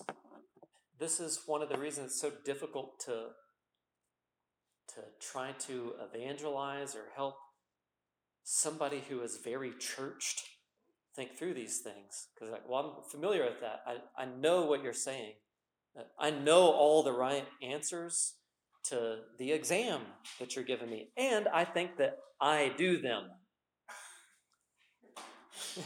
this 1.00 1.20
is 1.20 1.42
one 1.46 1.62
of 1.62 1.70
the 1.70 1.78
reasons 1.78 2.08
it's 2.12 2.22
so 2.22 2.32
difficult 2.46 3.00
to 3.02 3.30
to 4.90 5.02
try 5.20 5.52
to 5.68 5.94
evangelize 6.14 6.96
or 6.96 7.06
help 7.16 7.36
somebody 8.44 9.04
who 9.10 9.22
is 9.22 9.38
very 9.44 9.74
churched 9.80 10.44
think 11.16 11.38
through 11.38 11.54
these 11.54 11.80
things 11.80 12.28
because 12.34 12.52
like 12.52 12.68
well 12.70 12.98
i'm 13.04 13.10
familiar 13.12 13.44
with 13.44 13.60
that 13.62 13.82
I, 13.88 14.24
I 14.24 14.26
know 14.26 14.66
what 14.66 14.84
you're 14.84 14.94
saying 14.94 15.34
i 16.20 16.30
know 16.30 16.72
all 16.72 17.04
the 17.04 17.12
right 17.12 17.46
answers 17.62 18.36
to 18.90 19.18
the 19.38 19.52
exam 19.52 20.02
that 20.40 20.56
you're 20.56 20.66
giving 20.66 20.90
me 20.90 21.10
and 21.18 21.48
i 21.54 21.64
think 21.64 21.98
that 21.98 22.18
i 22.42 22.72
do 22.78 23.00
them 23.00 23.24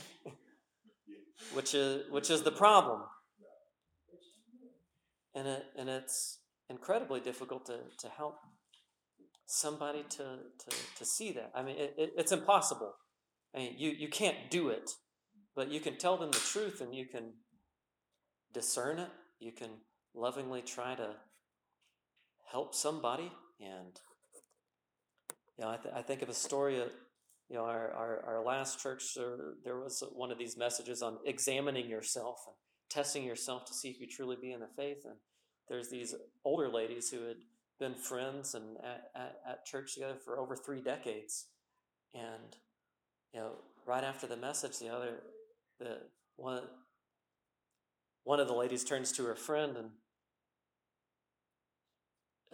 which 1.54 1.74
is 1.74 2.10
which 2.12 2.30
is 2.30 2.42
the 2.44 2.52
problem 2.52 3.02
and 5.36 5.48
it 5.48 5.66
and 5.78 5.90
it's 5.90 6.40
incredibly 6.72 7.20
difficult 7.20 7.66
to, 7.66 7.80
to 8.00 8.08
help 8.10 8.40
somebody 9.46 10.04
to, 10.10 10.24
to, 10.58 10.76
to 10.98 11.06
see 11.06 11.34
that. 11.34 11.52
I 11.54 11.62
mean, 11.62 11.76
it, 11.78 11.94
it, 11.98 12.14
it's 12.18 12.32
impossible. 12.32 12.94
I 13.54 13.60
mean, 13.60 13.76
you, 13.78 13.92
you 13.92 14.08
can't 14.08 14.50
do 14.50 14.70
it, 14.70 14.90
but 15.56 15.70
you 15.70 15.82
can 15.82 15.98
tell 15.98 16.18
them 16.18 16.32
the 16.32 16.40
truth 16.40 16.80
and 16.80 16.96
you 16.96 17.06
can 17.06 17.34
discern 18.54 18.98
it. 19.00 19.10
You 19.40 19.52
can 19.52 19.72
lovingly 20.16 20.62
try 20.62 20.96
to 20.96 21.16
help 22.52 22.76
somebody. 22.76 23.32
And, 23.60 24.00
you 25.58 25.66
know, 25.66 25.72
I, 25.72 25.78
th- 25.78 25.96
I 25.96 26.02
think 26.02 26.22
of 26.22 26.30
a 26.30 26.34
story 26.34 26.80
of, 26.80 26.90
you 27.50 27.56
know, 27.58 27.66
our, 27.66 27.92
our, 27.92 28.24
our 28.28 28.44
last 28.44 28.80
church, 28.80 29.04
there, 29.64 29.80
was 29.80 30.04
one 30.14 30.32
of 30.32 30.38
these 30.38 30.58
messages 30.58 31.02
on 31.02 31.18
examining 31.26 31.90
yourself 31.90 32.44
and 32.48 32.56
testing 32.90 33.24
yourself 33.24 33.66
to 33.66 33.74
see 33.74 33.90
if 33.90 34.00
you 34.00 34.08
truly 34.08 34.38
be 34.42 34.52
in 34.52 34.60
the 34.60 34.70
faith. 34.76 35.04
And 35.06 35.16
there's 35.68 35.90
these 35.90 36.16
older 36.46 36.70
ladies 36.70 37.10
who 37.10 37.28
had 37.28 37.38
been 37.80 37.96
friends 37.96 38.54
and 38.54 38.78
at, 38.78 39.10
at, 39.16 39.36
at, 39.50 39.66
church 39.66 39.96
together 39.96 40.18
for 40.24 40.40
over 40.40 40.56
three 40.56 40.82
decades. 40.82 41.48
And, 42.14 42.56
you 43.34 43.40
know, 43.40 43.52
right 43.86 44.04
after 44.04 44.28
the 44.28 44.38
message, 44.38 44.80
the 44.80 44.90
other, 44.90 45.22
the 45.80 45.98
one, 46.36 46.64
one 48.24 48.40
of 48.40 48.48
the 48.48 48.54
ladies 48.54 48.84
turns 48.84 49.12
to 49.14 49.24
her 49.26 49.36
friend 49.36 49.78
and 49.78 49.90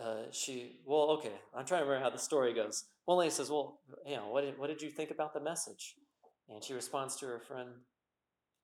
uh, 0.02 0.24
she, 0.32 0.80
well, 0.86 1.10
okay, 1.12 1.34
I'm 1.56 1.66
trying 1.66 1.82
to 1.82 1.86
remember 1.86 2.04
how 2.04 2.10
the 2.10 2.22
story 2.22 2.54
goes. 2.54 2.86
One 3.06 3.18
lady 3.18 3.32
says, 3.32 3.50
well, 3.50 3.80
you 4.06 4.16
know, 4.16 4.28
what 4.30 4.42
did, 4.42 4.58
what 4.60 4.68
did 4.68 4.82
you 4.82 4.90
think 4.90 5.12
about 5.12 5.34
the 5.34 5.40
message? 5.40 5.96
And 6.50 6.64
she 6.64 6.74
responds 6.74 7.16
to 7.18 7.26
her 7.26 7.40
friend, 7.40 7.70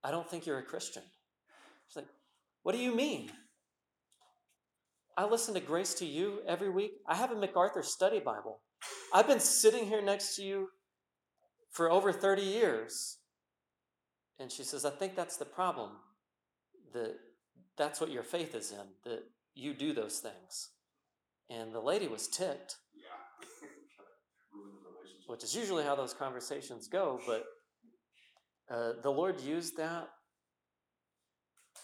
I 0.04 0.12
don't 0.12 0.30
think 0.30 0.46
you're 0.46 0.60
a 0.60 0.64
Christian. 0.64 1.04
She's 1.88 1.96
like, 1.96 2.08
what 2.62 2.76
do 2.76 2.82
you 2.82 2.96
mean? 2.96 3.32
I 5.18 5.26
listen 5.26 5.54
to 5.54 5.60
Grace 5.60 5.94
to 5.96 6.06
You 6.06 6.40
every 6.48 6.70
week. 6.70 6.94
I 7.08 7.16
have 7.16 7.32
a 7.32 7.36
MacArthur 7.36 7.84
study 7.84 8.20
Bible. 8.20 8.62
I've 9.14 9.28
been 9.28 9.40
sitting 9.40 9.86
here 9.86 10.02
next 10.02 10.36
to 10.36 10.44
you 10.44 10.70
for 11.72 11.92
over 11.92 12.12
30 12.12 12.42
years. 12.42 13.18
And 14.40 14.52
she 14.52 14.64
says, 14.64 14.86
I 14.86 14.90
think 14.90 15.16
that's 15.16 15.38
the 15.38 15.46
problem. 15.46 15.92
That 16.94 17.16
that's 17.78 18.00
what 18.00 18.12
your 18.12 18.24
faith 18.24 18.56
is 18.56 18.72
in, 18.72 18.86
that 19.04 19.24
you 19.56 19.74
do 19.74 19.94
those 19.94 20.20
things. 20.20 20.70
And 21.50 21.74
the 21.74 21.82
lady 21.82 22.08
was 22.08 22.28
ticked. 22.28 22.78
Yeah. 22.96 23.48
which 25.28 25.44
is 25.44 25.56
usually 25.56 25.84
how 25.84 25.96
those 25.96 26.14
conversations 26.14 26.88
go, 26.88 27.20
but 27.26 27.44
uh, 28.70 28.94
the 29.02 29.10
Lord 29.10 29.39
used 29.41 29.78
that 29.78 30.10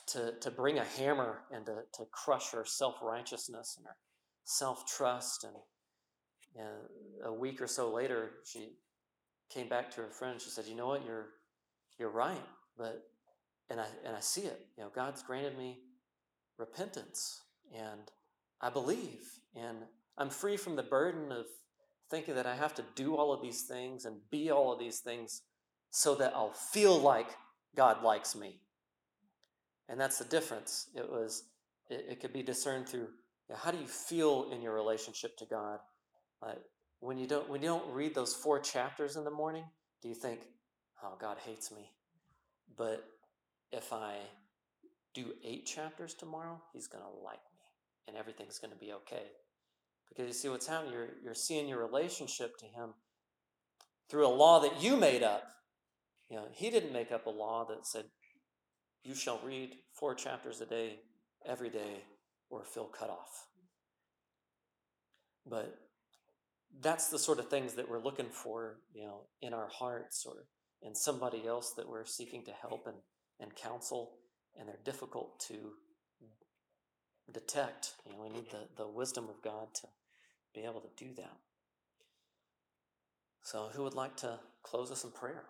to, 0.08 0.34
to 0.42 0.52
bring 0.52 0.80
a 0.80 0.84
hammer 0.84 1.42
and 1.52 1.66
to, 1.66 1.84
to 1.94 2.06
crush 2.12 2.52
her 2.52 2.66
self 2.66 2.96
righteousness 3.02 3.76
and 3.78 3.86
her 3.86 3.96
self 4.44 4.86
trust. 4.86 5.44
And, 5.44 5.56
and 6.56 7.26
a 7.26 7.34
week 7.34 7.62
or 7.62 7.68
so 7.68 7.94
later, 7.94 8.32
she 8.46 8.74
came 9.54 9.70
back 9.70 9.92
to 9.92 10.02
her 10.02 10.10
friend. 10.10 10.42
She 10.42 10.50
said, 10.50 10.66
"You 10.66 10.76
know 10.76 10.88
what? 10.88 11.06
You're 11.06 11.28
you're 12.00 12.10
right, 12.10 12.42
but 12.78 13.04
and 13.70 13.80
I 13.80 13.86
and 14.06 14.16
I 14.16 14.20
see 14.20 14.42
it. 14.42 14.66
You 14.78 14.84
know, 14.84 14.90
God's 14.94 15.22
granted 15.22 15.58
me 15.58 15.80
repentance, 16.58 17.42
and 17.76 18.12
I 18.62 18.70
believe, 18.70 19.22
and 19.56 19.78
I'm 20.18 20.30
free 20.30 20.58
from 20.58 20.76
the 20.76 20.84
burden 20.84 21.32
of 21.32 21.46
thinking 22.10 22.36
that 22.36 22.48
I 22.48 22.56
have 22.56 22.74
to 22.76 22.84
do 22.96 23.16
all 23.16 23.32
of 23.32 23.42
these 23.42 23.64
things 23.64 24.06
and 24.06 24.18
be 24.32 24.52
all 24.52 24.74
of 24.74 24.80
these 24.80 25.00
things 25.00 25.44
so 25.92 26.16
that 26.16 26.34
I'll 26.36 26.54
feel 26.54 26.98
like 26.98 27.30
God 27.76 28.04
likes 28.04 28.36
me." 28.36 28.62
And 29.88 30.00
that's 30.00 30.20
the 30.20 30.26
difference. 30.26 30.90
It 30.96 31.10
was 31.10 31.44
it, 31.90 32.06
it 32.10 32.20
could 32.20 32.34
be 32.34 32.44
discerned 32.44 32.88
through 32.88 33.08
you 33.50 33.56
know, 33.56 33.58
how 33.58 33.72
do 33.72 33.78
you 33.78 33.88
feel 33.88 34.50
in 34.52 34.62
your 34.62 34.74
relationship 34.74 35.36
to 35.38 35.46
God? 35.46 35.80
Uh, 36.42 36.54
when 37.00 37.18
you 37.18 37.28
don't 37.28 37.50
when 37.50 37.62
you 37.62 37.68
don't 37.68 37.94
read 37.94 38.14
those 38.14 38.34
four 38.34 38.60
chapters 38.60 39.16
in 39.16 39.24
the 39.24 39.32
morning, 39.32 39.64
do 40.02 40.10
you 40.10 40.16
think, 40.16 40.42
oh, 41.04 41.18
God 41.20 41.38
hates 41.46 41.72
me. 41.72 41.92
But 42.78 43.04
if 43.72 43.92
I 43.92 44.18
do 45.14 45.34
eight 45.44 45.66
chapters 45.66 46.14
tomorrow, 46.14 46.62
He's 46.74 46.88
going 46.88 47.04
to 47.04 47.26
like 47.26 47.40
and 48.10 48.18
everything's 48.18 48.60
going 48.60 48.74
to 48.74 48.80
be 48.80 48.92
okay. 48.92 49.28
Because 50.10 50.28
you 50.28 50.34
see 50.34 50.50
what's 50.50 50.68
happening, 50.68 50.92
you're, 50.92 51.10
you're 51.24 51.34
seeing 51.36 51.70
your 51.70 51.80
relationship 51.80 52.58
to 52.58 52.66
Him 52.66 52.96
through 54.10 54.28
a 54.28 54.36
law 54.36 54.60
that 54.60 54.82
you 54.82 54.98
made 54.98 55.24
up. 55.24 55.44
You 56.30 56.38
know, 56.38 56.48
He 56.52 56.70
didn't 56.70 56.92
make 56.92 57.12
up 57.12 57.28
a 57.28 57.30
law 57.30 57.66
that 57.70 57.86
said, 57.86 58.06
you 59.04 59.16
shall 59.16 59.40
read 59.46 59.76
four 59.94 60.16
chapters 60.16 60.60
a 60.60 60.66
day, 60.66 61.00
every 61.46 61.70
day, 61.70 62.04
or 62.50 62.66
feel 62.66 62.86
cut 62.86 63.10
off. 63.10 63.46
But 65.48 65.78
that's 66.82 67.08
the 67.08 67.20
sort 67.20 67.40
of 67.40 67.50
things 67.50 67.76
that 67.76 67.90
we're 67.90 68.04
looking 68.04 68.30
for, 68.30 68.78
you 68.94 69.04
know, 69.04 69.22
in 69.42 69.54
our 69.54 69.70
hearts 69.70 70.26
or 70.26 70.46
in 70.82 70.96
somebody 70.96 71.48
else 71.48 71.74
that 71.78 71.88
we're 71.88 72.06
seeking 72.06 72.44
to 72.46 72.52
help 72.52 72.88
and, 72.88 72.98
and 73.40 73.56
counsel, 73.56 74.18
and 74.58 74.68
they're 74.68 74.80
difficult 74.84 75.40
to 75.48 75.72
detect. 77.30 77.94
You 78.06 78.14
know, 78.14 78.24
we 78.24 78.30
need 78.30 78.50
the, 78.52 78.68
the 78.78 78.88
wisdom 78.88 79.30
of 79.30 79.42
God 79.42 79.74
to 79.76 79.88
be 80.54 80.62
able 80.62 80.82
to 80.82 80.90
do 80.98 81.14
that. 81.16 81.38
So, 83.44 83.70
who 83.74 83.84
would 83.84 83.96
like 83.96 84.16
to 84.18 84.40
close 84.64 84.92
us 84.92 85.04
in 85.04 85.12
prayer? 85.12 85.44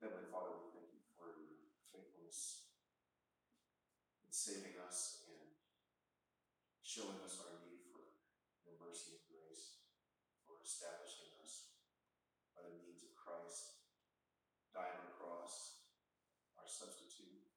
Heavenly 0.00 0.28
Father, 0.30 0.54
we 0.60 0.70
thank 0.76 0.92
you 0.94 1.02
for 1.18 1.34
your 1.34 1.56
faithfulness 1.90 2.68
in 4.22 4.30
saving 4.30 4.76
us 4.86 5.24
and 5.26 5.50
showing 6.84 7.18
us 7.26 7.42
our 7.42 7.58
need 7.64 7.82
for 7.90 8.06
your 8.62 8.78
mercy 8.78 9.18
and 9.18 9.24
grace, 9.26 9.82
for 10.46 10.60
establishing 10.62 11.32
us 11.42 11.74
by 12.54 12.62
the 12.64 12.76
means 12.78 13.02
of 13.02 13.12
Christ, 13.18 13.82
dying 14.70 14.94
on 14.94 15.10
the 15.10 15.16
cross, 15.18 15.82
our 16.60 16.68
substitute. 16.70 17.50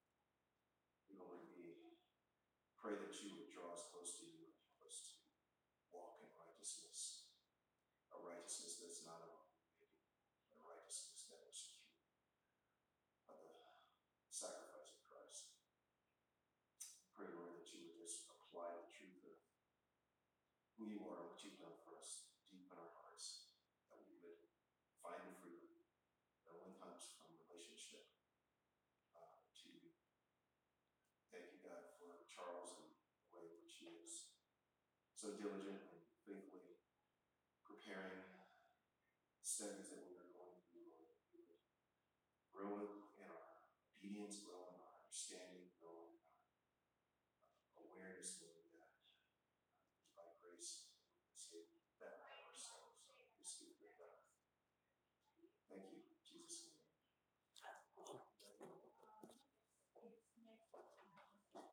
We 1.05 1.19
Lord, 1.21 1.43
we 1.53 1.99
pray 2.81 2.97
that 2.97 3.13
you 3.21 3.35
would 3.37 3.51
draw 3.53 3.75
us 3.75 3.85
close 3.93 4.17
to 4.19 4.25
you 4.25 4.47
and 4.47 4.55
help 4.63 4.79
us 4.87 5.11
to 5.11 5.15
walk 5.93 6.17
in 6.23 6.31
righteousness, 6.39 7.29
a 8.15 8.17
righteousness 8.23 8.79
that's 8.81 9.03
not 9.05 9.21
of 9.21 9.29
our 9.29 9.43
own 9.45 9.59
making, 9.67 9.93
but 10.49 10.57
a 10.57 10.65
righteousness 10.65 11.27
that 11.29 11.43
is 11.45 11.55
secure 11.55 12.07
by 13.27 13.35
the 13.35 13.55
sacrifice 14.31 14.95
of 14.95 15.01
Christ. 15.07 15.59
Pray, 17.15 17.27
Lord, 17.35 17.59
that 17.59 17.67
you 17.75 17.83
would 17.83 17.99
just 17.99 18.31
apply 18.31 18.71
the 18.79 18.87
truth 18.87 19.27
of 19.27 19.35
who 20.79 20.87
you 20.87 21.03
are 21.11 21.19
and 21.19 21.27
what 21.27 21.43
you've 21.43 21.59
done 21.59 21.75
for 21.83 21.99
us 21.99 22.31
deep 22.47 22.71
in 22.71 22.79
our 22.79 22.95
hearts, 22.95 23.51
that 23.91 23.99
we 24.07 24.15
would 24.23 24.39
find 25.03 25.19
freedom 25.43 25.67
that 26.47 26.55
only 26.55 26.71
comes 26.79 27.19
from 27.19 27.35
relationship 27.51 28.07
uh, 29.11 29.43
to 29.59 29.67
you. 29.67 29.91
Thank 31.35 31.51
you, 31.51 31.59
God, 31.67 31.83
for 31.99 32.23
Charles 32.31 32.79
and 32.79 32.95
the 32.95 33.35
way 33.35 33.43
in 33.43 33.59
which 33.59 33.75
he 33.83 33.91
is 33.91 34.31
so 35.19 35.35
diligent 35.35 35.88